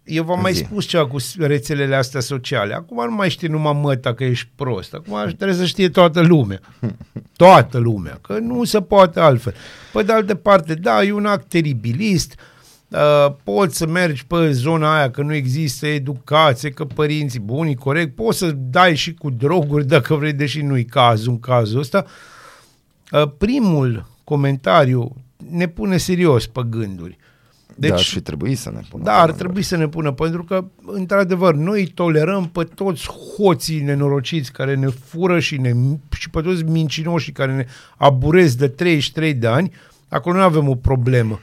eu 0.04 0.24
v-am 0.24 0.42
mai 0.42 0.54
Zi. 0.54 0.64
spus 0.64 0.86
ceva 0.86 1.08
cu 1.08 1.18
rețelele 1.38 1.96
astea 1.96 2.20
sociale. 2.20 2.74
Acum 2.74 3.06
nu 3.06 3.16
mai 3.16 3.30
știe 3.30 3.48
numai 3.48 3.80
măta 3.82 4.14
că 4.14 4.24
ești 4.24 4.50
prost. 4.56 4.94
Acum 4.94 5.24
trebuie 5.26 5.58
să 5.58 5.66
știe 5.66 5.90
toată 5.90 6.22
lumea. 6.22 6.60
Toată 7.38 7.78
lumea. 7.78 8.20
Că 8.22 8.38
nu 8.40 8.64
se 8.64 8.82
poate 8.82 9.20
altfel. 9.20 9.54
Pe 9.94 10.04
de 10.04 10.12
altă 10.12 10.36
parte, 10.36 10.74
da, 10.74 11.04
e 11.04 11.12
un 11.12 11.26
act 11.26 11.50
teribilist. 11.50 12.36
Uh, 12.40 12.53
poți 13.44 13.78
să 13.78 13.88
mergi 13.88 14.26
pe 14.26 14.52
zona 14.52 14.98
aia 14.98 15.12
că 15.12 15.22
nu 15.22 15.34
există 15.34 15.88
educație, 15.88 16.70
că 16.70 16.86
părinții 16.86 17.40
buni, 17.40 17.76
corect, 17.76 18.16
poți 18.16 18.38
să 18.38 18.52
dai 18.52 18.96
și 18.96 19.14
cu 19.14 19.30
droguri 19.30 19.88
dacă 19.88 20.16
vrei, 20.16 20.34
deși 20.34 20.62
nu-i 20.62 20.86
cazul 20.86 21.32
în 21.32 21.40
cazul 21.40 21.80
ăsta. 21.80 22.06
Uh, 23.12 23.32
primul 23.38 24.06
comentariu 24.24 25.16
ne 25.50 25.68
pune 25.68 25.98
serios 25.98 26.48
pe 26.48 26.62
gânduri. 26.70 27.18
Deci, 27.76 27.90
da, 27.90 27.96
și 27.96 28.20
trebuie 28.20 28.56
să 28.56 28.70
ne 28.70 28.80
punem. 28.90 29.06
Da, 29.06 29.22
ar 29.22 29.32
trebui 29.32 29.62
să 29.62 29.78
ne 29.78 29.88
pună, 29.88 30.12
pentru 30.12 30.44
că, 30.44 30.66
într-adevăr, 30.86 31.56
noi 31.56 31.86
tolerăm 31.86 32.48
pe 32.48 32.64
toți 32.64 33.08
hoții 33.36 33.82
nenorociți 33.82 34.52
care 34.52 34.76
ne 34.76 34.88
fură 34.88 35.40
și, 35.40 35.58
ne, 35.58 35.74
și 36.18 36.30
pe 36.30 36.42
toți 36.42 36.64
mincinoșii 36.64 37.32
care 37.32 37.56
ne 37.56 37.66
aburez 37.98 38.56
de 38.56 38.68
33 38.68 39.34
de 39.34 39.48
ani, 39.48 39.72
acolo 40.08 40.38
nu 40.38 40.44
avem 40.44 40.70
o 40.70 40.76
problemă. 40.76 41.40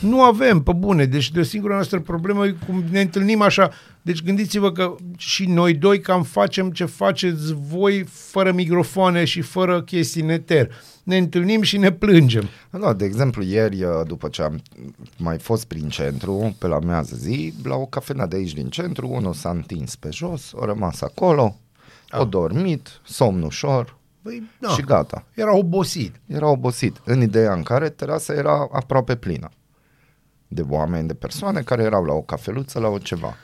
Nu 0.00 0.22
avem, 0.22 0.62
pe 0.62 0.72
bune, 0.72 1.04
deci 1.04 1.30
de 1.30 1.40
o 1.40 1.42
singura 1.42 1.74
noastră 1.74 2.00
problemă 2.00 2.46
e 2.46 2.54
cum 2.66 2.84
ne 2.90 3.00
întâlnim 3.00 3.42
așa. 3.42 3.70
Deci 4.02 4.22
gândiți-vă 4.22 4.72
că 4.72 4.96
și 5.16 5.46
noi 5.46 5.74
doi 5.74 6.00
cam 6.00 6.22
facem 6.22 6.70
ce 6.70 6.84
faceți 6.84 7.54
voi 7.54 8.04
fără 8.08 8.52
microfoane 8.52 9.24
și 9.24 9.40
fără 9.40 9.82
chestii 9.82 10.22
neter. 10.22 10.70
Ne 11.02 11.16
întâlnim 11.16 11.62
și 11.62 11.76
ne 11.76 11.92
plângem. 11.92 12.48
Da, 12.70 12.92
de 12.92 13.04
exemplu, 13.04 13.42
ieri, 13.42 13.82
uh, 13.82 13.90
după 14.06 14.28
ce 14.28 14.42
am 14.42 14.62
mai 15.16 15.38
fost 15.38 15.64
prin 15.64 15.88
centru, 15.88 16.56
pe 16.58 16.66
la 16.66 16.78
mează 16.78 17.16
zi, 17.16 17.52
la 17.62 17.74
o 17.74 17.86
cafenea 17.86 18.26
de 18.26 18.36
aici 18.36 18.52
din 18.52 18.68
centru, 18.68 19.08
unul 19.08 19.32
s-a 19.32 19.50
întins 19.50 19.96
pe 19.96 20.08
jos, 20.12 20.52
a 20.60 20.64
rămas 20.64 21.00
acolo, 21.00 21.56
a 22.08 22.24
dormit, 22.24 23.00
somn 23.04 23.42
ușor 23.42 23.98
Păi, 24.22 24.42
da. 24.60 24.68
și 24.68 24.80
da, 24.80 24.94
gata. 24.94 25.24
era 25.34 25.56
obosit. 25.56 26.14
Era 26.26 26.46
obosit, 26.48 27.00
în 27.04 27.20
ideea 27.22 27.52
în 27.52 27.62
care 27.62 27.88
terasa 27.88 28.32
era 28.34 28.68
aproape 28.72 29.14
plină 29.16 29.48
de 30.48 30.64
oameni, 30.68 31.06
de 31.06 31.14
persoane 31.14 31.60
care 31.60 31.82
erau 31.82 32.04
la 32.04 32.12
o 32.12 32.20
cafeluță, 32.20 32.78
la 32.78 32.88
o 32.88 32.98
ceva. 32.98 33.34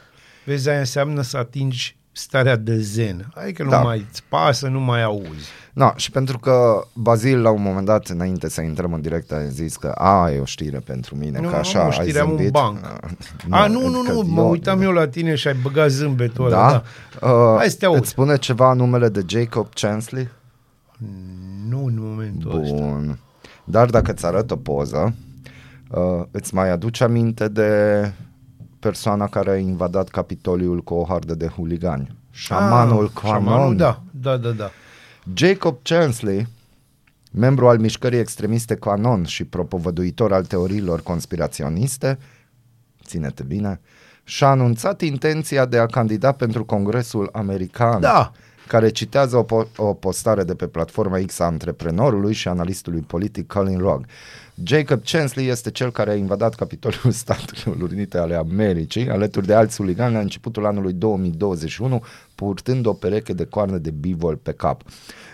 Vezi, 0.44 0.68
aia 0.68 0.78
înseamnă 0.78 1.22
să 1.22 1.36
atingi 1.36 1.96
starea 2.12 2.56
de 2.56 2.76
zen. 2.78 3.28
Adică 3.34 3.62
nu 3.62 3.68
Da. 3.70 3.82
mai 3.82 4.06
îți 4.10 4.22
pasă, 4.28 4.68
nu 4.68 4.80
mai 4.80 5.02
auzi. 5.02 5.48
Na, 5.72 5.92
și 5.96 6.10
pentru 6.10 6.38
că 6.38 6.84
Bazil 6.94 7.40
la 7.42 7.50
un 7.50 7.62
moment 7.62 7.86
dat, 7.86 8.06
înainte 8.06 8.48
să 8.48 8.60
intrăm 8.60 8.92
în 8.92 9.00
direct, 9.00 9.32
a 9.32 9.44
zis 9.44 9.76
că 9.76 9.88
a, 9.88 10.30
e 10.30 10.38
o 10.40 10.44
știre 10.44 10.78
pentru 10.78 11.16
mine, 11.16 11.38
Nu, 11.40 11.44
că 11.48 11.52
nu, 11.54 11.58
așa 11.58 11.78
nu, 11.78 11.84
ai 11.84 11.90
știrea 11.92 12.22
am 12.22 12.30
un 12.30 12.34
zâmbit. 12.36 12.52
banc. 12.52 12.78
Ah, 12.84 13.10
A, 13.62 13.66
nu, 13.66 13.88
nu, 13.88 14.02
că 14.02 14.12
nu, 14.12 14.22
mă 14.22 14.42
uitam 14.42 14.82
eu 14.82 14.90
la 14.92 15.08
tine 15.08 15.34
și 15.34 15.48
ai 15.48 15.54
băgat 15.62 15.90
zâmbetul 15.90 16.44
ăla. 16.46 16.70
Da? 16.70 16.82
Da. 17.20 17.32
Uh, 17.32 17.56
Hai 17.58 17.70
să 17.70 17.76
te 17.76 17.86
aud. 17.86 17.98
îți 18.00 18.08
spune 18.10 18.36
ceva 18.36 18.72
numele 18.72 19.08
de 19.08 19.24
Jacob 19.26 19.66
Chansley? 19.74 20.28
Nu 21.68 21.84
în 21.84 21.94
momentul 21.98 22.60
ăsta. 22.62 22.74
Bun. 22.76 23.18
Dar 23.64 23.90
dacă 23.90 24.12
îți 24.12 24.26
arăt 24.26 24.50
o 24.50 24.56
poză, 24.56 25.14
uh, 25.90 26.24
îți 26.30 26.54
mai 26.54 26.70
aduce 26.70 27.04
aminte 27.04 27.48
de 27.48 28.12
persoana 28.78 29.26
care 29.26 29.50
a 29.50 29.56
invadat 29.56 30.08
Capitoliul 30.08 30.82
cu 30.82 30.94
o 30.94 31.04
hardă 31.08 31.34
de 31.34 31.46
huligani. 31.46 32.16
Șamanul 32.30 33.04
Ah, 33.04 33.20
Quanon. 33.22 33.44
Șamanul, 33.44 33.76
da, 33.76 34.02
da, 34.10 34.36
da, 34.36 34.50
da. 34.50 34.70
Jacob 35.34 35.76
Chansley, 35.82 36.46
membru 37.32 37.68
al 37.68 37.78
mișcării 37.78 38.18
extremiste 38.18 38.74
Quanon 38.74 39.24
și 39.24 39.44
propovăduitor 39.44 40.32
al 40.32 40.44
teoriilor 40.44 41.02
conspiraționiste, 41.02 42.18
ține-te 43.04 43.42
bine, 43.42 43.80
și-a 44.24 44.48
anunțat 44.48 45.00
intenția 45.00 45.64
de 45.64 45.78
a 45.78 45.86
candida 45.86 46.32
pentru 46.32 46.64
Congresul 46.64 47.28
American, 47.32 48.00
Da. 48.00 48.32
Care 48.66 48.88
citează 48.88 49.36
o, 49.36 49.44
po- 49.44 49.76
o 49.76 49.94
postare 49.94 50.44
de 50.44 50.54
pe 50.54 50.66
platforma 50.66 51.18
X 51.26 51.38
a 51.38 51.44
antreprenorului 51.44 52.32
și 52.32 52.48
analistului 52.48 53.00
politic 53.00 53.46
Colin 53.46 53.78
Rogg. 53.78 54.06
Jacob 54.62 55.02
Chansley 55.04 55.46
este 55.46 55.70
cel 55.70 55.90
care 55.90 56.10
a 56.10 56.14
invadat 56.14 56.54
Capitolul 56.54 57.12
Statelor 57.22 57.80
Unite 57.80 58.18
ale 58.18 58.34
Americii, 58.34 59.10
alături 59.10 59.46
de 59.46 59.54
alți 59.54 59.76
huligani 59.76 60.14
la 60.14 60.20
începutul 60.20 60.66
anului 60.66 60.92
2021, 60.92 62.02
purtând 62.34 62.86
o 62.86 62.92
pereche 62.92 63.32
de 63.32 63.44
coarne 63.44 63.78
de 63.78 63.90
bivol 63.90 64.36
pe 64.36 64.52
cap. 64.52 64.82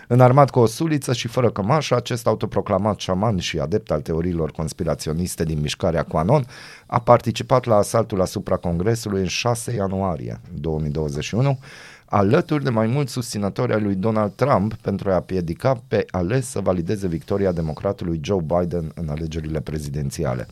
Înarmat 0.07 0.49
cu 0.49 0.59
o 0.59 0.65
suliță 0.65 1.13
și 1.13 1.27
fără 1.27 1.51
cămașă, 1.51 1.95
acest 1.95 2.27
autoproclamat 2.27 2.99
șaman 2.99 3.37
și 3.37 3.59
adept 3.59 3.91
al 3.91 4.01
teoriilor 4.01 4.51
conspiraționiste 4.51 5.43
din 5.43 5.59
mișcarea 5.59 6.03
Quanon 6.03 6.45
a 6.85 6.99
participat 6.99 7.65
la 7.65 7.75
asaltul 7.75 8.21
asupra 8.21 8.55
Congresului 8.55 9.21
în 9.21 9.27
6 9.27 9.73
ianuarie 9.73 10.41
2021, 10.53 11.59
alături 12.15 12.63
de 12.63 12.69
mai 12.69 12.87
mulți 12.87 13.11
susținători 13.11 13.73
ai 13.73 13.81
lui 13.81 13.95
Donald 13.95 14.31
Trump 14.35 14.73
pentru 14.73 15.11
a 15.11 15.19
piedica 15.19 15.83
pe 15.87 16.05
ales 16.11 16.49
să 16.49 16.59
valideze 16.59 17.07
victoria 17.07 17.51
democratului 17.51 18.19
Joe 18.23 18.41
Biden 18.41 18.91
în 18.95 19.09
alegerile 19.09 19.61
prezidențiale. 19.61 20.47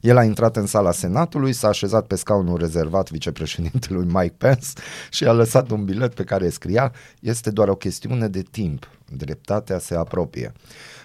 El 0.00 0.16
a 0.16 0.24
intrat 0.24 0.56
în 0.56 0.66
sala 0.66 0.90
Senatului, 0.90 1.52
s-a 1.52 1.68
așezat 1.68 2.06
pe 2.06 2.14
scaunul 2.14 2.58
rezervat 2.58 3.10
vicepreședintelui 3.10 4.06
Mike 4.06 4.34
Pence 4.38 4.66
și 5.10 5.24
a 5.24 5.32
lăsat 5.32 5.70
un 5.70 5.84
bilet 5.84 6.14
pe 6.14 6.24
care 6.24 6.48
scria 6.48 6.92
Este 7.20 7.50
doar 7.50 7.68
o 7.68 7.74
chestiune 7.74 8.28
de 8.28 8.42
timp, 8.42 8.90
dreptatea 9.12 9.78
se 9.78 9.94
apropie. 9.94 10.52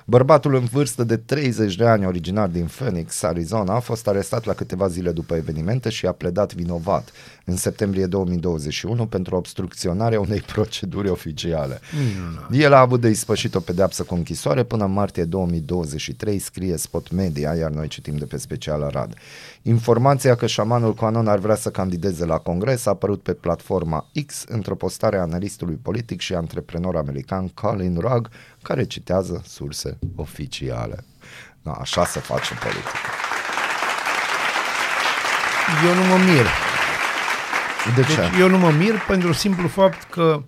Bărbatul 0.06 0.56
în 0.56 0.66
vârstă 0.66 1.04
de 1.04 1.18
30 1.18 1.76
de 1.76 1.86
ani, 1.86 2.06
originar 2.06 2.48
din 2.48 2.66
Phoenix, 2.66 3.24
Arizona, 3.24 3.76
a 3.76 3.80
fost 3.80 4.08
arestat 4.08 4.46
la 4.46 4.54
câteva 4.54 4.88
zile 4.88 5.12
după 5.12 5.36
evenimente 5.36 5.90
și 5.90 6.06
a 6.06 6.12
pledat 6.12 6.54
vinovat 6.54 7.12
în 7.46 7.56
septembrie 7.56 8.06
2021 8.06 9.06
pentru 9.06 9.36
obstrucționarea 9.36 10.20
unei 10.20 10.42
proceduri 10.54 11.10
oficiale. 11.10 11.80
El 12.52 12.74
a 12.74 12.80
avut 12.80 13.02
de 13.02 13.10
ispășit 13.10 13.56
o 13.56 13.60
pedeapsă 13.60 14.04
cu 14.04 14.16
închisoare 14.16 14.64
până 14.64 14.86
în 14.86 14.92
martie 14.92 15.24
2023, 15.24 16.40
scrie 16.40 16.78
Spot 16.78 17.12
Media, 17.12 17.54
iar 17.54 17.72
noi 17.72 17.88
citim 17.88 18.18
de 18.18 18.26
pe 18.26 18.38
special 18.38 18.84
Arad. 18.84 19.14
Informația 19.64 20.36
că 20.36 20.48
șamanul 20.48 20.94
Quanon 20.94 21.28
ar 21.28 21.38
vrea 21.40 21.56
să 21.56 21.70
candideze 21.70 22.26
la 22.26 22.38
congres 22.38 22.86
a 22.86 22.90
apărut 22.90 23.22
pe 23.22 23.34
platforma 23.34 24.10
X 24.26 24.44
într-o 24.48 24.76
postare 24.76 25.18
a 25.18 25.22
analistului 25.22 25.80
politic 25.82 26.20
și 26.20 26.34
antreprenor 26.34 26.96
american 26.96 27.48
Colin 27.48 27.98
Rugg, 28.00 28.30
care 28.62 28.84
citează 28.84 29.42
surse 29.46 30.00
oficiale. 30.16 31.04
Da, 31.62 31.72
așa 31.72 32.06
se 32.06 32.20
face 32.20 32.54
politică. 32.54 32.98
Eu 35.88 35.94
nu 35.96 36.04
mă 36.08 36.18
mir. 36.32 36.46
De 37.96 38.02
ce? 38.02 38.16
Deci 38.16 38.40
eu 38.40 38.50
nu 38.50 38.58
mă 38.58 38.70
mir 38.72 39.00
pentru 39.08 39.34
simplu 39.34 39.68
fapt 39.68 40.04
că 40.04 40.44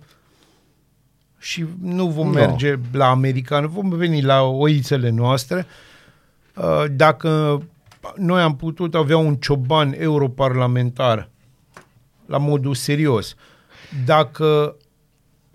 și 1.38 1.66
nu 1.80 2.06
vom 2.06 2.26
Nu. 2.26 2.32
merge 2.32 2.74
la 2.92 3.10
american, 3.10 3.68
vom 3.68 3.88
veni 3.88 4.22
la 4.22 4.42
oițele 4.42 5.10
noastre. 5.10 5.66
Uh, 6.54 6.84
Dacă 6.90 7.62
noi 8.16 8.42
am 8.42 8.56
putut 8.56 8.94
avea 8.94 9.16
un 9.16 9.34
cioban 9.34 9.94
europarlamentar 9.98 11.30
la 12.26 12.38
modul 12.38 12.74
serios, 12.74 13.34
dacă 14.04 14.76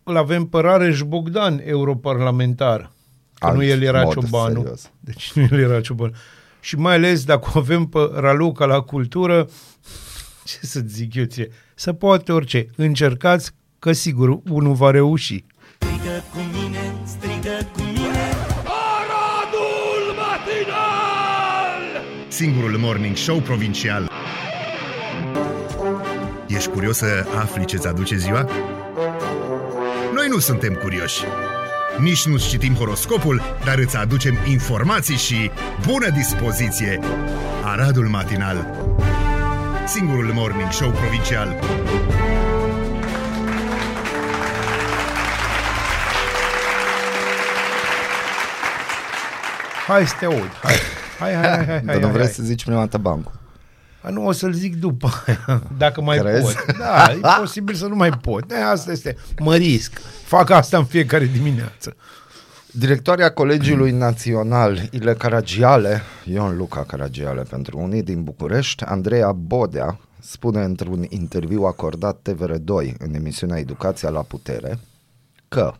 îl 0.03 0.17
avem 0.17 0.45
pe 0.45 0.59
Rareș 0.59 1.01
Bogdan 1.01 1.61
europarlamentar, 1.63 2.91
că 3.33 3.45
Alt 3.45 3.55
nu 3.55 3.63
el 3.63 3.81
era 3.81 4.03
mod 4.03 4.13
ciobanul, 4.13 4.61
serios. 4.61 4.91
deci 4.99 5.31
nu 5.33 5.43
el 5.43 5.59
era 5.59 5.81
ciobanul, 5.81 6.15
și 6.59 6.75
mai 6.75 6.93
ales 6.93 7.23
dacă 7.23 7.51
o 7.53 7.57
avem 7.59 7.85
pe 7.85 8.09
Raluca 8.13 8.65
la 8.65 8.79
cultură, 8.79 9.49
ce 10.45 10.57
să 10.61 10.79
zic 10.85 11.15
eu 11.15 11.25
ție, 11.25 11.49
să 11.75 11.93
poate 11.93 12.31
orice. 12.31 12.65
Încercați 12.75 13.51
că 13.79 13.91
sigur 13.91 14.39
unul 14.49 14.73
va 14.73 14.91
reuși. 14.91 15.45
Strigă 15.77 16.23
cu 16.33 16.48
Singurul 22.39 22.77
morning 22.77 23.15
show 23.15 23.39
provincial. 23.39 24.11
Ești 26.47 26.69
curios 26.69 26.97
să 26.97 27.25
afli 27.35 27.65
ce-ți 27.65 27.87
aduce 27.87 28.15
ziua? 28.15 28.49
Noi 30.13 30.27
nu 30.29 30.39
suntem 30.39 30.73
curioși. 30.73 31.23
Nici 31.97 32.25
nu 32.25 32.37
citim 32.37 32.73
horoscopul, 32.73 33.41
dar 33.65 33.77
îți 33.77 33.97
aducem 33.97 34.37
informații 34.47 35.15
și 35.15 35.51
bună 35.85 36.09
dispoziție. 36.09 36.99
Aradul 37.63 38.07
Matinal. 38.07 38.87
Singurul 39.85 40.31
morning 40.33 40.71
show 40.71 40.89
provincial. 40.89 41.59
Hai 49.87 50.07
să 50.07 50.15
te 50.19 50.25
aud, 50.25 50.51
hai. 50.63 50.98
Hai, 51.19 51.33
hai, 51.33 51.41
hai, 51.47 51.55
hai, 51.55 51.65
hai, 51.65 51.81
Dar 51.85 51.95
nu 51.95 52.01
hai, 52.01 52.11
vreți 52.11 52.25
hai. 52.25 52.33
să 52.33 52.43
zici 52.43 52.63
prima 52.63 52.79
dată 52.79 52.97
bancul. 52.97 53.31
A, 54.01 54.09
nu 54.09 54.25
o 54.25 54.31
să-l 54.31 54.51
zic 54.53 54.75
după 54.75 55.09
aia, 55.25 55.61
dacă 55.77 56.01
mai 56.01 56.17
Crezi? 56.17 56.41
pot. 56.55 56.77
Da, 56.77 57.11
e 57.11 57.19
posibil 57.41 57.75
să 57.75 57.85
nu 57.85 57.95
mai 57.95 58.09
pot. 58.09 58.51
E, 58.51 58.63
asta 58.63 58.91
este. 58.91 59.17
Mă 59.39 59.55
risc. 59.55 59.99
Fac 60.23 60.49
asta 60.49 60.77
în 60.77 60.85
fiecare 60.85 61.25
dimineață. 61.25 61.95
Directoarea 62.71 63.31
Colegiului 63.33 63.91
Național 63.91 64.79
Ile 64.91 65.13
Caragiale, 65.13 66.01
Ion 66.25 66.57
Luca 66.57 66.83
Caragiale 66.83 67.41
pentru 67.41 67.77
unii 67.79 68.03
din 68.03 68.23
București, 68.23 68.83
Andreea 68.83 69.31
Bodea, 69.31 69.99
spune 70.19 70.63
într-un 70.63 71.05
interviu 71.09 71.63
acordat 71.63 72.29
TVR2 72.29 72.93
în 72.97 73.13
emisiunea 73.13 73.57
Educația 73.59 74.09
la 74.09 74.21
Putere 74.21 74.79
că, 75.47 75.73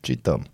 cităm, 0.00 0.46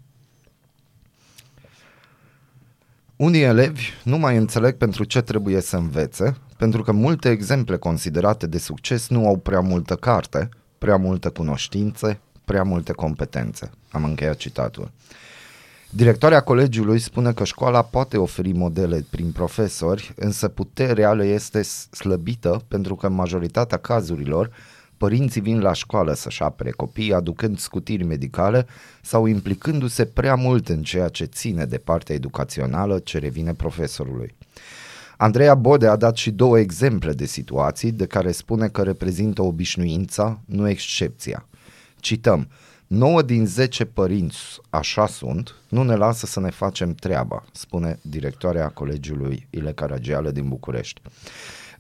Unii 3.19 3.43
elevi 3.43 3.91
nu 4.03 4.19
mai 4.19 4.37
înțeleg 4.37 4.77
pentru 4.77 5.05
ce 5.05 5.21
trebuie 5.21 5.61
să 5.61 5.77
învețe, 5.77 6.37
pentru 6.57 6.83
că 6.83 6.93
multe 6.93 7.31
exemple 7.31 7.77
considerate 7.77 8.47
de 8.47 8.59
succes 8.59 9.09
nu 9.09 9.27
au 9.27 9.37
prea 9.37 9.61
multă 9.61 9.95
carte, 9.95 10.49
prea 10.79 10.97
multe 10.97 11.29
cunoștințe, 11.29 12.21
prea 12.45 12.63
multe 12.63 12.93
competențe. 12.93 13.71
Am 13.91 14.05
încheiat 14.05 14.37
citatul. 14.37 14.91
Directoarea 15.91 16.41
colegiului 16.41 16.99
spune 16.99 17.33
că 17.33 17.45
școala 17.45 17.83
poate 17.83 18.17
oferi 18.17 18.53
modele 18.53 19.07
prin 19.11 19.33
profesori, 19.33 20.13
însă 20.17 20.49
puterea 20.49 21.13
le 21.13 21.25
este 21.25 21.63
slăbită 21.91 22.65
pentru 22.69 22.95
că 22.95 23.07
în 23.07 23.15
majoritatea 23.15 23.79
cazurilor 23.79 24.51
părinții 24.99 25.41
vin 25.41 25.61
la 25.61 25.73
școală 25.73 26.15
să-și 26.15 26.43
apere 26.43 26.71
copiii 26.71 27.13
aducând 27.13 27.59
scutiri 27.59 28.05
medicale 28.05 28.67
sau 29.03 29.27
implicându-se 29.27 30.05
prea 30.05 30.35
mult 30.35 30.69
în 30.69 30.83
ceea 30.83 31.09
ce 31.09 31.25
ține 31.25 31.65
de 31.65 31.79
partea 31.79 32.15
educațională 32.15 32.99
ce 32.99 33.19
revine 33.19 33.55
profesorului. 33.55 34.35
Andreea 35.17 35.55
Bode 35.55 35.87
a 35.87 35.97
dat 35.97 36.17
și 36.17 36.31
două 36.31 36.59
exemple 36.59 37.13
de 37.13 37.25
situații 37.25 37.93
de 37.93 38.07
care 38.07 38.33
spune 38.33 38.69
că 38.69 38.83
reprezintă 38.83 39.43
obișnuința, 39.43 40.41
nu 40.45 40.69
excepția. 40.69 41.47
Cităm, 42.01 42.49
9 42.87 43.23
din 43.23 43.47
10 43.47 43.85
părinți, 43.85 44.39
așa 44.71 45.07
sunt, 45.07 45.55
nu 45.69 45.83
ne 45.83 45.95
lasă 45.95 46.27
să 46.27 46.41
ne 46.41 46.51
facem 46.51 46.95
treaba, 46.95 47.45
spune 47.53 47.99
directoarea 48.03 48.69
colegiului 48.69 49.47
Ile 49.51 49.73
Caragiale 49.73 50.31
din 50.31 50.49
București. 50.49 51.01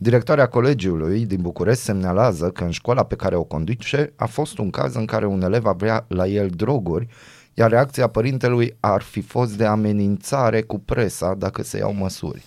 Directoarea 0.00 0.46
colegiului 0.46 1.26
din 1.26 1.40
București 1.40 1.82
semnalează 1.82 2.50
că 2.50 2.64
în 2.64 2.70
școala 2.70 3.04
pe 3.04 3.16
care 3.16 3.36
o 3.36 3.42
conduce 3.42 4.12
a 4.16 4.26
fost 4.26 4.58
un 4.58 4.70
caz 4.70 4.94
în 4.94 5.04
care 5.04 5.26
un 5.26 5.42
elev 5.42 5.66
avea 5.66 6.04
la 6.08 6.26
el 6.26 6.48
droguri, 6.48 7.06
iar 7.54 7.70
reacția 7.70 8.06
părintelui 8.06 8.76
ar 8.80 9.02
fi 9.02 9.20
fost 9.20 9.56
de 9.56 9.64
amenințare 9.64 10.62
cu 10.62 10.78
presa 10.78 11.34
dacă 11.34 11.62
se 11.62 11.78
iau 11.78 11.94
măsuri. 11.94 12.42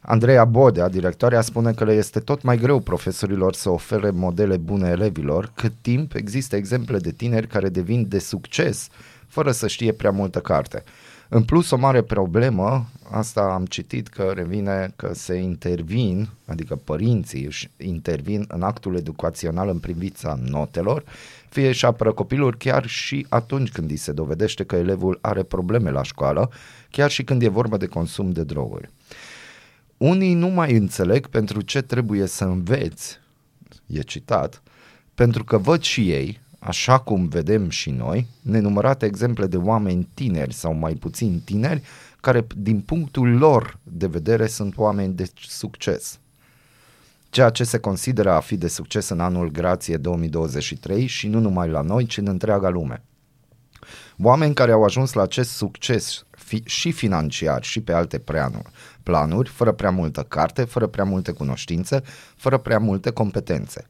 Andreea 0.00 0.44
Bodea, 0.44 0.88
directoarea, 0.88 1.40
spune 1.40 1.72
că 1.72 1.84
le 1.84 1.92
este 1.92 2.20
tot 2.20 2.42
mai 2.42 2.56
greu 2.56 2.80
profesorilor 2.80 3.54
să 3.54 3.70
ofere 3.70 4.10
modele 4.10 4.56
bune 4.56 4.88
elevilor, 4.88 5.52
cât 5.54 5.72
timp 5.80 6.14
există 6.14 6.56
exemple 6.56 6.98
de 6.98 7.10
tineri 7.10 7.46
care 7.46 7.68
devin 7.68 8.06
de 8.08 8.18
succes 8.18 8.88
fără 9.26 9.50
să 9.50 9.66
știe 9.66 9.92
prea 9.92 10.10
multă 10.10 10.40
carte. 10.40 10.82
În 11.28 11.42
plus, 11.42 11.70
o 11.70 11.76
mare 11.76 12.02
problemă, 12.02 12.86
asta 13.10 13.40
am 13.40 13.64
citit 13.64 14.08
că 14.08 14.32
revine 14.34 14.92
că 14.96 15.10
se 15.14 15.34
intervin, 15.34 16.28
adică 16.46 16.76
părinții 16.76 17.44
își 17.44 17.70
intervin 17.76 18.44
în 18.48 18.62
actul 18.62 18.96
educațional 18.96 19.68
în 19.68 19.78
privința 19.78 20.38
notelor, 20.42 21.04
fie 21.48 21.72
și 21.72 21.84
apără 21.84 22.12
copilul 22.12 22.56
chiar 22.56 22.86
și 22.86 23.26
atunci 23.28 23.70
când 23.70 23.90
îi 23.90 23.96
se 23.96 24.12
dovedește 24.12 24.64
că 24.64 24.76
elevul 24.76 25.18
are 25.20 25.42
probleme 25.42 25.90
la 25.90 26.02
școală, 26.02 26.50
chiar 26.90 27.10
și 27.10 27.24
când 27.24 27.42
e 27.42 27.48
vorba 27.48 27.76
de 27.76 27.86
consum 27.86 28.32
de 28.32 28.44
droguri. 28.44 28.90
Unii 29.96 30.34
nu 30.34 30.48
mai 30.48 30.72
înțeleg 30.72 31.26
pentru 31.26 31.60
ce 31.60 31.82
trebuie 31.82 32.26
să 32.26 32.44
înveți, 32.44 33.18
e 33.86 34.00
citat, 34.00 34.62
pentru 35.14 35.44
că 35.44 35.58
văd 35.58 35.82
și 35.82 36.10
ei, 36.10 36.40
așa 36.58 36.98
cum 36.98 37.28
vedem 37.28 37.68
și 37.68 37.90
noi, 37.90 38.26
nenumărate 38.42 39.06
exemple 39.06 39.46
de 39.46 39.56
oameni 39.56 40.08
tineri 40.14 40.54
sau 40.54 40.74
mai 40.74 40.94
puțin 40.94 41.40
tineri, 41.44 41.82
care 42.24 42.46
din 42.56 42.80
punctul 42.80 43.36
lor 43.36 43.78
de 43.82 44.06
vedere 44.06 44.46
sunt 44.46 44.76
oameni 44.76 45.14
de 45.14 45.30
succes. 45.34 46.18
Ceea 47.30 47.50
ce 47.50 47.64
se 47.64 47.78
consideră 47.78 48.30
a 48.30 48.40
fi 48.40 48.56
de 48.56 48.68
succes 48.68 49.08
în 49.08 49.20
anul 49.20 49.50
grație 49.50 49.96
2023 49.96 51.06
și 51.06 51.28
nu 51.28 51.38
numai 51.38 51.68
la 51.68 51.80
noi, 51.80 52.06
ci 52.06 52.16
în 52.16 52.26
întreaga 52.26 52.68
lume. 52.68 53.02
Oameni 54.22 54.54
care 54.54 54.72
au 54.72 54.84
ajuns 54.84 55.12
la 55.12 55.22
acest 55.22 55.50
succes 55.50 56.24
fi, 56.30 56.62
și 56.66 56.92
financiar 56.92 57.62
și 57.62 57.80
pe 57.80 57.92
alte 57.92 58.18
planuri, 58.18 58.70
planuri, 59.02 59.48
fără 59.48 59.72
prea 59.72 59.90
multă 59.90 60.22
carte, 60.22 60.64
fără 60.64 60.86
prea 60.86 61.04
multe 61.04 61.32
cunoștințe, 61.32 62.02
fără 62.36 62.58
prea 62.58 62.78
multe 62.78 63.10
competențe. 63.10 63.86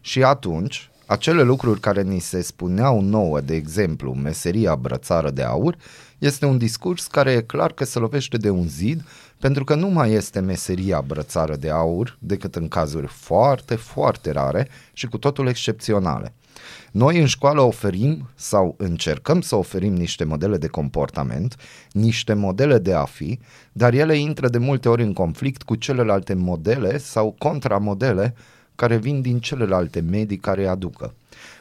Și 0.00 0.22
atunci, 0.22 0.90
acele 1.06 1.42
lucruri 1.42 1.80
care 1.80 2.02
ni 2.02 2.18
se 2.18 2.42
spuneau 2.42 3.00
nouă, 3.00 3.40
de 3.40 3.54
exemplu, 3.54 4.12
meseria 4.12 4.76
brățară 4.76 5.30
de 5.30 5.42
aur, 5.42 5.76
este 6.18 6.46
un 6.46 6.58
discurs 6.58 7.06
care 7.06 7.32
e 7.32 7.40
clar 7.40 7.72
că 7.72 7.84
se 7.84 7.98
lovește 7.98 8.36
de 8.36 8.50
un 8.50 8.68
zid, 8.68 9.04
pentru 9.40 9.64
că 9.64 9.74
nu 9.74 9.88
mai 9.88 10.12
este 10.12 10.40
meseria 10.40 11.00
brățară 11.00 11.56
de 11.56 11.70
aur 11.70 12.16
decât 12.18 12.54
în 12.54 12.68
cazuri 12.68 13.06
foarte, 13.06 13.74
foarte 13.74 14.30
rare 14.30 14.68
și 14.92 15.06
cu 15.06 15.18
totul 15.18 15.46
excepționale. 15.46 16.32
Noi 16.92 17.18
în 17.18 17.26
școală 17.26 17.60
oferim 17.60 18.28
sau 18.34 18.74
încercăm 18.78 19.40
să 19.40 19.56
oferim 19.56 19.94
niște 19.94 20.24
modele 20.24 20.56
de 20.56 20.66
comportament, 20.66 21.56
niște 21.92 22.32
modele 22.32 22.78
de 22.78 22.92
a 22.92 23.04
fi, 23.04 23.38
dar 23.72 23.92
ele 23.92 24.16
intră 24.16 24.48
de 24.48 24.58
multe 24.58 24.88
ori 24.88 25.02
în 25.02 25.12
conflict 25.12 25.62
cu 25.62 25.74
celelalte 25.74 26.34
modele 26.34 26.98
sau 26.98 27.34
contramodele 27.38 28.34
care 28.74 28.96
vin 28.96 29.20
din 29.20 29.38
celelalte 29.38 30.00
medii 30.00 30.36
care 30.36 30.60
îi 30.60 30.68
aducă. 30.68 31.14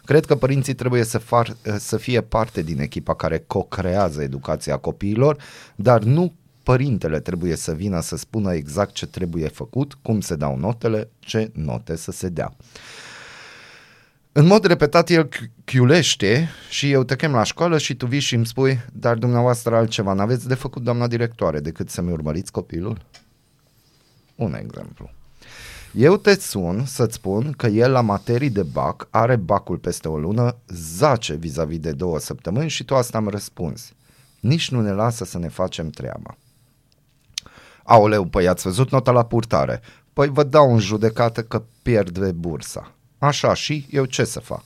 Cred 0.08 0.26
că 0.26 0.36
părinții 0.36 0.74
trebuie 0.74 1.04
să, 1.04 1.18
far, 1.18 1.56
să 1.78 1.98
fie 1.98 2.22
parte 2.22 2.62
din 2.62 2.80
echipa 2.80 3.16
care 3.16 3.44
co-creează 3.48 4.22
educația 4.22 4.78
copiilor, 4.78 5.38
dar 5.76 6.04
nu 6.04 6.34
părintele 6.64 7.20
trebuie 7.20 7.56
să 7.56 7.74
vină 7.74 8.02
să 8.02 8.16
spună 8.16 8.54
exact 8.54 8.94
ce 8.94 9.06
trebuie 9.06 9.48
făcut, 9.48 9.94
cum 10.02 10.20
se 10.22 10.36
dau 10.36 10.58
notele, 10.58 11.10
ce 11.20 11.52
note 11.54 11.96
să 11.96 12.12
se 12.12 12.30
dea. 12.30 12.56
În 14.32 14.46
mod 14.46 14.66
repetat 14.66 15.10
el 15.10 15.30
chiulește 15.66 16.50
și 16.70 16.92
eu 16.92 17.04
te 17.04 17.16
chem 17.16 17.32
la 17.32 17.44
școală 17.44 17.78
și 17.78 17.96
tu 17.96 18.06
vii 18.06 18.20
și 18.20 18.36
îmi 18.36 18.46
spui, 18.46 18.80
dar 18.94 19.18
dumneavoastră 19.18 19.76
altceva 19.76 20.14
n-aveți 20.14 20.48
de 20.48 20.56
făcut, 20.56 20.82
doamna 20.82 21.08
directoare, 21.08 21.60
decât 21.60 21.90
să-mi 21.90 22.12
urmăriți 22.12 22.52
copilul? 22.52 22.98
Un 24.36 24.54
exemplu. 24.54 25.17
Eu 25.98 26.18
te 26.18 26.40
sun 26.40 26.86
să-ți 26.86 27.14
spun 27.14 27.52
că 27.52 27.68
el 27.68 27.92
la 27.92 28.02
materii 28.02 28.50
de 28.50 28.64
bac 28.64 29.08
are 29.10 29.36
bacul 29.36 29.78
peste 29.78 30.08
o 30.08 30.18
lună, 30.18 30.56
zace 30.68 31.34
vis-a-vis 31.34 31.80
de 31.80 31.92
două 31.92 32.20
săptămâni 32.20 32.70
și 32.70 32.84
tu 32.84 32.96
asta 32.96 33.18
am 33.18 33.28
răspuns. 33.28 33.92
Nici 34.40 34.72
nu 34.72 34.82
ne 34.82 34.92
lasă 34.92 35.26
să 35.26 35.38
ne 35.38 35.48
facem 35.48 35.90
treaba. 35.90 36.38
Aoleu, 37.84 38.26
păi 38.26 38.48
ați 38.48 38.64
văzut 38.64 38.92
nota 38.92 39.12
la 39.12 39.26
purtare. 39.26 39.82
Păi 40.14 40.28
vă 40.28 40.44
dau 40.44 40.74
în 40.74 40.80
judecată 40.80 41.44
că 41.44 41.64
pierde 41.82 42.32
bursa. 42.32 42.92
Așa 43.18 43.54
și 43.54 43.88
eu 43.90 44.06
ce 44.06 44.24
să 44.24 44.40
fac? 44.40 44.64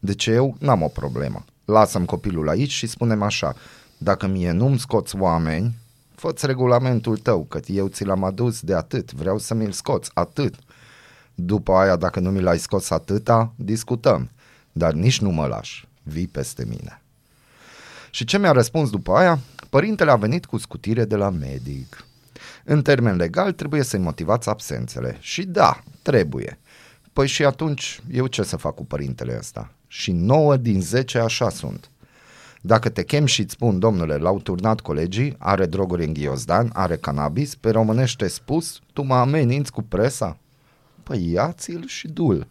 Deci 0.00 0.26
eu 0.26 0.56
n-am 0.58 0.82
o 0.82 0.88
problemă. 0.88 1.44
Lasă-mi 1.64 2.06
copilul 2.06 2.48
aici 2.48 2.72
și 2.72 2.86
spunem 2.86 3.22
așa, 3.22 3.54
dacă 3.98 4.26
mie 4.26 4.50
nu-mi 4.50 4.78
scoți 4.78 5.16
oameni, 5.16 5.74
fă 6.16 6.32
regulamentul 6.40 7.16
tău, 7.16 7.44
că 7.44 7.60
eu 7.66 7.88
ți 7.88 8.04
l-am 8.04 8.24
adus 8.24 8.60
de 8.60 8.74
atât, 8.74 9.12
vreau 9.12 9.38
să 9.38 9.54
mi-l 9.54 9.72
scoți, 9.72 10.10
atât. 10.14 10.54
După 11.34 11.72
aia, 11.72 11.96
dacă 11.96 12.20
nu 12.20 12.30
mi 12.30 12.40
l-ai 12.40 12.58
scos 12.58 12.90
atâta, 12.90 13.52
discutăm, 13.56 14.30
dar 14.72 14.92
nici 14.92 15.20
nu 15.20 15.30
mă 15.30 15.46
lași, 15.46 15.88
vii 16.02 16.26
peste 16.26 16.64
mine. 16.64 17.02
Și 18.10 18.24
ce 18.24 18.38
mi-a 18.38 18.52
răspuns 18.52 18.90
după 18.90 19.12
aia? 19.12 19.38
Părintele 19.70 20.10
a 20.10 20.16
venit 20.16 20.46
cu 20.46 20.56
scutire 20.56 21.04
de 21.04 21.16
la 21.16 21.30
medic. 21.30 22.06
În 22.64 22.82
termen 22.82 23.16
legal 23.16 23.52
trebuie 23.52 23.82
să-i 23.82 24.00
motivați 24.00 24.48
absențele. 24.48 25.16
Și 25.20 25.42
da, 25.42 25.82
trebuie. 26.02 26.58
Păi 27.12 27.26
și 27.26 27.44
atunci 27.44 28.02
eu 28.10 28.26
ce 28.26 28.42
să 28.42 28.56
fac 28.56 28.74
cu 28.74 28.84
părintele 28.84 29.36
ăsta? 29.38 29.72
Și 29.86 30.12
9 30.12 30.56
din 30.56 30.80
10 30.80 31.18
așa 31.18 31.48
sunt. 31.48 31.90
Dacă 32.66 32.88
te 32.88 33.04
chem 33.04 33.26
și 33.26 33.40
îți 33.40 33.52
spun, 33.52 33.78
domnule, 33.78 34.16
l-au 34.16 34.38
turnat 34.38 34.80
colegii, 34.80 35.34
are 35.38 35.66
droguri 35.66 36.04
în 36.04 36.12
ghiozdan, 36.12 36.70
are 36.72 36.96
cannabis, 36.96 37.54
pe 37.54 37.70
românește 37.70 38.28
spus, 38.28 38.80
tu 38.92 39.02
mă 39.02 39.14
ameninți 39.14 39.72
cu 39.72 39.82
presa? 39.82 40.38
Păi 41.02 41.30
ia-ți-l 41.30 41.86
și 41.86 42.08
dul. 42.08 42.46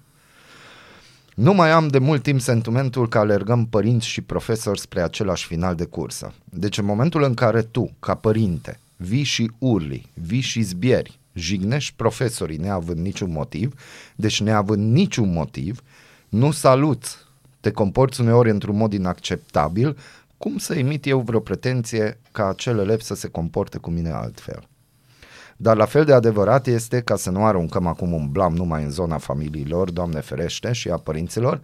Nu 1.35 1.53
mai 1.53 1.71
am 1.71 1.87
de 1.87 1.97
mult 1.97 2.23
timp 2.23 2.41
sentimentul 2.41 3.07
că 3.07 3.17
alergăm 3.17 3.65
părinți 3.65 4.07
și 4.07 4.21
profesori 4.21 4.79
spre 4.79 5.01
același 5.01 5.45
final 5.45 5.75
de 5.75 5.85
cursă. 5.85 6.33
Deci 6.43 6.77
în 6.77 6.85
momentul 6.85 7.23
în 7.23 7.33
care 7.33 7.61
tu, 7.61 7.91
ca 7.99 8.15
părinte, 8.15 8.79
vii 8.95 9.23
și 9.23 9.51
urli, 9.57 10.09
vii 10.13 10.39
și 10.39 10.61
zbieri, 10.61 11.19
jignești 11.33 11.93
profesorii 11.95 12.57
neavând 12.57 12.99
niciun 12.99 13.31
motiv, 13.31 13.73
deci 14.15 14.41
neavând 14.41 14.91
niciun 14.91 15.31
motiv, 15.31 15.81
nu 16.29 16.51
saluți, 16.51 17.24
te 17.65 17.71
comporți 17.71 18.21
uneori 18.21 18.49
într-un 18.49 18.77
mod 18.77 18.93
inacceptabil, 18.93 19.97
cum 20.37 20.57
să 20.57 20.73
emit 20.73 21.05
eu 21.05 21.19
vreo 21.19 21.39
pretenție 21.39 22.19
ca 22.31 22.47
acel 22.47 22.79
elev 22.79 22.99
să 22.99 23.15
se 23.15 23.27
comporte 23.27 23.77
cu 23.77 23.89
mine 23.89 24.09
altfel? 24.09 24.67
Dar 25.57 25.75
la 25.75 25.85
fel 25.85 26.05
de 26.05 26.13
adevărat 26.13 26.67
este, 26.67 27.01
ca 27.01 27.15
să 27.15 27.29
nu 27.29 27.45
aruncăm 27.45 27.87
acum 27.87 28.13
un 28.13 28.29
blam 28.31 28.55
numai 28.55 28.83
în 28.83 28.89
zona 28.89 29.17
familiilor, 29.17 29.91
Doamne 29.91 30.19
ferește, 30.19 30.71
și 30.71 30.89
a 30.89 30.97
părinților, 30.97 31.61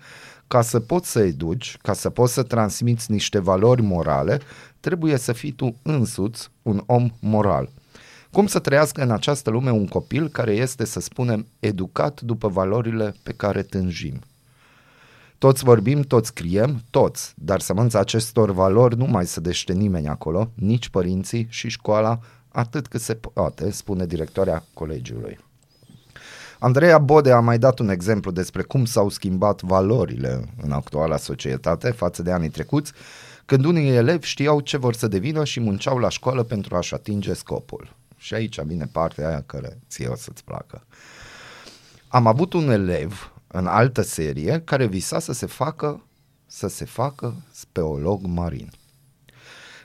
ca 0.47 0.61
să 0.61 0.79
poți 0.79 1.11
să 1.11 1.19
educi, 1.19 1.77
ca 1.81 1.93
să 1.93 2.09
poți 2.09 2.33
să 2.33 2.43
transmiți 2.43 3.11
niște 3.11 3.39
valori 3.39 3.81
morale, 3.81 4.39
trebuie 4.79 5.17
să 5.17 5.33
fii 5.33 5.51
tu 5.51 5.75
însuți 5.81 6.49
un 6.61 6.83
om 6.85 7.09
moral. 7.19 7.69
Cum 8.31 8.47
să 8.47 8.59
trăiască 8.59 9.01
în 9.01 9.11
această 9.11 9.49
lume 9.49 9.71
un 9.71 9.87
copil 9.87 10.29
care 10.29 10.51
este, 10.51 10.85
să 10.85 10.99
spunem, 10.99 11.47
educat 11.59 12.21
după 12.21 12.47
valorile 12.47 13.13
pe 13.23 13.31
care 13.31 13.61
tânjim? 13.63 14.21
Toți 15.41 15.63
vorbim, 15.63 16.01
toți 16.01 16.27
scriem, 16.27 16.83
toți, 16.89 17.33
dar 17.37 17.59
sămânța 17.59 17.99
acestor 17.99 18.51
valori 18.51 18.97
nu 18.97 19.05
mai 19.05 19.25
se 19.25 19.39
dește 19.39 19.73
nimeni 19.73 20.07
acolo, 20.07 20.51
nici 20.53 20.89
părinții 20.89 21.47
și 21.49 21.69
școala, 21.69 22.19
atât 22.51 22.87
cât 22.87 23.01
se 23.01 23.13
poate, 23.13 23.71
spune 23.71 24.05
directoarea 24.05 24.63
colegiului. 24.73 25.39
Andreea 26.59 26.97
Bode 26.97 27.31
a 27.31 27.39
mai 27.39 27.57
dat 27.57 27.79
un 27.79 27.89
exemplu 27.89 28.31
despre 28.31 28.61
cum 28.61 28.85
s-au 28.85 29.09
schimbat 29.09 29.61
valorile 29.61 30.45
în 30.61 30.71
actuala 30.71 31.17
societate 31.17 31.91
față 31.91 32.21
de 32.21 32.31
anii 32.31 32.49
trecuți, 32.49 32.91
când 33.45 33.65
unii 33.65 33.89
elevi 33.89 34.27
știau 34.27 34.59
ce 34.59 34.77
vor 34.77 34.93
să 34.93 35.07
devină 35.07 35.43
și 35.43 35.59
munceau 35.59 35.97
la 35.97 36.09
școală 36.09 36.43
pentru 36.43 36.75
a-și 36.75 36.93
atinge 36.93 37.33
scopul. 37.33 37.95
Și 38.17 38.33
aici 38.33 38.61
vine 38.61 38.89
partea 38.91 39.27
aia 39.27 39.43
care 39.45 39.79
ție 39.89 40.07
o 40.07 40.15
să-ți 40.15 40.43
placă. 40.43 40.83
Am 42.07 42.27
avut 42.27 42.53
un 42.53 42.69
elev 42.69 43.31
în 43.51 43.67
altă 43.67 44.01
serie 44.01 44.61
care 44.65 44.85
visa 44.85 45.19
să 45.19 45.33
se 45.33 45.45
facă 45.45 46.05
să 46.51 46.67
se 46.67 46.85
facă 46.85 47.35
speolog 47.51 48.25
marin. 48.25 48.71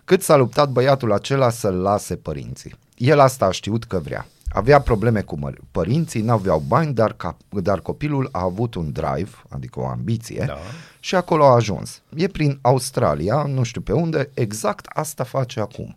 Cât 0.04 0.22
s-a 0.22 0.36
luptat 0.36 0.68
băiatul 0.70 1.12
acela 1.12 1.50
să-l 1.50 1.74
lase 1.74 2.16
părinții. 2.16 2.74
El 2.96 3.18
asta 3.18 3.46
a 3.46 3.50
știut 3.50 3.84
că 3.84 3.98
vrea. 3.98 4.26
Avea 4.48 4.80
probleme 4.80 5.20
cu 5.20 5.38
măr- 5.38 5.60
părinții, 5.70 6.20
n-aveau 6.20 6.58
bani, 6.58 6.94
dar, 6.94 7.12
ca, 7.12 7.36
dar 7.48 7.80
copilul 7.80 8.28
a 8.32 8.42
avut 8.42 8.74
un 8.74 8.92
drive, 8.92 9.30
adică 9.48 9.80
o 9.80 9.86
ambiție, 9.86 10.44
da. 10.46 10.56
și 11.00 11.14
acolo 11.14 11.44
a 11.44 11.54
ajuns. 11.54 12.02
E 12.16 12.28
prin 12.28 12.58
Australia, 12.62 13.42
nu 13.42 13.62
știu 13.62 13.80
pe 13.80 13.92
unde, 13.92 14.30
exact 14.34 14.86
asta 14.88 15.24
face 15.24 15.60
acum. 15.60 15.96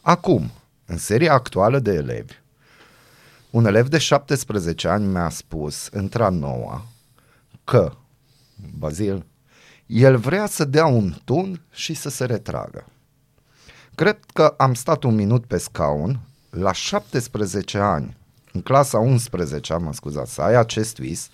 Acum, 0.00 0.50
în 0.86 0.96
seria 0.98 1.32
actuală 1.32 1.78
de 1.78 1.92
elevi, 1.92 2.34
un 3.54 3.64
elev 3.66 3.88
de 3.88 3.98
17 3.98 4.88
ani 4.88 5.06
mi-a 5.06 5.28
spus, 5.28 5.88
într-a 5.90 6.28
noua, 6.28 6.86
că, 7.64 7.92
Bazil, 8.78 9.26
el 9.86 10.16
vrea 10.16 10.46
să 10.46 10.64
dea 10.64 10.86
un 10.86 11.14
tun 11.24 11.62
și 11.70 11.94
să 11.94 12.08
se 12.08 12.24
retragă. 12.24 12.86
Cred 13.94 14.18
că 14.32 14.54
am 14.56 14.74
stat 14.74 15.02
un 15.02 15.14
minut 15.14 15.46
pe 15.46 15.56
scaun, 15.56 16.20
la 16.50 16.72
17 16.72 17.78
ani, 17.78 18.16
în 18.52 18.60
clasa 18.60 18.98
11, 18.98 19.74
mă 19.76 19.92
scuzați, 19.92 20.34
să 20.34 20.42
ai 20.42 20.54
acest 20.54 20.98
vis, 20.98 21.28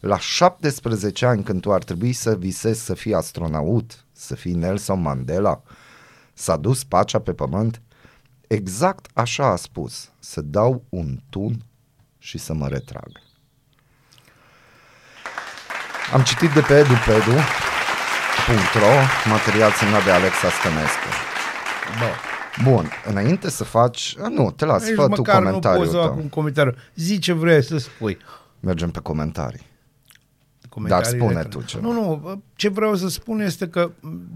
la 0.00 0.18
17 0.18 1.26
ani 1.26 1.42
când 1.42 1.60
tu 1.60 1.72
ar 1.72 1.84
trebui 1.84 2.12
să 2.12 2.36
visezi 2.36 2.84
să 2.84 2.94
fii 2.94 3.14
astronaut, 3.14 4.04
să 4.12 4.34
fii 4.34 4.54
Nelson 4.54 5.00
Mandela, 5.00 5.62
s-a 6.34 6.56
dus 6.56 6.84
pacea 6.84 7.18
pe 7.18 7.32
pământ, 7.32 7.80
exact 8.48 9.06
așa 9.14 9.46
a 9.46 9.56
spus, 9.56 10.10
să 10.18 10.40
dau 10.40 10.84
un 10.88 11.18
tun 11.30 11.64
și 12.18 12.38
să 12.38 12.52
mă 12.54 12.68
retrag. 12.68 13.08
Am 16.12 16.22
citit 16.22 16.50
de 16.50 16.60
pe 16.60 16.74
edupedu.ro 16.78 17.40
material 19.30 19.70
semnat 19.72 20.04
de 20.04 20.10
Alexa 20.10 20.48
Stănescu. 20.50 21.08
Bă. 21.98 22.06
Bun, 22.70 22.90
înainte 23.08 23.50
să 23.50 23.64
faci... 23.64 24.16
a, 24.22 24.28
Nu, 24.28 24.50
te 24.50 24.64
las, 24.64 24.84
Nici 24.84 24.94
fă 24.94 25.02
tu 25.02 25.08
măcar 25.08 25.38
nu 25.42 25.44
comentariul 25.46 25.80
poți 25.84 25.94
să 25.96 26.00
fac 26.02 26.10
tău. 26.12 26.18
un 26.18 26.28
comentariu. 26.28 26.74
Zi 26.94 27.18
ce 27.18 27.32
vrei 27.32 27.62
să 27.64 27.76
spui. 27.78 28.18
Mergem 28.60 28.90
pe 28.90 28.98
comentarii. 29.00 29.66
Comentariile 30.68 31.18
spune 31.18 31.32
care- 31.34 31.48
tu 31.48 31.62
ceva. 31.62 31.86
Nu, 31.86 31.92
nu, 31.92 32.42
ce 32.54 32.68
vreau 32.68 32.94
să 32.96 33.08
spun 33.08 33.40
este 33.40 33.68
că 33.68 33.90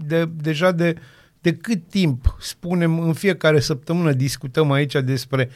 de, 0.05 0.25
deja 0.25 0.71
de, 0.71 0.95
de 1.41 1.53
cât 1.53 1.81
timp 1.89 2.37
spunem 2.39 2.99
în 2.99 3.13
fiecare 3.13 3.59
săptămână 3.59 4.11
discutăm 4.11 4.71
aici 4.71 4.95
despre 5.03 5.49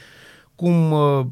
cum 0.56 0.92
uh, 0.92 1.26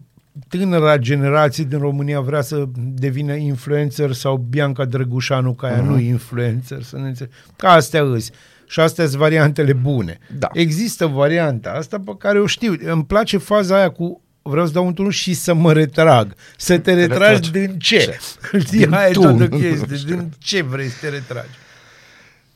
tânăra 0.47 0.97
generație 0.97 1.63
din 1.63 1.79
România 1.79 2.19
vrea 2.19 2.41
să 2.41 2.65
devină 2.75 3.33
influencer 3.33 4.11
sau 4.11 4.37
Bianca 4.49 4.85
Drăgușanu, 4.85 5.53
ca 5.53 5.67
aia 5.67 5.81
nu 5.81 5.99
e 5.99 6.07
influencer, 6.07 6.83
să 6.83 6.97
ne 6.97 7.07
înțeleg. 7.07 7.31
Că 7.55 7.67
astea 7.67 8.03
îți. 8.03 8.31
Și 8.67 8.79
astea 8.79 9.05
sunt 9.05 9.17
variantele 9.17 9.73
bune. 9.73 10.17
Da. 10.37 10.47
Există 10.53 11.05
varianta 11.05 11.69
asta 11.69 11.99
pe 12.05 12.11
care 12.17 12.39
o 12.39 12.45
știu. 12.45 12.75
Îmi 12.83 13.05
place 13.05 13.37
faza 13.37 13.75
aia 13.75 13.89
cu 13.89 14.21
vreau 14.41 14.65
să 14.65 14.71
dau 14.71 14.85
un 14.85 14.93
turnul 14.93 15.13
și 15.13 15.33
să 15.33 15.53
mă 15.53 15.73
retrag. 15.73 16.35
Să 16.57 16.77
te 16.77 16.93
retragi 16.93 17.33
retragi. 17.33 17.51
din 17.51 17.79
ce? 17.79 18.17
Știi, 18.65 18.77
Din 18.77 18.93
aia 18.93 19.07
e 19.07 19.11
tu. 19.11 19.19
toată 19.19 19.47
chestia. 19.47 19.97
Din 20.15 20.31
ce 20.37 20.61
vrei 20.61 20.87
să 20.87 20.95
te 21.01 21.09
retragi? 21.09 21.49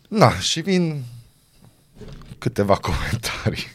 Na, 0.08 0.32
și 0.40 0.62
vin 0.62 1.04
câteva 2.38 2.76
comentarii. 2.88 3.72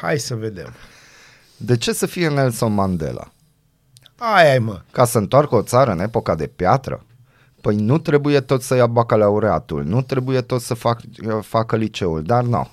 Hai 0.00 0.18
să 0.18 0.34
vedem. 0.34 0.74
De 1.56 1.76
ce 1.76 1.92
să 1.92 2.06
fie 2.06 2.28
Nelson 2.28 2.74
Mandela? 2.74 3.32
Aia 4.16 4.54
e, 4.54 4.58
mă. 4.58 4.80
Ca 4.90 5.04
să 5.04 5.18
întoarcă 5.18 5.54
o 5.54 5.62
țară 5.62 5.90
în 5.90 6.00
epoca 6.00 6.34
de 6.34 6.46
piatră? 6.46 7.04
Păi 7.60 7.76
nu 7.76 7.98
trebuie 7.98 8.40
tot 8.40 8.62
să 8.62 8.74
ia 8.74 8.86
bacalaureatul, 8.86 9.84
nu 9.84 10.02
trebuie 10.02 10.40
tot 10.40 10.60
să 10.60 10.74
fac, 10.74 11.00
facă 11.40 11.76
liceul, 11.76 12.22
dar 12.22 12.44
nu. 12.44 12.70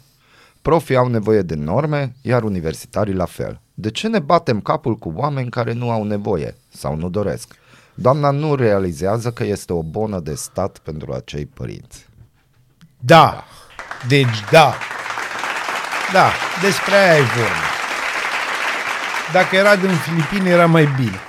Profii 0.62 0.96
au 0.96 1.08
nevoie 1.08 1.42
de 1.42 1.56
norme, 1.56 2.16
iar 2.22 2.44
universitarii 2.44 3.14
la 3.14 3.26
fel. 3.26 3.62
De 3.74 3.92
ce 3.92 4.08
ne 4.08 4.20
batem 4.20 4.62
capul 4.62 4.96
cu 4.96 5.14
oameni 5.16 5.50
care 5.50 5.74
nu 5.74 5.92
au 5.92 6.04
nevoie 6.04 6.58
sau 6.70 6.96
nu 6.96 7.10
doresc? 7.10 7.56
Doamna 7.94 8.32
nu 8.32 8.56
realizează 8.56 9.32
că 9.32 9.44
este 9.44 9.74
o 9.74 9.84
bonă 9.84 10.20
de 10.20 10.34
stat 10.34 10.78
pentru 10.78 11.14
acei 11.14 11.46
părinți. 11.46 12.08
Da. 13.00 13.44
Deci 14.08 14.44
da. 14.52 14.74
Da, 16.14 16.32
despre 16.62 16.96
aia 16.96 17.18
e 17.18 17.22
vorba. 17.22 17.68
Dacă 19.32 19.56
era 19.56 19.76
din 19.76 19.90
Filipine, 19.90 20.50
era 20.50 20.66
mai 20.66 20.90
bine. 20.96 21.20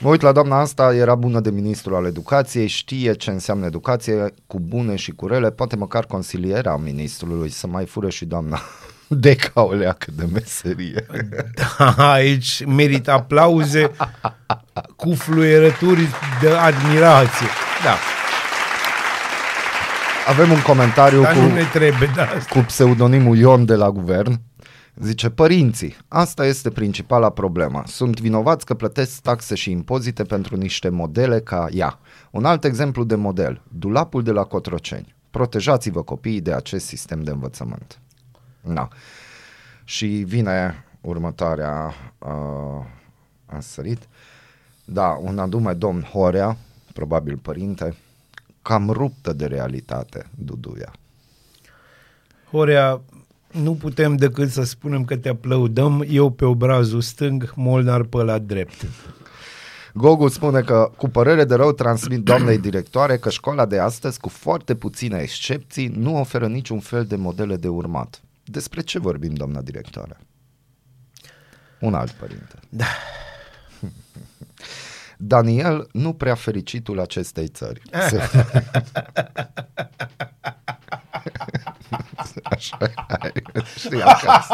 Mă 0.00 0.08
uit 0.08 0.20
la 0.20 0.32
doamna 0.32 0.60
asta, 0.60 0.94
era 0.94 1.14
bună 1.14 1.40
de 1.40 1.50
ministru 1.50 1.96
al 1.96 2.04
educației, 2.04 2.66
știe 2.66 3.12
ce 3.12 3.30
înseamnă 3.30 3.66
educație, 3.66 4.34
cu 4.46 4.60
bune 4.60 4.96
și 4.96 5.10
cu 5.10 5.26
rele, 5.26 5.50
poate 5.50 5.76
măcar 5.76 6.04
consiliera 6.04 6.76
ministrului 6.76 7.50
să 7.50 7.66
mai 7.66 7.86
fură 7.86 8.08
și 8.08 8.24
doamna 8.24 8.60
Deca 9.08 9.62
o 9.62 9.72
leacă 9.72 10.06
de 10.16 10.28
meserie. 10.32 11.06
Da, 11.54 11.94
aici 12.12 12.64
merită 12.66 13.10
aplauze 13.12 13.90
cu 14.96 15.14
fluierături 15.14 16.08
de 16.40 16.50
admirație. 16.50 17.46
Da, 17.84 17.96
Avem 20.28 20.50
un 20.50 20.62
comentariu 20.62 21.22
dar 21.22 21.34
cu, 21.34 21.40
nu 21.40 21.52
ne 21.52 21.64
trebuie 21.72 22.10
de 22.14 22.20
asta. 22.20 22.58
cu 22.58 22.58
pseudonimul 22.58 23.36
Ion 23.36 23.64
de 23.64 23.74
la 23.74 23.90
guvern. 23.90 24.40
Zice, 24.94 25.30
părinții, 25.30 25.96
asta 26.08 26.46
este 26.46 26.70
principala 26.70 27.30
problemă. 27.30 27.82
Sunt 27.86 28.20
vinovați 28.20 28.66
că 28.66 28.74
plătesc 28.74 29.20
taxe 29.20 29.54
și 29.54 29.70
impozite 29.70 30.24
pentru 30.24 30.56
niște 30.56 30.88
modele 30.88 31.40
ca 31.40 31.66
ea. 31.70 31.98
Un 32.30 32.44
alt 32.44 32.64
exemplu 32.64 33.04
de 33.04 33.14
model, 33.14 33.62
dulapul 33.68 34.22
de 34.22 34.30
la 34.30 34.42
Cotroceni. 34.42 35.14
Protejați-vă 35.30 36.02
copiii 36.02 36.40
de 36.40 36.52
acest 36.52 36.86
sistem 36.86 37.22
de 37.22 37.30
învățământ. 37.30 37.98
Na. 38.60 38.88
Și 39.84 40.06
vine 40.06 40.84
următoarea, 41.00 41.94
uh, 42.18 42.84
a 43.46 43.60
sărit. 43.60 44.08
Da, 44.84 45.18
un 45.20 45.38
anume 45.38 45.72
domn 45.72 46.02
Horea, 46.02 46.56
probabil 46.92 47.36
părinte, 47.36 47.96
cam 48.68 48.90
ruptă 48.90 49.32
de 49.32 49.46
realitate, 49.46 50.26
Duduia. 50.34 50.92
Horea, 52.50 53.00
nu 53.52 53.74
putem 53.74 54.16
decât 54.16 54.50
să 54.50 54.62
spunem 54.62 55.04
că 55.04 55.16
te 55.16 55.28
aplaudăm, 55.28 56.04
eu 56.08 56.30
pe 56.30 56.44
obrazul 56.44 57.00
stâng, 57.00 57.52
Molnar 57.54 58.02
pe 58.02 58.16
la 58.16 58.38
drept. 58.38 58.86
Gogu 59.94 60.28
spune 60.28 60.60
că, 60.60 60.90
cu 60.96 61.08
părere 61.08 61.44
de 61.44 61.54
rău, 61.54 61.72
transmit 61.72 62.22
doamnei 62.22 62.58
directoare 62.58 63.16
că 63.16 63.30
școala 63.30 63.66
de 63.66 63.78
astăzi, 63.78 64.20
cu 64.20 64.28
foarte 64.28 64.74
puține 64.74 65.18
excepții, 65.18 65.86
nu 65.86 66.20
oferă 66.20 66.46
niciun 66.46 66.80
fel 66.80 67.04
de 67.04 67.16
modele 67.16 67.56
de 67.56 67.68
urmat. 67.68 68.20
Despre 68.44 68.80
ce 68.80 68.98
vorbim, 68.98 69.34
doamna 69.34 69.60
directoare? 69.60 70.16
Un 71.80 71.94
alt 71.94 72.10
părinte. 72.10 72.54
Da. 72.68 72.86
Daniel, 75.20 75.88
nu 75.92 76.12
prea 76.12 76.34
fericitul 76.34 77.00
acestei 77.00 77.48
țări. 77.48 77.82
Se- 78.08 78.28
Așa, 82.42 82.78
știi, 83.78 84.02
acasă. 84.02 84.52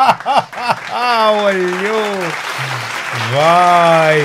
Aoleu! 1.27 2.05
Vai! 3.35 4.19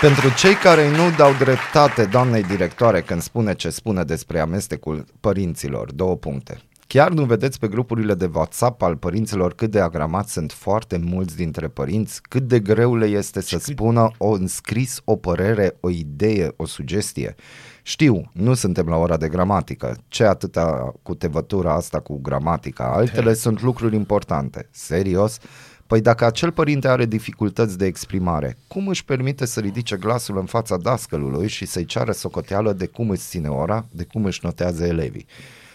Pentru 0.00 0.34
cei 0.34 0.54
care 0.54 0.90
nu 0.90 1.10
dau 1.16 1.32
dreptate 1.32 2.04
doamnei 2.04 2.42
directoare 2.42 3.00
când 3.00 3.22
spune 3.22 3.54
ce 3.54 3.70
spune 3.70 4.04
despre 4.04 4.40
amestecul 4.40 5.04
părinților, 5.20 5.92
două 5.92 6.16
puncte. 6.16 6.60
Chiar 6.92 7.10
nu 7.10 7.24
vedeți 7.24 7.58
pe 7.58 7.68
grupurile 7.68 8.14
de 8.14 8.30
WhatsApp 8.34 8.82
al 8.82 8.96
părinților 8.96 9.54
cât 9.54 9.70
de 9.70 9.80
agramați 9.80 10.32
sunt 10.32 10.52
foarte 10.52 10.96
mulți 11.04 11.36
dintre 11.36 11.68
părinți, 11.68 12.22
cât 12.22 12.42
de 12.42 12.60
greu 12.60 12.96
le 12.96 13.06
este 13.06 13.40
să 13.40 13.58
spună 13.58 14.10
o 14.18 14.30
înscris, 14.30 15.00
o 15.04 15.16
părere, 15.16 15.76
o 15.80 15.90
idee, 15.90 16.52
o 16.56 16.66
sugestie. 16.66 17.34
Știu, 17.82 18.30
nu 18.32 18.54
suntem 18.54 18.86
la 18.86 18.96
ora 18.96 19.16
de 19.16 19.28
gramatică. 19.28 19.96
Ce 20.08 20.24
atâta 20.24 20.94
cu 21.02 21.14
tevătura 21.14 21.74
asta 21.74 22.00
cu 22.00 22.20
gramatica? 22.20 22.84
Altele 22.84 23.34
sunt 23.34 23.62
lucruri 23.62 23.94
importante. 23.94 24.68
Serios? 24.70 25.38
Păi 25.86 26.00
dacă 26.00 26.24
acel 26.24 26.52
părinte 26.52 26.88
are 26.88 27.06
dificultăți 27.06 27.78
de 27.78 27.86
exprimare, 27.86 28.56
cum 28.68 28.88
își 28.88 29.04
permite 29.04 29.46
să 29.46 29.60
ridice 29.60 29.96
glasul 29.96 30.38
în 30.38 30.46
fața 30.46 30.76
dascălului 30.76 31.48
și 31.48 31.66
să-i 31.66 31.84
ceară 31.84 32.12
socoteală 32.12 32.72
de 32.72 32.86
cum 32.86 33.10
își 33.10 33.22
ține 33.22 33.48
ora, 33.48 33.86
de 33.90 34.04
cum 34.04 34.24
își 34.24 34.40
notează 34.42 34.84
elevii? 34.84 35.26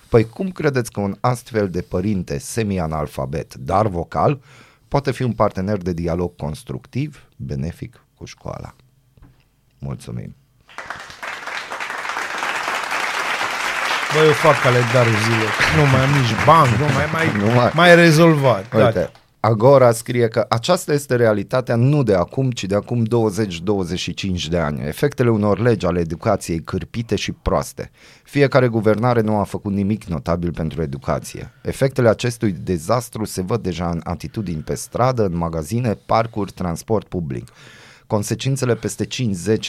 Păi 0.10 0.30
cum 0.30 0.50
credeți 0.52 0.92
că 0.92 1.00
un 1.00 1.16
astfel 1.20 1.70
de 1.70 1.82
părinte 1.82 2.38
semi-analfabet, 2.38 3.54
dar 3.56 3.88
vocal, 3.88 4.40
poate 4.88 5.12
fi 5.12 5.24
un 5.24 5.32
partener 5.34 5.78
de 5.78 5.94
dialog 5.94 6.36
constructiv, 6.36 7.24
benefic 7.36 8.02
cu 8.18 8.26
școala? 8.26 8.76
Mulțumim! 9.80 10.36
Băi, 14.14 14.26
eu 14.26 14.32
fac 14.32 14.62
calendarul 14.62 15.14
zilei. 15.24 15.48
Nu 15.76 15.90
mai 15.92 16.02
am 16.04 16.10
nici 16.10 16.46
bani, 16.46 16.70
nu 16.78 16.84
mai, 16.94 17.06
mai, 17.12 17.48
Nu 17.48 17.54
mai- 17.54 17.72
mai 17.74 17.96
rezolvat. 17.96 18.60
Uite, 18.74 18.78
Gata. 18.78 19.12
Agora 19.46 19.92
scrie 19.92 20.28
că 20.28 20.46
aceasta 20.50 20.94
este 20.94 21.16
realitatea 21.16 21.76
nu 21.76 22.04
de 22.04 22.14
acum, 22.14 22.52
ci 22.52 22.64
de 22.64 22.76
acum 22.76 23.06
20-25 23.06 23.08
de 24.50 24.58
ani. 24.58 24.82
Efectele 24.88 25.30
unor 25.30 25.60
legi 25.60 25.86
ale 25.86 26.00
educației 26.00 26.60
cârpite 26.60 27.16
și 27.16 27.32
proaste. 27.32 27.92
Fiecare 28.24 28.68
guvernare 28.68 29.22
nu 29.22 29.38
a 29.38 29.44
făcut 29.44 29.74
nimic 29.74 30.04
notabil 30.04 30.52
pentru 30.52 30.82
educație. 30.82 31.52
Efectele 31.62 32.10
acestui 32.10 32.52
dezastru 32.52 33.26
se 33.26 33.42
văd 33.42 33.62
deja 33.62 33.90
în 33.90 34.02
atitudini 34.04 34.62
pe 34.62 34.76
stradă, 34.76 35.26
în 35.26 35.38
magazine, 35.38 35.94
parcuri, 36.06 36.52
transport 36.52 37.08
public. 37.08 37.48
Consecințele 38.08 38.76
peste 38.76 39.06
5-10 39.06 39.08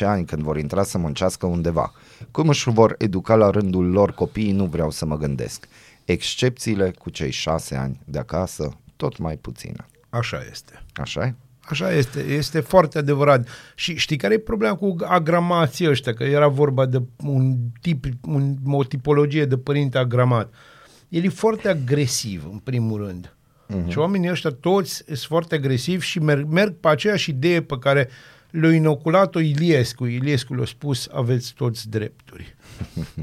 ani 0.00 0.24
când 0.24 0.42
vor 0.42 0.58
intra 0.58 0.82
să 0.82 0.98
muncească 0.98 1.46
undeva. 1.46 1.92
Cum 2.30 2.48
își 2.48 2.70
vor 2.70 2.94
educa 2.98 3.34
la 3.34 3.50
rândul 3.50 3.90
lor 3.90 4.12
copiii, 4.12 4.52
nu 4.52 4.64
vreau 4.64 4.90
să 4.90 5.06
mă 5.06 5.16
gândesc. 5.16 5.68
Excepțiile 6.04 6.94
cu 6.98 7.10
cei 7.10 7.30
6 7.30 7.76
ani 7.76 8.00
de 8.04 8.18
acasă, 8.18 8.76
tot 8.96 9.18
mai 9.18 9.36
puține. 9.36 9.86
Așa 10.08 10.42
este. 10.50 10.82
Așa 10.94 11.24
e? 11.24 11.34
Așa 11.68 11.92
este, 11.92 12.20
este 12.20 12.60
foarte 12.60 12.98
adevărat. 12.98 13.48
Și 13.74 13.96
știi 13.96 14.16
care 14.16 14.34
e 14.34 14.38
problema 14.38 14.74
cu 14.74 14.96
agramații 15.04 15.88
ăștia? 15.88 16.14
Că 16.14 16.24
era 16.24 16.48
vorba 16.48 16.86
de 16.86 17.02
un 17.16 17.56
tip, 17.80 18.04
un, 18.22 18.56
o 18.66 18.84
tipologie 18.84 19.44
de 19.44 19.58
părinte 19.58 19.98
agramat. 19.98 20.54
El 21.08 21.24
e 21.24 21.28
foarte 21.28 21.68
agresiv, 21.68 22.48
în 22.50 22.58
primul 22.58 23.06
rând. 23.06 23.36
Uh-huh. 23.68 23.88
Și 23.88 23.98
oamenii 23.98 24.30
ăștia 24.30 24.50
toți 24.50 25.02
sunt 25.06 25.18
foarte 25.18 25.54
agresivi 25.54 26.06
și 26.06 26.18
merg, 26.18 26.48
merg 26.48 26.74
pe 26.74 26.88
aceeași 26.88 27.30
idee 27.30 27.62
pe 27.62 27.78
care 27.78 28.08
le-a 28.50 28.72
inoculat-o 28.74 29.40
Iliescu. 29.40 30.04
Iliescu 30.04 30.54
le-a 30.54 30.64
spus, 30.64 31.08
aveți 31.12 31.54
toți 31.54 31.88
drepturi. 31.88 32.55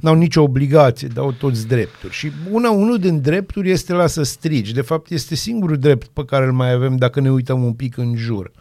N-au 0.01 0.15
nicio 0.15 0.41
obligație, 0.41 1.07
dar 1.07 1.23
au 1.23 1.31
toți 1.31 1.67
drepturi. 1.67 2.13
Și 2.13 2.31
una, 2.51 2.71
unul 2.71 2.99
din 2.99 3.21
drepturi 3.21 3.69
este 3.69 3.93
la 3.93 4.07
să 4.07 4.23
strigi. 4.23 4.73
De 4.73 4.81
fapt, 4.81 5.09
este 5.09 5.35
singurul 5.35 5.77
drept 5.77 6.07
pe 6.07 6.25
care 6.25 6.45
îl 6.45 6.51
mai 6.51 6.71
avem 6.71 6.95
dacă 6.95 7.19
ne 7.19 7.31
uităm 7.31 7.63
un 7.63 7.73
pic 7.73 7.97
în 7.97 8.15
jur. 8.15 8.51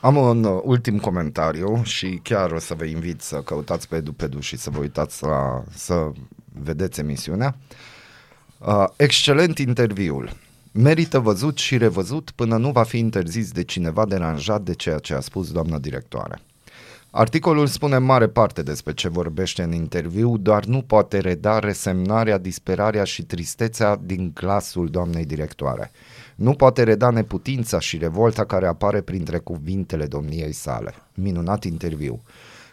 Am 0.00 0.16
un 0.16 0.44
uh, 0.44 0.60
ultim 0.62 0.98
comentariu 0.98 1.80
și 1.82 2.20
chiar 2.22 2.50
o 2.50 2.58
să 2.58 2.74
vă 2.74 2.84
invit 2.84 3.20
să 3.20 3.36
căutați 3.36 3.88
pe 3.88 3.96
EduPedu 3.96 4.40
și 4.40 4.56
să 4.56 4.70
vă 4.70 4.78
uitați 4.78 5.22
la, 5.22 5.64
să 5.70 6.10
vedeți 6.62 7.00
emisiunea. 7.00 7.56
Uh, 8.58 8.84
excelent 8.96 9.58
interviul. 9.58 10.30
Merită 10.72 11.18
văzut 11.18 11.58
și 11.58 11.76
revăzut 11.76 12.30
până 12.34 12.56
nu 12.56 12.70
va 12.70 12.82
fi 12.82 12.98
interzis 12.98 13.50
de 13.50 13.62
cineva 13.62 14.06
deranjat 14.06 14.62
de 14.62 14.74
ceea 14.74 14.98
ce 14.98 15.14
a 15.14 15.20
spus 15.20 15.52
doamna 15.52 15.78
directoare. 15.78 16.40
Articolul 17.16 17.66
spune 17.66 17.96
în 17.96 18.02
mare 18.02 18.28
parte 18.28 18.62
despre 18.62 18.92
ce 18.92 19.08
vorbește 19.08 19.62
în 19.62 19.72
interviu, 19.72 20.36
doar 20.36 20.64
nu 20.64 20.82
poate 20.82 21.18
reda 21.18 21.58
resemnarea, 21.58 22.38
disperarea 22.38 23.04
și 23.04 23.22
tristețea 23.22 24.00
din 24.04 24.30
glasul 24.34 24.88
doamnei 24.88 25.24
directoare. 25.24 25.90
Nu 26.34 26.52
poate 26.52 26.82
reda 26.82 27.10
neputința 27.10 27.78
și 27.78 27.98
revolta 27.98 28.44
care 28.44 28.66
apare 28.66 29.00
printre 29.00 29.38
cuvintele 29.38 30.06
domniei 30.06 30.52
sale. 30.52 30.94
Minunat 31.14 31.64
interviu. 31.64 32.22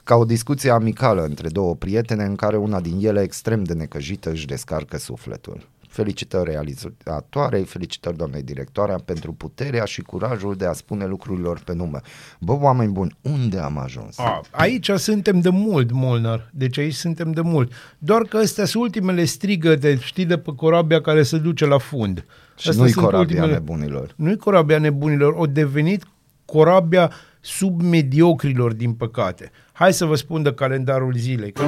Ca 0.04 0.16
o 0.16 0.26
discuție 0.26 0.70
amicală 0.70 1.24
între 1.24 1.50
două 1.50 1.76
prietene 1.76 2.24
în 2.24 2.36
care 2.36 2.58
una 2.58 2.80
din 2.80 2.98
ele 3.02 3.22
extrem 3.22 3.64
de 3.64 3.74
necăjită 3.74 4.30
își 4.30 4.46
descarcă 4.46 4.98
sufletul. 4.98 5.68
Felicitări 5.92 6.50
realizatoarei, 6.52 7.64
felicitări 7.64 8.18
doamnei 8.18 8.42
directoarea 8.44 8.96
pentru 9.06 9.34
puterea 9.34 9.86
și 9.86 10.02
curajul 10.02 10.56
de 10.56 10.66
a 10.66 10.74
spune 10.74 11.06
lucrurilor 11.06 11.60
pe 11.66 11.74
nume. 11.74 12.00
Bă, 12.40 12.52
oameni 12.60 12.92
buni, 12.92 13.16
unde 13.22 13.58
am 13.60 13.78
ajuns? 13.78 14.20
A, 14.20 14.42
aici 14.52 14.90
suntem 14.96 15.40
de 15.40 15.50
mult, 15.50 15.92
Molnar. 15.92 16.50
Deci 16.54 16.78
aici 16.78 16.94
suntem 16.94 17.32
de 17.32 17.42
mult. 17.42 17.72
Doar 17.98 18.22
că 18.22 18.38
astea 18.38 18.66
sunt 18.66 18.84
ultimele 18.84 19.24
strigăte, 19.26 19.98
știi, 20.02 20.26
de 20.26 20.38
pe 20.38 20.52
corabia 20.56 21.02
care 21.02 21.24
se 21.24 21.38
duce 21.38 21.66
la 21.66 21.78
fund. 21.78 22.26
Și 22.58 22.70
Astea 22.70 22.84
nu-i 22.84 22.92
sunt 22.92 23.06
corabia 23.06 23.20
ultimele- 23.28 23.54
nebunilor. 23.54 24.14
Nu-i 24.16 24.38
corabia 24.38 24.78
nebunilor, 24.80 25.34
o 25.38 25.46
devenit 25.46 26.04
corabia 26.46 27.12
submediocrilor, 27.40 28.74
din 28.74 28.94
păcate. 28.94 29.52
Hai 29.72 29.94
să 29.94 30.06
vă 30.06 30.16
spun 30.16 30.44
de 30.44 30.54
calendarul 30.54 31.14
zilei. 31.18 31.52
Că 31.52 31.64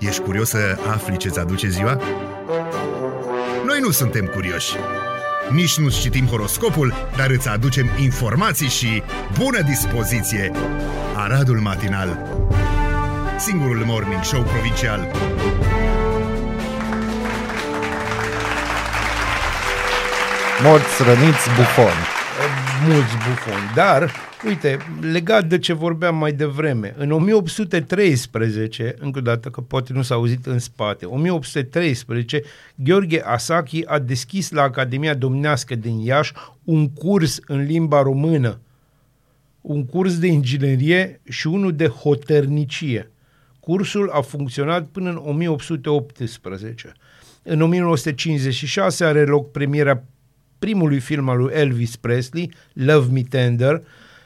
Ești 0.00 0.20
curios 0.20 0.48
să 0.48 0.58
afli 0.92 1.16
ce-ți 1.16 1.38
aduce 1.38 1.68
ziua? 1.68 2.00
Noi 3.76 3.84
nu 3.84 3.90
suntem 3.90 4.26
curioși. 4.26 4.76
Nici 5.50 5.78
nu 5.78 5.90
citim 5.90 6.26
horoscopul, 6.26 6.94
dar 7.16 7.30
îți 7.30 7.48
aducem 7.48 7.90
informații 7.98 8.68
și 8.68 9.02
bună 9.38 9.60
dispoziție. 9.60 10.52
Aradul 11.16 11.58
Matinal 11.58 12.38
Singurul 13.38 13.84
morning 13.84 14.24
show 14.24 14.42
provincial 14.42 15.10
Morți, 20.62 21.02
răniți, 21.02 21.48
bufoni. 21.56 22.15
Mulți 22.84 23.14
bufoni. 23.28 23.72
Dar, 23.74 24.12
uite, 24.46 24.78
legat 25.00 25.44
de 25.46 25.58
ce 25.58 25.72
vorbeam 25.72 26.16
mai 26.16 26.32
devreme, 26.32 26.94
în 26.96 27.10
1813, 27.10 28.94
încă 28.98 29.18
o 29.18 29.22
dată 29.22 29.48
că 29.48 29.60
poate 29.60 29.92
nu 29.92 30.02
s-a 30.02 30.14
auzit 30.14 30.46
în 30.46 30.58
spate, 30.58 31.04
1813, 31.04 32.42
Gheorghe 32.74 33.22
Asachi 33.24 33.86
a 33.86 33.98
deschis 33.98 34.50
la 34.50 34.62
Academia 34.62 35.14
Domnească 35.14 35.74
din 35.74 35.98
Iași 35.98 36.32
un 36.64 36.88
curs 36.88 37.38
în 37.46 37.62
limba 37.62 38.02
română, 38.02 38.60
un 39.60 39.86
curs 39.86 40.18
de 40.18 40.26
inginerie 40.26 41.20
și 41.28 41.46
unul 41.46 41.72
de 41.72 41.86
hoternicie. 41.86 43.10
Cursul 43.60 44.10
a 44.10 44.20
funcționat 44.20 44.86
până 44.86 45.10
în 45.10 45.20
1818. 45.24 46.92
În 47.42 47.60
1956 47.60 49.04
are 49.04 49.24
loc 49.24 49.50
premiera 49.50 50.02
primului 50.58 50.98
film 50.98 51.28
al 51.28 51.38
lui 51.38 51.52
Elvis 51.54 51.96
Presley, 51.96 52.52
Love 52.72 53.12
Me 53.12 53.22
Tender, 53.22 53.82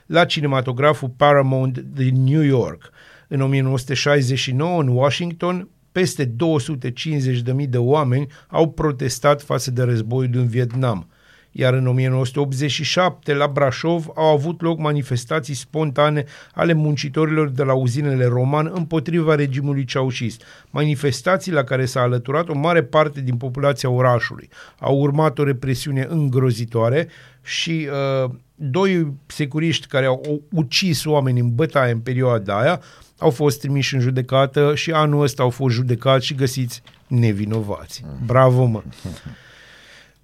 la 0.06 0.24
cinematograful 0.24 1.08
Paramount 1.16 1.78
din 1.78 2.24
New 2.24 2.42
York. 2.42 2.90
În 3.28 3.40
1969, 3.40 4.80
în 4.80 4.88
Washington, 4.88 5.68
peste 5.92 6.26
250.000 6.26 7.68
de 7.68 7.78
oameni 7.78 8.26
au 8.48 8.70
protestat 8.70 9.42
față 9.42 9.70
de 9.70 9.82
războiul 9.82 10.30
din 10.30 10.46
Vietnam. 10.46 11.08
Iar 11.52 11.74
în 11.74 11.86
1987, 11.86 13.34
la 13.34 13.46
Brașov, 13.46 14.06
au 14.14 14.26
avut 14.26 14.60
loc 14.60 14.78
manifestații 14.78 15.54
spontane 15.54 16.24
ale 16.54 16.72
muncitorilor 16.72 17.48
de 17.48 17.62
la 17.62 17.74
uzinele 17.74 18.24
Roman 18.24 18.70
împotriva 18.74 19.34
regimului 19.34 19.84
ceaușist. 19.84 20.42
Manifestații 20.70 21.52
la 21.52 21.64
care 21.64 21.84
s-a 21.84 22.00
alăturat 22.00 22.48
o 22.48 22.54
mare 22.54 22.82
parte 22.82 23.20
din 23.20 23.36
populația 23.36 23.90
orașului. 23.90 24.48
Au 24.78 24.98
urmat 24.98 25.38
o 25.38 25.44
represiune 25.44 26.06
îngrozitoare 26.08 27.08
și 27.42 27.88
uh, 28.24 28.30
doi 28.54 29.12
securiști 29.26 29.86
care 29.86 30.06
au 30.06 30.42
ucis 30.52 31.04
oameni 31.04 31.40
în 31.40 31.54
bătaie 31.54 31.92
în 31.92 32.00
perioada 32.00 32.60
aia 32.60 32.80
au 33.18 33.30
fost 33.30 33.60
trimiși 33.60 33.94
în 33.94 34.00
judecată 34.00 34.74
și 34.74 34.92
anul 34.92 35.22
ăsta 35.22 35.42
au 35.42 35.50
fost 35.50 35.74
judecați 35.74 36.26
și 36.26 36.34
găsiți 36.34 36.82
nevinovați. 37.06 38.04
Bravo, 38.26 38.64
mă! 38.64 38.82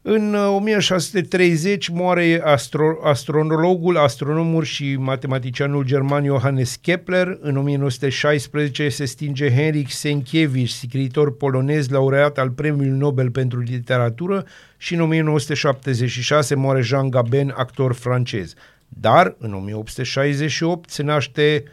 În 0.08 0.34
uh, 0.34 0.56
1630 0.56 1.88
moare 1.88 2.42
astro- 2.44 3.02
astronologul, 3.02 3.96
astronomul 3.96 4.64
și 4.64 4.96
matematicianul 4.96 5.84
german 5.84 6.24
Johannes 6.24 6.76
Kepler. 6.76 7.38
În 7.40 7.56
1916 7.56 8.88
se 8.88 9.04
stinge 9.04 9.50
Henrik 9.50 9.90
Sienkiewicz, 9.90 10.72
scriitor 10.72 11.36
polonez, 11.36 11.88
laureat 11.88 12.38
al 12.38 12.50
Premiului 12.50 12.98
Nobel 12.98 13.30
pentru 13.30 13.60
Literatură 13.60 14.44
și 14.76 14.94
în 14.94 15.00
1976 15.00 16.54
moare 16.54 16.82
Jean 16.82 17.10
Gabin, 17.10 17.54
actor 17.56 17.92
francez. 17.92 18.54
Dar 18.88 19.36
în 19.38 19.54
1868 19.54 20.90
se 20.90 21.02
naște 21.02 21.64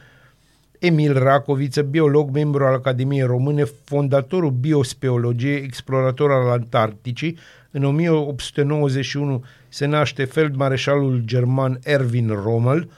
Emil 0.79 1.17
Racoviță, 1.17 1.81
biolog, 1.81 2.29
membru 2.29 2.65
al 2.65 2.73
Academiei 2.73 3.25
Române, 3.25 3.63
fondatorul 3.83 4.51
biospeologiei, 4.51 5.63
explorator 5.63 6.31
al 6.31 6.49
Antarcticii. 6.49 7.37
În 7.75 7.83
1891 7.83 9.43
se 9.69 9.85
naște 9.85 10.25
feldmareșalul 10.25 11.21
german 11.25 11.79
Erwin 11.83 12.27
Rommel 12.27 12.91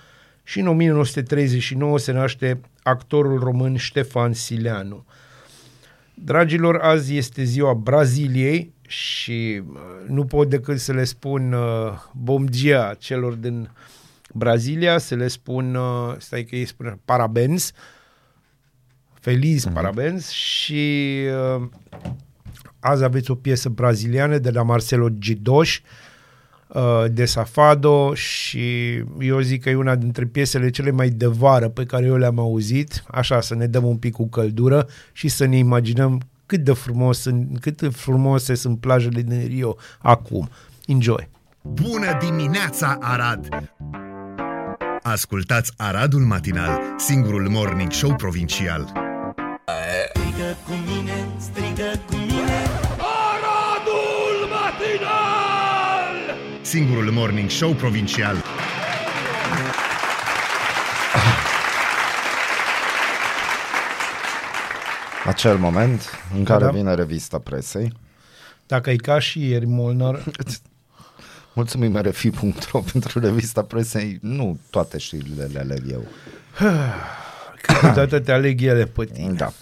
și 0.43 0.59
în 0.59 0.67
1939 0.67 1.97
se 1.99 2.11
naște 2.11 2.59
actorul 2.83 3.39
român 3.39 3.75
Ștefan 3.75 4.33
Sileanu. 4.33 5.05
Dragilor, 6.13 6.75
azi 6.75 7.15
este 7.15 7.43
ziua 7.43 7.73
Braziliei 7.73 8.73
și 8.87 9.61
uh, 9.69 9.79
nu 10.07 10.25
pot 10.25 10.49
decât 10.49 10.79
să 10.79 10.93
le 10.93 11.03
spun 11.03 11.53
uh, 11.53 11.93
bom 12.13 12.45
dia 12.45 12.95
celor 12.99 13.33
din 13.33 13.69
Brazilia, 14.33 14.97
să 14.97 15.15
le 15.15 15.27
spun, 15.27 15.75
uh, 15.75 16.15
stai 16.17 16.43
că 16.43 16.55
ei 16.55 16.65
spun 16.65 16.99
parabens, 17.05 17.71
feliz 19.13 19.65
parabens 19.73 20.29
și 20.29 21.13
uh, 21.55 21.67
azi 22.85 23.03
aveți 23.03 23.31
o 23.31 23.35
piesă 23.35 23.69
braziliană 23.69 24.37
de 24.37 24.51
la 24.51 24.63
Marcelo 24.63 25.07
Gidoș, 25.09 25.79
uh, 26.67 27.05
de 27.11 27.25
Safado 27.25 28.13
și 28.13 28.95
eu 29.19 29.39
zic 29.39 29.63
că 29.63 29.69
e 29.69 29.75
una 29.75 29.95
dintre 29.95 30.25
piesele 30.25 30.69
cele 30.69 30.91
mai 30.91 31.09
de 31.09 31.25
vară 31.25 31.69
pe 31.69 31.85
care 31.85 32.05
eu 32.05 32.15
le-am 32.15 32.39
auzit, 32.39 33.03
așa 33.07 33.41
să 33.41 33.55
ne 33.55 33.65
dăm 33.65 33.83
un 33.83 33.97
pic 33.97 34.13
cu 34.13 34.27
căldură 34.27 34.87
și 35.11 35.27
să 35.27 35.45
ne 35.45 35.57
imaginăm 35.57 36.21
cât 36.45 36.59
de 36.59 36.73
frumos 36.73 37.19
sunt, 37.19 37.59
cât 37.59 37.77
de 37.77 37.89
frumoase 37.89 38.55
sunt 38.55 38.79
plajele 38.79 39.21
din 39.21 39.47
Rio 39.47 39.75
acum. 39.99 40.49
Enjoy! 40.85 41.29
Bună 41.61 42.17
dimineața, 42.19 42.97
Arad! 43.01 43.47
Ascultați 45.01 45.73
Aradul 45.77 46.19
Matinal, 46.21 46.79
singurul 46.97 47.49
morning 47.49 47.91
show 47.91 48.15
provincial. 48.15 48.91
Strigă 50.35 50.57
cu 50.65 50.73
mine, 50.87 51.27
strigă 51.37 52.01
cu 52.07 52.15
mine 52.15 52.64
Singurul 56.65 57.11
morning 57.11 57.49
show 57.49 57.73
provincial. 57.73 58.43
Acel 65.25 65.57
moment 65.57 66.01
în 66.37 66.43
care 66.43 66.63
Da. 66.63 66.71
vine 66.71 66.93
revista 66.93 67.39
presei. 67.39 67.91
Dacă 68.65 68.89
e 68.89 68.95
ca 68.95 69.19
și 69.19 69.47
ieri, 69.49 69.65
Molnar, 69.65 70.23
Mulțumim 71.53 71.97
RFI.ro 71.97 72.79
pentru 72.91 73.19
revista 73.19 73.61
presei. 73.61 74.17
Nu 74.21 74.59
toate 74.69 74.97
știrile 74.97 75.49
le 75.53 75.59
aleg 75.59 75.91
eu. 75.91 76.07
câteodată 77.61 78.19
te 78.19 78.31
aleg 78.31 78.61
ele 78.61 78.85
pe 78.85 79.05
tine. 79.05 79.33
Da. 79.33 79.53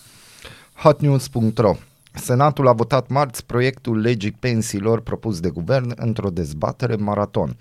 Hotnews.ro 0.74 1.76
Senatul 2.16 2.68
a 2.68 2.74
votat 2.74 3.08
marți 3.08 3.46
proiectul 3.46 4.00
legii 4.00 4.32
pensiilor 4.32 5.02
propus 5.02 5.40
de 5.40 5.50
guvern 5.50 5.94
într-o 5.96 6.30
dezbatere 6.30 6.96
maraton. 6.96 7.56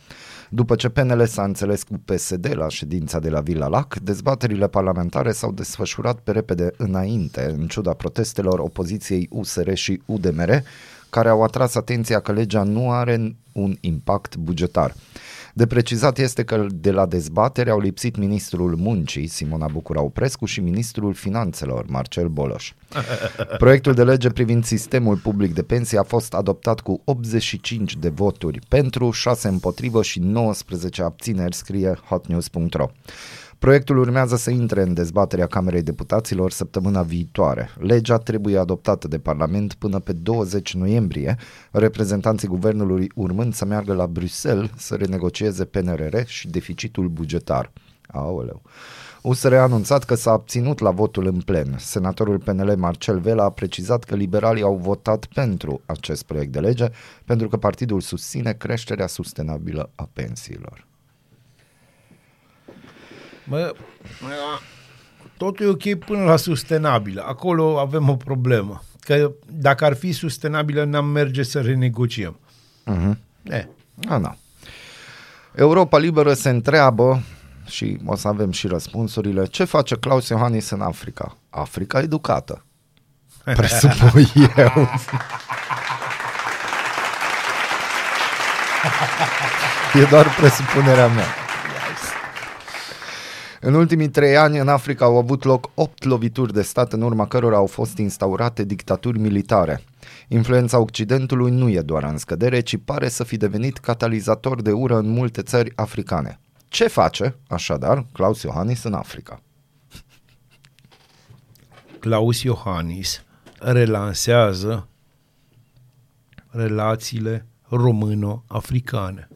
După 0.50 0.74
ce 0.74 0.88
PNL 0.88 1.26
s-a 1.26 1.42
înțeles 1.42 1.82
cu 1.82 2.00
PSD 2.04 2.52
la 2.54 2.68
ședința 2.68 3.18
de 3.18 3.28
la 3.28 3.40
Villa 3.40 3.66
Lac, 3.66 3.96
dezbaterile 3.96 4.68
parlamentare 4.68 5.32
s-au 5.32 5.52
desfășurat 5.52 6.18
pe 6.18 6.30
repede 6.30 6.70
înainte, 6.76 7.54
în 7.58 7.66
ciuda 7.66 7.92
protestelor 7.92 8.58
opoziției 8.58 9.28
USR 9.30 9.72
și 9.72 10.02
UDMR, 10.06 10.62
care 11.10 11.28
au 11.28 11.42
atras 11.42 11.74
atenția 11.74 12.20
că 12.20 12.32
legea 12.32 12.62
nu 12.62 12.90
are 12.90 13.36
un 13.52 13.76
impact 13.80 14.36
bugetar. 14.36 14.94
De 15.54 15.66
precizat 15.66 16.18
este 16.18 16.44
că 16.44 16.66
de 16.70 16.90
la 16.90 17.06
dezbatere 17.06 17.70
au 17.70 17.80
lipsit 17.80 18.16
ministrul 18.16 18.76
muncii, 18.76 19.26
Simona 19.26 19.66
Bucura-Oprescu, 19.68 20.44
și 20.44 20.60
ministrul 20.60 21.14
finanțelor, 21.14 21.84
Marcel 21.88 22.28
Boloș. 22.28 22.72
Proiectul 23.58 23.94
de 23.94 24.04
lege 24.04 24.30
privind 24.30 24.64
sistemul 24.64 25.16
public 25.16 25.54
de 25.54 25.62
pensii 25.62 25.98
a 25.98 26.02
fost 26.02 26.34
adoptat 26.34 26.80
cu 26.80 27.00
85 27.04 27.96
de 27.96 28.08
voturi 28.08 28.58
pentru, 28.68 29.10
6 29.10 29.48
împotrivă 29.48 30.02
și 30.02 30.18
19 30.18 31.02
abțineri, 31.02 31.54
scrie 31.54 31.98
hotnews.ro. 32.08 32.86
Proiectul 33.62 33.98
urmează 33.98 34.36
să 34.36 34.50
intre 34.50 34.82
în 34.82 34.94
dezbaterea 34.94 35.46
Camerei 35.46 35.82
Deputaților 35.82 36.50
săptămâna 36.50 37.02
viitoare. 37.02 37.70
Legea 37.78 38.18
trebuie 38.18 38.58
adoptată 38.58 39.08
de 39.08 39.18
Parlament 39.18 39.74
până 39.74 39.98
pe 39.98 40.12
20 40.12 40.74
noiembrie, 40.74 41.36
reprezentanții 41.70 42.48
guvernului 42.48 43.10
urmând 43.14 43.54
să 43.54 43.64
meargă 43.64 43.92
la 43.92 44.06
Bruxelles 44.06 44.70
să 44.76 44.94
renegocieze 44.94 45.64
PNRR 45.64 46.16
și 46.26 46.48
deficitul 46.48 47.08
bugetar. 47.08 47.72
Aoleu. 48.06 48.62
USR 49.22 49.54
a 49.54 49.62
anunțat 49.62 50.04
că 50.04 50.14
s-a 50.14 50.30
abținut 50.30 50.78
la 50.78 50.90
votul 50.90 51.26
în 51.26 51.40
plen. 51.40 51.74
Senatorul 51.78 52.38
PNL 52.38 52.76
Marcel 52.76 53.18
Vela 53.18 53.44
a 53.44 53.50
precizat 53.50 54.04
că 54.04 54.14
liberalii 54.14 54.62
au 54.62 54.76
votat 54.76 55.24
pentru 55.24 55.80
acest 55.86 56.22
proiect 56.22 56.52
de 56.52 56.60
lege 56.60 56.88
pentru 57.24 57.48
că 57.48 57.56
partidul 57.56 58.00
susține 58.00 58.52
creșterea 58.52 59.06
sustenabilă 59.06 59.90
a 59.94 60.08
pensiilor. 60.12 60.90
Mă, 63.52 63.74
totul 65.36 65.66
e 65.66 65.68
ok 65.68 65.94
până 66.04 66.24
la 66.24 66.36
sustenabilă. 66.36 67.24
Acolo 67.26 67.78
avem 67.80 68.08
o 68.08 68.16
problemă. 68.16 68.82
Că 69.00 69.30
dacă 69.46 69.84
ar 69.84 69.94
fi 69.94 70.12
sustenabilă, 70.12 70.84
n-am 70.84 71.06
merge 71.06 71.42
să 71.42 71.60
renegociem. 71.60 72.38
Uh-huh. 72.86 73.16
E, 73.42 73.68
A, 74.08 74.18
da. 74.18 74.36
Europa 75.54 75.98
Liberă 75.98 76.34
se 76.34 76.48
întreabă 76.48 77.22
și 77.66 77.98
o 78.04 78.16
să 78.16 78.28
avem 78.28 78.50
și 78.50 78.66
răspunsurile. 78.66 79.46
Ce 79.46 79.64
face 79.64 79.96
Claus 79.96 80.28
Iohannis 80.28 80.70
în 80.70 80.80
Africa? 80.80 81.36
Africa 81.50 82.00
educată. 82.00 82.64
Presupun 83.56 84.24
eu. 84.56 84.88
e 90.02 90.04
doar 90.10 90.34
presupunerea 90.34 91.08
mea. 91.08 91.41
În 93.64 93.74
ultimii 93.74 94.08
trei 94.08 94.36
ani 94.36 94.58
în 94.58 94.68
Africa 94.68 95.04
au 95.04 95.18
avut 95.18 95.44
loc 95.44 95.70
opt 95.74 96.04
lovituri 96.04 96.52
de 96.52 96.62
stat 96.62 96.92
în 96.92 97.02
urma 97.02 97.26
cărora 97.26 97.56
au 97.56 97.66
fost 97.66 97.96
instaurate 97.98 98.64
dictaturi 98.64 99.18
militare. 99.18 99.82
Influența 100.28 100.78
Occidentului 100.78 101.50
nu 101.50 101.68
e 101.68 101.80
doar 101.80 102.04
în 102.04 102.18
scădere, 102.18 102.60
ci 102.60 102.76
pare 102.84 103.08
să 103.08 103.24
fi 103.24 103.36
devenit 103.36 103.78
catalizator 103.78 104.62
de 104.62 104.72
ură 104.72 104.98
în 104.98 105.08
multe 105.08 105.42
țări 105.42 105.72
africane. 105.74 106.40
Ce 106.68 106.86
face, 106.88 107.36
așadar, 107.48 108.06
Claus 108.12 108.42
Iohannis 108.42 108.82
în 108.82 108.94
Africa? 108.94 109.42
Claus 111.98 112.42
Iohannis 112.42 113.22
relansează 113.58 114.88
relațiile 116.50 117.46
româno-africane. 117.68 119.28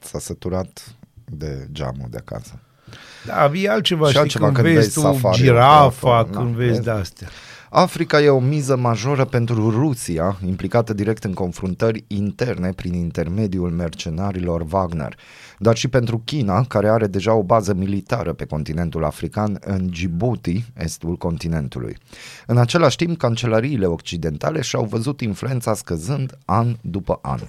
S-a 0.00 0.18
săturat 0.18 0.96
de 1.24 1.68
geamul 1.72 2.06
de 2.10 2.16
acasă. 2.16 2.60
Da, 3.26 3.50
e 3.54 3.68
altceva, 3.70 4.04
Și 4.04 4.08
știi, 4.10 4.20
altceva 4.20 4.44
când, 4.44 4.56
când 4.56 4.68
vezi 4.68 4.78
vezi 4.78 4.94
tu 4.94 5.00
safari, 5.00 5.36
girafa, 5.36 6.08
Europa, 6.08 6.24
când 6.30 6.50
na, 6.50 6.56
vezi 6.56 6.70
vezi? 6.70 6.82
de-astea. 6.82 7.28
Africa 7.70 8.20
e 8.20 8.28
o 8.28 8.40
miză 8.40 8.76
majoră 8.76 9.24
pentru 9.24 9.70
Rusia, 9.70 10.38
implicată 10.46 10.92
direct 10.92 11.24
în 11.24 11.32
confruntări 11.32 12.04
interne 12.06 12.72
prin 12.72 12.94
intermediul 12.94 13.70
mercenarilor 13.70 14.64
Wagner, 14.70 15.16
dar 15.58 15.76
și 15.76 15.88
pentru 15.88 16.22
China, 16.24 16.64
care 16.64 16.88
are 16.88 17.06
deja 17.06 17.34
o 17.34 17.42
bază 17.42 17.74
militară 17.74 18.32
pe 18.32 18.44
continentul 18.44 19.04
african, 19.04 19.58
în 19.64 19.86
Djibouti, 19.86 20.64
estul 20.76 21.16
continentului. 21.16 21.96
În 22.46 22.58
același 22.58 22.96
timp, 22.96 23.18
cancelariile 23.18 23.86
occidentale 23.86 24.60
și-au 24.60 24.84
văzut 24.84 25.20
influența 25.20 25.74
scăzând 25.74 26.38
an 26.44 26.76
după 26.80 27.18
an. 27.22 27.40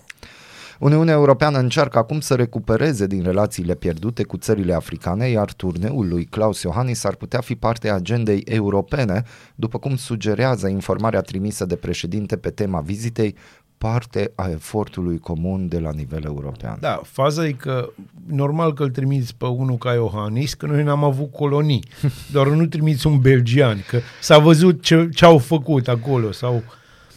Uniunea 0.79 1.13
Europeană 1.13 1.57
încearcă 1.57 1.97
acum 1.97 2.19
să 2.19 2.35
recupereze 2.35 3.07
din 3.07 3.23
relațiile 3.23 3.75
pierdute 3.75 4.23
cu 4.23 4.37
țările 4.37 4.73
africane, 4.73 5.27
iar 5.29 5.53
turneul 5.53 6.07
lui 6.07 6.25
Klaus 6.25 6.61
Iohannis 6.61 7.03
ar 7.03 7.15
putea 7.15 7.39
fi 7.41 7.55
parte 7.55 7.89
a 7.89 7.93
agendei 7.93 8.39
europene, 8.45 9.23
după 9.55 9.77
cum 9.79 9.95
sugerează 9.95 10.67
informarea 10.67 11.21
trimisă 11.21 11.65
de 11.65 11.75
președinte 11.75 12.37
pe 12.37 12.49
tema 12.49 12.79
vizitei, 12.79 13.35
parte 13.77 14.31
a 14.35 14.49
efortului 14.49 15.19
comun 15.19 15.67
de 15.67 15.79
la 15.79 15.91
nivel 15.91 16.23
european. 16.25 16.77
Da, 16.79 17.01
faza 17.03 17.45
e 17.47 17.51
că 17.51 17.89
normal 18.27 18.73
că 18.73 18.83
îl 18.83 18.89
trimiți 18.89 19.35
pe 19.35 19.45
unul 19.45 19.77
ca 19.77 19.93
Iohannis, 19.93 20.53
că 20.53 20.65
noi 20.65 20.83
n-am 20.83 21.03
avut 21.03 21.31
colonii. 21.31 21.83
Doar 22.33 22.47
nu 22.47 22.65
trimiți 22.65 23.07
un 23.07 23.19
belgian, 23.19 23.83
că 23.87 23.99
s-a 24.21 24.37
văzut 24.37 24.81
ce, 24.81 25.09
ce 25.13 25.25
au 25.25 25.37
făcut 25.37 25.87
acolo 25.87 26.31
sau 26.31 26.63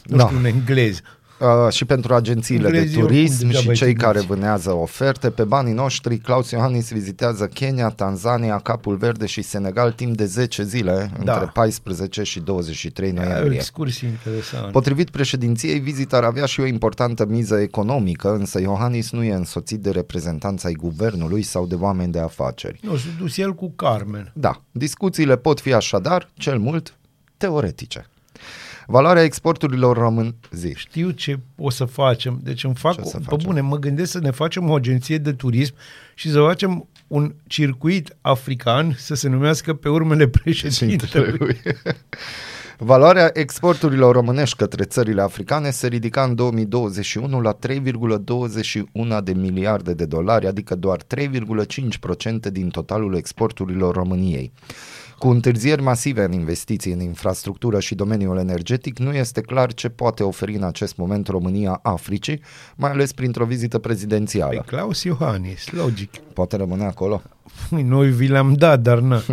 nu 0.05 0.17
Da. 0.17 0.25
știu, 0.25 0.37
un 0.37 0.45
englez. 0.45 1.01
Uh, 1.43 1.73
și 1.73 1.85
pentru 1.85 2.15
agențiile 2.15 2.71
de 2.71 2.77
Englezii 2.77 3.03
oricum 3.03 3.17
turism 3.17 3.47
degeaba 3.47 3.61
și 3.63 3.69
îi 3.69 3.75
cei 3.75 3.95
care 3.95 4.19
trimiți. 4.19 4.35
vânează 4.35 4.73
oferte, 4.73 5.31
pe 5.31 5.45
banii 5.45 5.73
noștri, 5.73 6.19
Claus 6.19 6.51
Iohannis 6.51 6.91
vizitează 6.93 7.47
Kenya, 7.47 7.89
Tanzania, 7.89 8.59
Capul 8.59 8.97
Verde 8.97 9.27
și 9.27 9.43
Senegal 9.43 9.93
timp 9.93 10.17
de 10.17 10.25
10 10.25 10.63
zile, 10.65 11.11
Da. 11.25 11.33
între 11.33 11.51
14 11.55 12.23
și 12.23 12.41
23 12.41 13.09
E 13.09 13.13
o 13.19 13.23
noiembrie. 13.23 13.55
excursie 13.57 14.09
interesantă. 14.09 14.71
Potrivit 14.71 15.11
președinției, 15.11 15.79
vizita 15.79 16.17
ar 16.17 16.25
avea 16.25 16.45
și 16.47 16.61
o 16.61 16.67
importantă 16.67 17.27
miză 17.27 17.57
economică, 17.61 18.33
însă 18.35 18.61
Iohannis 18.61 19.11
nu 19.11 19.23
e 19.23 19.33
însoțit 19.35 19.81
de 19.81 19.91
reprezentanța 19.91 20.69
ai 20.69 20.75
guvernului 20.75 21.43
sau 21.43 21.67
de 21.67 21.75
oameni 21.75 22.13
de 22.13 22.19
afaceri. 22.21 22.81
Nu, 22.83 22.97
s-a 22.97 23.09
dus 23.19 23.37
el 23.37 23.55
cu 23.55 23.71
Carmen. 23.77 24.31
Da, 24.35 24.63
discuțiile 24.71 25.37
pot 25.37 25.61
fi 25.61 25.73
așadar, 25.75 26.29
cel 26.35 26.59
mult, 26.59 26.95
teoretice. 27.37 28.07
Valoarea 28.87 29.23
exporturilor 29.23 29.97
român... 29.97 30.35
Zi. 30.51 30.75
Știu 30.77 31.11
ce 31.11 31.39
o 31.57 31.71
să 31.71 31.85
facem. 31.85 32.41
Deci 32.43 32.65
îmi 32.65 32.75
fac, 32.75 32.95
Ce 32.95 33.01
o 33.01 33.05
să 33.05 33.17
pe 33.17 33.23
facem? 33.23 33.47
bune, 33.47 33.61
mă 33.61 33.79
gândesc 33.79 34.11
să 34.11 34.19
ne 34.19 34.31
facem 34.31 34.71
o 34.71 34.75
agenție 34.75 35.19
de 35.19 35.33
turism 35.33 35.75
și 36.15 36.31
să 36.31 36.41
facem 36.41 36.89
un 37.07 37.35
circuit 37.47 38.17
african 38.21 38.95
să 38.99 39.15
se 39.15 39.29
numească 39.29 39.75
pe 39.75 39.89
urmele 39.89 40.29
președintelui. 40.43 41.61
Valoarea 42.85 43.31
exporturilor 43.33 44.15
românești 44.15 44.57
către 44.57 44.85
țările 44.85 45.23
africane 45.23 45.71
se 45.71 45.87
ridica 45.87 46.23
în 46.23 46.35
2021 46.35 47.41
la 47.41 47.59
3,21 47.67 49.23
de 49.25 49.33
miliarde 49.33 49.95
de 49.95 50.05
dolari, 50.05 50.47
adică 50.47 50.75
doar 50.75 51.01
3,5% 51.17 52.53
din 52.53 52.69
totalul 52.69 53.15
exporturilor 53.15 53.95
României. 53.95 54.53
Cu 55.23 55.29
întârzieri 55.29 55.83
masive 55.83 56.25
în 56.25 56.33
investiții 56.33 56.93
în 56.93 57.01
infrastructură 57.01 57.81
și 57.81 57.95
domeniul 57.95 58.39
energetic, 58.39 58.99
nu 58.99 59.13
este 59.13 59.41
clar 59.41 59.75
ce 59.75 59.89
poate 59.89 60.23
oferi 60.23 60.55
în 60.55 60.63
acest 60.63 60.97
moment 60.97 61.29
România 61.29 61.79
Africii, 61.83 62.43
mai 62.77 62.91
ales 62.91 63.13
printr-o 63.13 63.45
vizită 63.45 63.79
Pe 63.79 63.89
prezidențială. 63.89 64.63
Claus 64.67 65.03
Iohannis, 65.03 65.71
logic. 65.71 66.17
Poate 66.17 66.57
rămâne 66.57 66.85
acolo? 66.85 67.23
Păi, 67.71 67.83
Noi 67.83 68.11
vi 68.11 68.27
le-am 68.27 68.55
dat, 68.55 68.81
dar 68.81 68.99
na. 68.99 69.23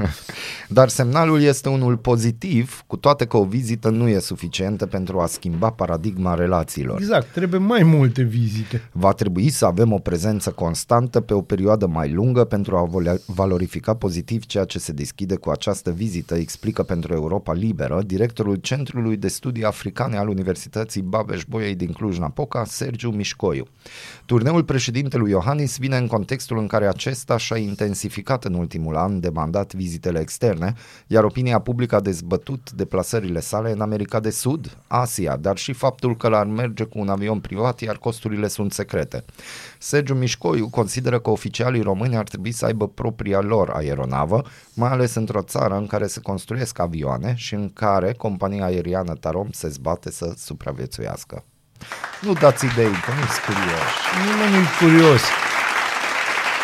Dar 0.72 0.90
semnalul 0.90 1.42
este 1.42 1.70
unul 1.70 1.98
pozitiv, 1.98 2.84
cu 2.88 2.98
toate 2.98 3.26
că 3.26 3.38
o 3.38 3.44
vizită 3.44 3.90
nu 3.90 4.08
e 4.08 4.20
suficientă 4.20 4.86
pentru 4.86 5.20
a 5.20 5.26
schimba 5.26 5.70
paradigma 5.70 6.34
relațiilor. 6.34 7.00
Exact, 7.00 7.32
trebuie 7.32 7.60
mai 7.60 7.84
multe 7.84 8.22
vizite. 8.22 8.90
Va 8.92 9.12
trebui 9.12 9.50
să 9.50 9.66
avem 9.66 9.92
o 9.92 9.98
prezență 9.98 10.52
constantă 10.52 11.20
pe 11.20 11.34
o 11.34 11.42
perioadă 11.42 11.88
mai 11.88 12.12
lungă 12.12 12.44
pentru 12.44 12.78
a 12.78 12.86
volia- 12.86 13.22
valorifica 13.26 13.94
pozitiv 13.94 14.46
ceea 14.46 14.64
ce 14.64 14.80
se 14.80 14.92
deschide 14.92 15.36
cu 15.36 15.50
această 15.50 15.92
vizită, 15.92 16.36
explică 16.36 16.84
pentru 16.84 17.14
Europa 17.14 17.54
Liberă 17.54 18.02
directorul 18.06 18.56
Centrului 18.56 19.18
de 19.18 19.28
Studii 19.28 19.64
Africane 19.64 20.18
al 20.18 20.28
Universității 20.28 21.02
Babeș-Bolyai 21.02 21.74
din 21.74 21.92
Cluj-Napoca, 21.92 22.64
Sergiu 22.66 23.10
Mișcoiu. 23.10 23.68
Turneul 24.26 24.64
președintelui 24.64 25.30
Iohannis 25.30 25.78
vine 25.78 25.98
în 25.98 26.08
contextul 26.08 26.58
în 26.58 26.68
care 26.68 26.88
acesta 26.88 27.38
și-a 27.38 27.58
intensificat 27.58 27.99
în 28.44 28.54
ultimul 28.54 28.96
an 28.96 29.20
de 29.20 29.30
mandat 29.30 29.74
vizitele 29.74 30.20
externe, 30.20 30.74
iar 31.08 31.24
opinia 31.24 31.60
publică 31.60 31.96
a 31.96 32.00
dezbătut 32.00 32.72
deplasările 32.72 33.40
sale 33.40 33.72
în 33.72 33.82
America 33.82 34.20
de 34.20 34.30
Sud, 34.30 34.78
Asia, 34.88 35.36
dar 35.36 35.58
și 35.58 35.74
faptul 35.74 36.18
că 36.18 36.28
l-ar 36.28 36.46
merge 36.46 36.84
cu 36.84 37.00
un 37.00 37.10
avion 37.10 37.40
privat, 37.40 37.80
iar 37.80 37.98
costurile 37.98 38.48
sunt 38.48 38.74
secrete. 38.74 39.26
Sergiu 39.78 40.14
Mișcoiu 40.14 40.70
consideră 40.70 41.20
că 41.20 41.30
oficialii 41.30 41.82
români 41.82 42.16
ar 42.16 42.28
trebui 42.28 42.52
să 42.52 42.66
aibă 42.66 42.88
propria 42.88 43.40
lor 43.40 43.70
aeronavă, 43.70 44.44
mai 44.74 44.90
ales 44.90 45.16
într-o 45.16 45.42
țară 45.42 45.76
în 45.76 45.88
care 45.88 46.08
se 46.08 46.20
construiesc 46.20 46.80
avioane 46.80 47.34
și 47.36 47.54
în 47.54 47.70
care 47.74 48.14
compania 48.14 48.66
aeriană 48.66 49.14
Tarom 49.14 49.48
se 49.52 49.70
zbate 49.70 50.12
să 50.12 50.34
supraviețuiască. 50.38 51.44
Nu 52.22 52.34
dați 52.34 52.66
idei, 52.66 52.92
că 53.06 53.12
nu 53.12 53.26
sunt 53.26 53.46
curioși. 53.46 53.96
Nimeni 54.26 54.52
nu-i 54.56 54.68
curios. 54.80 55.22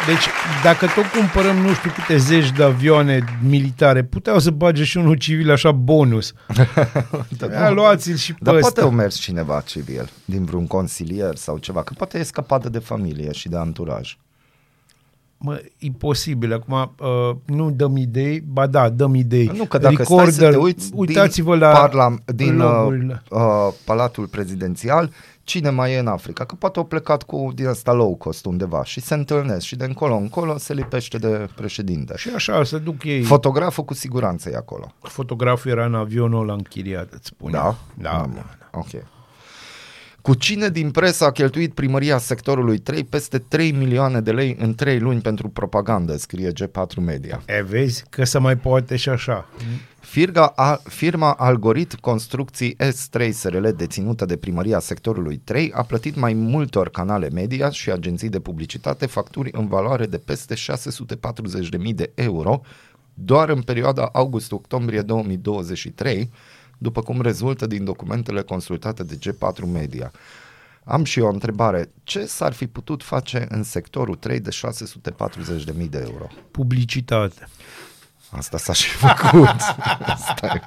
Deci, 0.07 0.27
dacă 0.63 0.85
tot 0.95 1.05
cumpărăm 1.05 1.55
nu 1.55 1.73
știu 1.73 1.91
câte 1.91 2.17
zeci 2.17 2.51
de 2.51 2.63
avioane 2.63 3.23
militare, 3.43 4.03
puteau 4.03 4.39
să 4.39 4.51
bage 4.51 4.83
și 4.83 4.97
unul 4.97 5.15
civil 5.15 5.51
așa 5.51 5.71
bonus. 5.71 6.33
Ia, 7.51 7.69
luați-l 7.69 8.15
și 8.15 8.33
pe 8.33 8.39
Dar 8.41 8.53
ăsta. 8.53 8.67
poate 8.67 8.81
au 8.81 8.91
mers 8.91 9.15
cineva 9.15 9.63
civil, 9.65 10.09
din 10.25 10.45
vreun 10.45 10.67
consilier 10.67 11.35
sau 11.35 11.57
ceva, 11.57 11.83
că 11.83 11.93
poate 11.97 12.19
e 12.19 12.23
scăpată 12.23 12.69
de 12.69 12.79
familie 12.79 13.31
și 13.31 13.49
de 13.49 13.57
anturaj. 13.57 14.17
Mă, 15.37 15.61
imposibil. 15.77 16.53
Acum 16.53 16.93
uh, 16.99 17.35
nu 17.45 17.71
dăm 17.71 17.95
idei, 17.97 18.39
ba 18.47 18.67
da, 18.67 18.89
dăm 18.89 19.15
idei. 19.15 19.51
Nu, 19.55 19.65
că 19.65 19.77
dacă 19.77 20.03
stai 20.03 20.31
să 20.31 20.49
te 20.49 20.57
uiți 20.57 20.91
uitați-vă 20.93 21.51
din, 21.51 21.59
la 21.59 21.71
parla, 21.71 22.15
din 22.25 22.59
uh, 22.59 22.71
logurile. 22.81 23.23
uh, 23.29 23.39
Palatul 23.85 24.27
Prezidențial, 24.27 25.11
cine 25.43 25.69
mai 25.69 25.93
e 25.93 25.97
în 25.97 26.07
Africa? 26.07 26.45
Că 26.45 26.55
poate 26.55 26.79
au 26.79 26.85
plecat 26.85 27.23
cu 27.23 27.51
din 27.55 27.67
asta 27.67 27.93
low 27.93 28.15
cost 28.15 28.45
undeva 28.45 28.83
și 28.83 29.01
se 29.01 29.13
întâlnesc 29.13 29.65
și 29.65 29.75
de 29.75 29.85
încolo 29.85 30.15
încolo 30.15 30.57
se 30.57 30.73
lipește 30.73 31.17
de 31.17 31.47
președinte. 31.55 32.13
Și 32.17 32.29
așa, 32.35 32.63
să 32.63 32.77
duc 32.77 33.03
ei. 33.03 33.21
Fotograful 33.21 33.83
cu 33.83 33.93
siguranță 33.93 34.49
e 34.49 34.55
acolo. 34.55 34.91
Fotograful 35.01 35.71
era 35.71 35.85
în 35.85 35.95
avionul 35.95 36.41
ăla 36.41 36.53
închiriat, 36.53 37.11
îți 37.11 37.27
spun. 37.27 37.51
Da? 37.51 37.63
eu. 37.65 37.75
Da, 38.01 38.09
Ah, 38.11 38.17
da. 38.19 38.25
bun. 38.33 38.45
Ok. 38.71 39.03
Cu 40.25 40.33
cine 40.33 40.69
din 40.69 40.91
presă 40.91 41.25
a 41.25 41.31
cheltuit 41.31 41.73
primăria 41.73 42.17
sectorului 42.17 42.77
3 42.77 43.03
peste 43.03 43.37
3 43.37 43.71
milioane 43.71 44.21
de 44.21 44.31
lei 44.31 44.55
în 44.59 44.75
3 44.75 44.99
luni 44.99 45.21
pentru 45.21 45.49
propagandă, 45.49 46.17
scrie 46.17 46.51
G4 46.51 46.95
Media. 47.01 47.41
E, 47.45 47.61
vezi 47.61 48.03
că 48.09 48.23
se 48.23 48.37
mai 48.37 48.57
poate 48.57 48.95
și 48.95 49.09
așa. 49.09 49.49
Firga 49.99 50.45
a, 50.45 50.81
firma 50.83 51.31
Algoritm 51.31 51.99
Construcții 51.99 52.75
S3 52.75 53.29
SRL 53.31 53.67
deținută 53.67 54.25
de 54.25 54.35
primăria 54.37 54.79
sectorului 54.79 55.41
3 55.43 55.71
a 55.73 55.83
plătit 55.83 56.15
mai 56.15 56.33
multor 56.33 56.89
canale 56.89 57.29
media 57.29 57.69
și 57.69 57.91
agenții 57.91 58.29
de 58.29 58.39
publicitate 58.39 59.05
facturi 59.05 59.49
în 59.53 59.67
valoare 59.67 60.05
de 60.05 60.17
peste 60.17 60.55
640.000 60.55 61.95
de 61.95 62.11
euro 62.15 62.61
doar 63.13 63.49
în 63.49 63.61
perioada 63.61 64.09
august-octombrie 64.13 65.01
2023, 65.01 66.29
după 66.77 67.01
cum 67.01 67.21
rezultă 67.21 67.67
din 67.67 67.83
documentele 67.83 68.41
consultate 68.41 69.03
de 69.03 69.17
G4 69.19 69.71
Media. 69.71 70.11
Am 70.83 71.03
și 71.03 71.19
eu 71.19 71.25
o 71.25 71.29
întrebare. 71.29 71.91
Ce 72.03 72.25
s-ar 72.25 72.53
fi 72.53 72.67
putut 72.67 73.03
face 73.03 73.45
în 73.49 73.63
sectorul 73.63 74.15
3 74.15 74.39
de 74.39 74.49
640.000 75.77 75.89
de 75.89 76.07
euro? 76.11 76.27
Publicitate. 76.51 77.47
Asta 78.29 78.57
s-a 78.57 78.73
și 78.73 78.89
făcut. 78.89 79.55
Stai. 80.35 80.61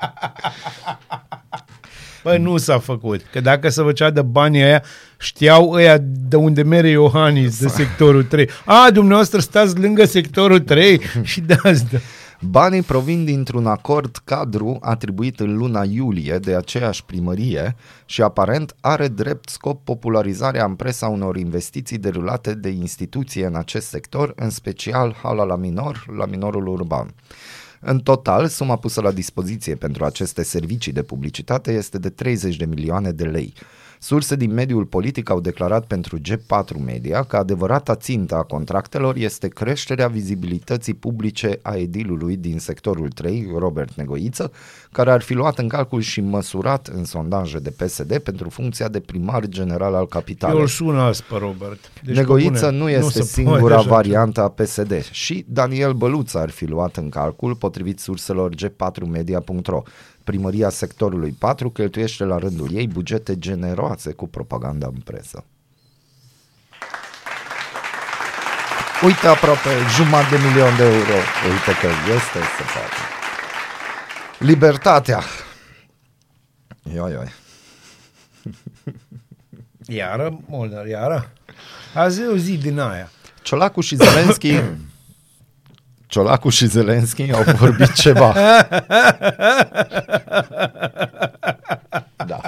Bă, 2.23 2.37
nu 2.37 2.57
s-a 2.57 2.79
făcut. 2.79 3.23
Că 3.33 3.41
dacă 3.41 3.69
se 3.69 3.83
făcea 3.83 4.11
de 4.11 4.23
banii 4.23 4.63
aia, 4.63 4.83
știau 5.19 5.71
ăia 5.71 5.99
de 6.03 6.37
unde 6.37 6.63
mere 6.63 6.89
Iohannis, 6.89 7.61
de 7.61 7.69
sectorul 7.69 8.25
3. 8.25 8.49
A, 8.65 8.91
dumneavoastră 8.91 9.41
stați 9.41 9.79
lângă 9.79 10.05
sectorul 10.05 10.61
3 10.61 11.01
și 11.23 11.41
de 11.41 11.55
asta. 11.63 12.01
Banii 12.41 12.83
provin 12.83 13.25
dintr-un 13.25 13.67
acord 13.67 14.17
cadru 14.25 14.79
atribuit 14.81 15.41
în 15.41 15.57
luna 15.57 15.85
iulie 15.85 16.39
de 16.39 16.55
aceeași 16.55 17.05
primărie 17.05 17.77
și 18.05 18.23
aparent 18.23 18.75
are 18.81 19.09
drept 19.09 19.49
scop 19.49 19.85
popularizarea 19.85 20.65
în 20.65 20.75
presa 20.75 21.09
unor 21.09 21.37
investiții 21.37 21.99
derulate 21.99 22.55
de 22.55 22.69
instituție 22.69 23.47
în 23.47 23.55
acest 23.55 23.89
sector, 23.89 24.33
în 24.37 24.51
special 24.51 25.17
hala 25.23 25.45
la 25.45 25.57
minor, 25.57 26.05
la 26.17 26.27
minorul 26.27 26.67
urban. 26.67 27.15
În 27.81 27.99
total, 27.99 28.47
suma 28.47 28.77
pusă 28.77 29.01
la 29.01 29.13
dispoziție 29.13 29.75
pentru 29.75 30.05
aceste 30.05 30.43
servicii 30.43 30.93
de 30.93 31.03
publicitate 31.03 31.73
este 31.73 31.99
de 31.99 32.09
30 32.09 32.57
de 32.57 32.65
milioane 32.65 33.11
de 33.11 33.25
lei. 33.25 33.55
Surse 34.01 34.37
din 34.37 34.53
mediul 34.53 34.85
politic 34.85 35.31
au 35.31 35.41
declarat 35.41 35.87
pentru 35.87 36.19
G4 36.19 36.85
Media 36.85 37.23
că 37.23 37.37
adevărata 37.37 37.95
țintă 37.95 38.35
a 38.35 38.43
contractelor 38.43 39.17
este 39.17 39.49
creșterea 39.49 40.09
vizibilității 40.09 40.95
publice 40.95 41.59
a 41.63 41.77
edilului 41.77 42.37
din 42.37 42.59
sectorul 42.59 43.09
3, 43.09 43.49
Robert 43.59 43.95
Negoiță, 43.95 44.53
care 44.93 45.11
ar 45.11 45.21
fi 45.21 45.35
luat 45.35 45.59
în 45.59 45.69
calcul 45.69 46.01
și 46.01 46.21
măsurat 46.21 46.87
în 46.87 47.05
sondaje 47.05 47.59
de 47.59 47.71
PSD 47.71 48.19
pentru 48.19 48.49
funcția 48.49 48.89
de 48.89 49.01
primar 49.01 49.47
general 49.47 49.95
al 49.95 50.01
Eu 50.01 50.07
capitalei. 50.07 50.61
îl 50.61 50.67
sun 50.67 50.99
azi 50.99 51.23
pe 51.23 51.37
Robert. 51.39 51.93
Deci 52.05 52.17
Negoiță 52.17 52.67
pe 52.67 52.71
bune, 52.71 52.83
nu 52.83 52.89
este 52.89 53.11
se 53.11 53.23
singura 53.23 53.59
poate 53.59 53.75
așa 53.75 53.89
variantă 53.89 54.43
a 54.43 54.49
PSD 54.49 55.05
și 55.11 55.45
Daniel 55.49 55.93
Băluț 55.93 56.35
ar 56.35 56.51
fi 56.51 56.65
luat 56.65 56.97
în 56.97 57.09
calcul 57.09 57.55
potrivit 57.69 58.01
surselor 58.01 58.55
g4media.ro. 58.55 59.83
Primăria 60.25 60.69
sectorului 60.69 61.31
4 61.39 61.71
cheltuiește 61.71 62.25
la 62.25 62.39
rândul 62.39 62.69
ei 62.73 62.87
bugete 62.87 63.39
generoase 63.39 64.13
cu 64.13 64.29
propaganda 64.29 64.87
în 64.87 65.01
presă. 65.05 65.45
Uite 69.05 69.27
aproape 69.27 69.71
jumătate 69.97 70.37
de 70.37 70.43
milion 70.49 70.77
de 70.77 70.85
euro. 70.85 71.19
Uite 71.51 71.73
că 71.81 71.87
este 72.15 72.39
să 72.57 72.63
facă. 72.63 73.01
Libertatea. 74.39 75.23
Ioi, 76.95 77.13
ioi. 77.13 77.33
Iară, 79.87 80.41
Molnar, 80.47 80.87
iară. 80.87 81.33
Azi 81.95 82.21
e 82.21 82.27
o 82.27 82.37
zi 82.37 82.57
din 82.57 82.79
aia. 82.79 83.11
Ciolacu 83.43 83.81
și 83.81 83.97
Zelenski 83.97 84.53
Ciolacu 86.09 86.49
și 86.49 86.67
Zelenski 86.67 87.33
au 87.33 87.43
vorbit 87.43 87.93
ceva. 87.93 88.35
Da. 92.27 92.41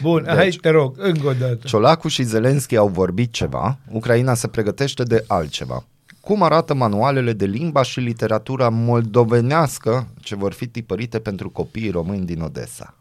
Bun, 0.00 0.22
deci, 0.22 0.34
hai 0.34 0.58
te 0.60 0.70
rog, 0.70 0.94
încă 0.98 1.26
o 1.26 1.32
dată. 1.32 1.58
Ciolacu 1.64 2.08
și 2.08 2.22
Zelenski 2.22 2.76
au 2.76 2.88
vorbit 2.88 3.32
ceva, 3.32 3.78
Ucraina 3.88 4.34
se 4.34 4.48
pregătește 4.48 5.02
de 5.02 5.24
altceva. 5.26 5.84
Cum 6.20 6.42
arată 6.42 6.74
manualele 6.74 7.32
de 7.32 7.44
limba 7.44 7.82
și 7.82 8.00
literatura 8.00 8.68
moldovenească 8.68 10.08
ce 10.20 10.34
vor 10.34 10.52
fi 10.52 10.66
tipărite 10.66 11.18
pentru 11.18 11.50
copiii 11.50 11.90
români 11.90 12.26
din 12.26 12.40
Odessa? 12.40 12.94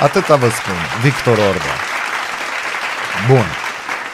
Atâta 0.00 0.36
vă 0.36 0.48
spun, 0.48 0.74
Victor 1.02 1.38
Orban. 1.38 1.78
Bun. 3.28 3.44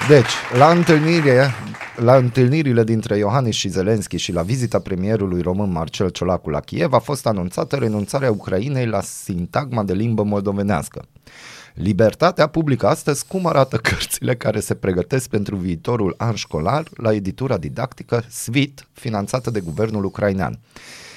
Deci, 0.07 0.31
la 0.59 0.71
întâlnire, 0.71 1.51
la 1.97 2.17
întâlnirile 2.17 2.85
dintre 2.85 3.17
Iohannis 3.17 3.55
și 3.55 3.69
Zelenski 3.69 4.17
și 4.17 4.33
la 4.33 4.43
vizita 4.43 4.79
premierului 4.79 5.41
român 5.41 5.71
Marcel 5.71 6.09
Ciolacu 6.09 6.51
la 6.51 6.61
Kiev 6.61 6.93
a 6.93 6.99
fost 6.99 7.27
anunțată 7.27 7.77
renunțarea 7.77 8.31
Ucrainei 8.31 8.87
la 8.87 9.01
sintagma 9.01 9.83
de 9.83 9.93
limbă 9.93 10.23
moldovenească. 10.23 11.05
Libertatea 11.75 12.47
publică 12.47 12.87
astăzi 12.87 13.27
cum 13.27 13.47
arată 13.47 13.77
cărțile 13.89 14.37
care 14.37 14.61
se 14.61 14.75
pregătesc 14.75 15.29
pentru 15.29 15.57
viitorul 15.57 16.15
an 16.17 16.35
școlar 16.35 16.89
la 16.97 17.13
editura 17.13 17.59
didactică 17.59 18.25
SVIT, 18.29 18.89
finanțată 18.93 19.51
de 19.51 19.61
guvernul 19.61 20.05
ucrainean. 20.05 20.59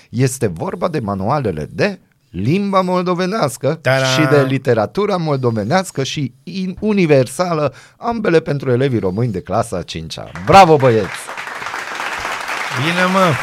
Este 0.09 0.47
vorba 0.47 0.87
de 0.87 0.99
manualele 0.99 1.69
de 1.71 1.99
limba 2.31 2.81
moldovenească 2.81 3.79
Ta-da! 3.81 4.05
și 4.05 4.21
de 4.29 4.41
literatura 4.47 5.17
moldovenească 5.17 6.03
și 6.03 6.33
in- 6.43 6.77
universală, 6.79 7.73
ambele 7.97 8.39
pentru 8.39 8.71
elevii 8.71 8.99
români 8.99 9.31
de 9.31 9.41
clasa 9.41 9.77
a 9.77 9.83
5-a. 9.83 10.31
Bravo 10.45 10.75
băieți! 10.75 11.07
Bine, 12.83 13.05
mă! 13.13 13.33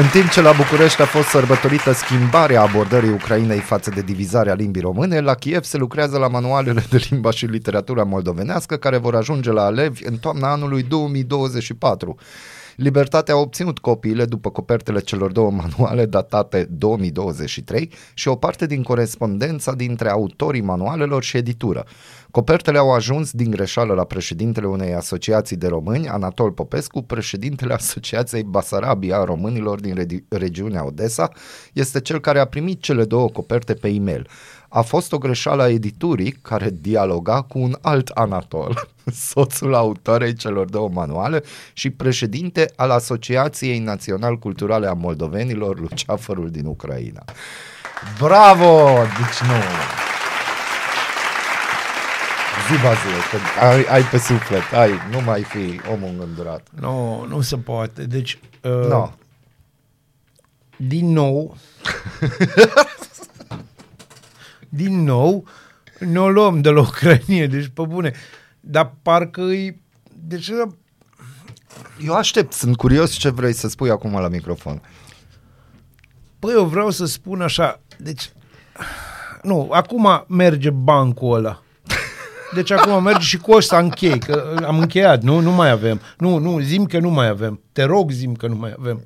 În 0.00 0.06
timp 0.06 0.28
ce 0.30 0.40
la 0.40 0.52
București 0.52 1.02
a 1.02 1.04
fost 1.04 1.28
sărbătorită 1.28 1.92
schimbarea 1.92 2.62
abordării 2.62 3.10
Ucrainei 3.10 3.58
față 3.58 3.90
de 3.94 4.00
divizarea 4.00 4.54
limbii 4.54 4.82
române, 4.82 5.20
la 5.20 5.34
Kiev 5.34 5.62
se 5.62 5.76
lucrează 5.76 6.18
la 6.18 6.28
manualele 6.28 6.84
de 6.90 7.06
limba 7.10 7.30
și 7.30 7.44
literatura 7.46 8.02
moldovenească 8.04 8.76
care 8.76 8.96
vor 8.96 9.14
ajunge 9.14 9.52
la 9.52 9.66
elevi 9.66 10.04
în 10.06 10.16
toamna 10.16 10.50
anului 10.52 10.82
2024. 10.82 12.16
Libertatea 12.80 13.34
a 13.34 13.38
obținut 13.38 13.78
copiile 13.78 14.24
după 14.24 14.50
copertele 14.50 15.00
celor 15.00 15.32
două 15.32 15.50
manuale 15.50 16.06
datate 16.06 16.68
2023 16.70 17.92
și 18.14 18.28
o 18.28 18.34
parte 18.34 18.66
din 18.66 18.82
corespondența 18.82 19.72
dintre 19.72 20.08
autorii 20.10 20.60
manualelor 20.60 21.22
și 21.22 21.36
editură. 21.36 21.84
Copertele 22.30 22.78
au 22.78 22.92
ajuns 22.92 23.32
din 23.32 23.50
greșeală 23.50 23.94
la 23.94 24.04
președintele 24.04 24.66
unei 24.66 24.94
asociații 24.94 25.56
de 25.56 25.66
români, 25.66 26.08
Anatol 26.08 26.52
Popescu, 26.52 27.02
președintele 27.02 27.72
Asociației 27.74 28.42
Basarabia 28.42 29.16
a 29.16 29.24
românilor 29.24 29.80
din 29.80 29.94
regi- 29.94 30.28
regiunea 30.28 30.86
Odessa, 30.86 31.30
este 31.72 32.00
cel 32.00 32.20
care 32.20 32.38
a 32.38 32.44
primit 32.44 32.80
cele 32.80 33.04
două 33.04 33.28
coperte 33.28 33.74
pe 33.74 33.88
e-mail. 33.88 34.28
A 34.68 34.80
fost 34.80 35.12
o 35.12 35.18
greșeală 35.18 35.62
a 35.62 35.68
editurii 35.70 36.30
care 36.42 36.70
dialoga 36.80 37.42
cu 37.42 37.58
un 37.58 37.76
alt 37.80 38.08
Anatol, 38.08 38.88
soțul 39.30 39.74
autorei 39.74 40.34
celor 40.34 40.66
două 40.68 40.88
manuale 40.92 41.42
și 41.72 41.90
președinte 41.90 42.72
al 42.76 42.90
Asociației 42.90 43.78
Național 43.78 44.36
Culturale 44.38 44.86
a 44.86 44.92
Moldovenilor, 44.92 45.80
Luceafărul 45.80 46.50
din 46.50 46.66
Ucraina. 46.66 47.24
Bravo! 48.18 48.90
Deci 49.02 49.48
nu... 49.48 49.54
Zi, 52.68 52.74
Bazile, 52.82 53.14
că 53.30 53.64
ai, 53.64 53.84
ai 53.84 54.02
pe 54.02 54.18
suflet, 54.18 54.62
ai, 54.74 54.90
nu 55.10 55.20
mai 55.20 55.42
fi 55.42 55.80
omul 55.92 56.08
îngândurat. 56.08 56.66
Nu, 56.80 57.24
nu 57.28 57.40
se 57.40 57.56
poate. 57.56 58.04
Deci, 58.04 58.38
uh, 58.62 58.86
No. 58.88 59.10
din 60.76 61.12
nou, 61.12 61.56
din 64.68 65.02
nou, 65.02 65.44
ne 65.98 66.20
o 66.20 66.30
luăm 66.30 66.60
de 66.60 66.70
la 66.70 66.80
Ucrania, 66.80 67.46
deci 67.46 67.70
pe 67.74 67.82
bune. 67.82 68.12
Dar 68.60 68.94
parcă 69.02 69.42
îi... 69.42 69.82
Deci, 70.14 70.50
Eu 72.04 72.14
aștept, 72.14 72.52
sunt 72.52 72.76
curios 72.76 73.12
ce 73.12 73.28
vrei 73.28 73.52
să 73.52 73.68
spui 73.68 73.90
acum 73.90 74.12
la 74.12 74.28
microfon. 74.28 74.82
păi 76.38 76.52
eu 76.52 76.64
vreau 76.64 76.90
să 76.90 77.04
spun 77.04 77.40
așa, 77.40 77.80
deci, 77.98 78.32
nu, 79.42 79.68
acum 79.72 80.24
merge 80.28 80.70
bancul 80.70 81.34
ăla. 81.36 81.62
Deci 82.54 82.70
acum 82.70 83.02
merge 83.02 83.24
și 83.24 83.36
cu 83.36 83.52
ăsta 83.52 83.78
închei, 83.78 84.18
că 84.18 84.62
am 84.66 84.78
încheiat, 84.78 85.22
nu? 85.22 85.40
Nu 85.40 85.50
mai 85.50 85.70
avem. 85.70 86.00
Nu, 86.18 86.38
nu, 86.38 86.60
zim 86.60 86.86
că 86.86 86.98
nu 86.98 87.10
mai 87.10 87.28
avem. 87.28 87.60
Te 87.72 87.82
rog, 87.82 88.10
zim 88.10 88.34
că 88.34 88.46
nu 88.46 88.54
mai 88.54 88.74
avem. 88.78 89.02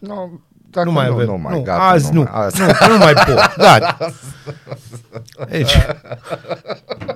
No, 0.00 0.28
dacă 0.76 0.88
nu 0.88 0.94
mai 0.94 1.06
avem. 1.06 1.26
Nu, 1.26 1.36
mai, 1.36 1.54
nu, 1.54 1.62
gata, 1.62 1.82
azi 1.82 2.12
nu. 2.12 2.22
Mai, 2.22 2.30
azi. 2.32 2.60
Nu, 2.60 2.66
că 2.66 2.86
nu 2.86 2.96
mai 2.96 3.12
pot. 3.12 3.54
Gata. 3.56 3.98
Deci, 5.48 5.72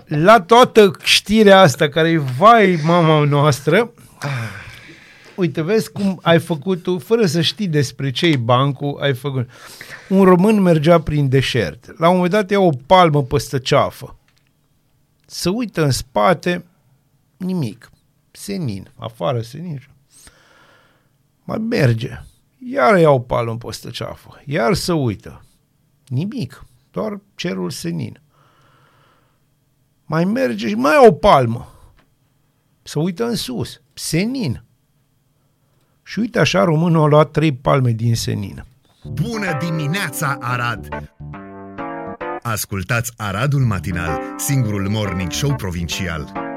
la 0.07 0.41
toată 0.41 0.91
știrea 1.03 1.61
asta 1.61 1.89
care 1.89 2.09
e 2.09 2.19
vai 2.19 2.81
mama 2.85 3.25
noastră, 3.25 3.93
uite, 5.35 5.63
vezi 5.63 5.93
cum 5.93 6.19
ai 6.23 6.39
făcut 6.39 6.83
tu, 6.83 6.99
fără 6.99 7.27
să 7.27 7.41
știi 7.41 7.69
despre 7.69 8.11
ce 8.11 8.27
e 8.27 8.37
bancul, 8.37 8.99
ai 9.01 9.15
făcut. 9.15 9.51
Un 10.09 10.25
român 10.25 10.61
mergea 10.61 11.01
prin 11.01 11.29
deșert. 11.29 11.99
La 11.99 12.09
un 12.09 12.15
moment 12.15 12.33
dat 12.33 12.51
ia 12.51 12.61
o 12.61 12.71
palmă 12.87 13.23
peste 13.23 13.59
ceafă. 13.59 14.17
Se 15.27 15.49
uită 15.49 15.85
în 15.85 15.91
spate, 15.91 16.65
nimic. 17.37 17.91
Senin, 18.31 18.91
afară 18.97 19.41
senin. 19.41 19.89
Mai 21.45 21.59
merge. 21.59 22.23
Iar 22.63 22.99
ia 22.99 23.11
o 23.11 23.21
palmă 23.21 23.57
peste 23.57 23.91
ceafă. 23.91 24.43
Iar 24.45 24.75
se 24.75 24.93
uită. 24.93 25.45
Nimic. 26.07 26.65
Doar 26.91 27.21
cerul 27.35 27.71
senin. 27.71 28.21
Mai 30.05 30.25
merge 30.25 30.69
și 30.69 30.75
mai 30.75 30.93
ia 30.93 31.09
o 31.09 31.13
palmă. 31.13 31.73
Se 32.83 32.99
uită 32.99 33.25
în 33.25 33.35
sus. 33.35 33.81
Senin. 33.93 34.65
Și 36.03 36.19
uite 36.19 36.39
așa, 36.39 36.65
românul 36.65 37.03
a 37.03 37.07
luat 37.07 37.31
trei 37.31 37.53
palme 37.53 37.91
din 37.91 38.15
senin. 38.15 38.65
Bună 39.05 39.59
dimineața, 39.61 40.37
Arad! 40.41 40.89
Ascultați 42.43 43.13
Aradul 43.17 43.61
Matinal, 43.61 44.21
singurul 44.37 44.89
morning 44.89 45.33
show 45.33 45.55
provincial. 45.55 46.50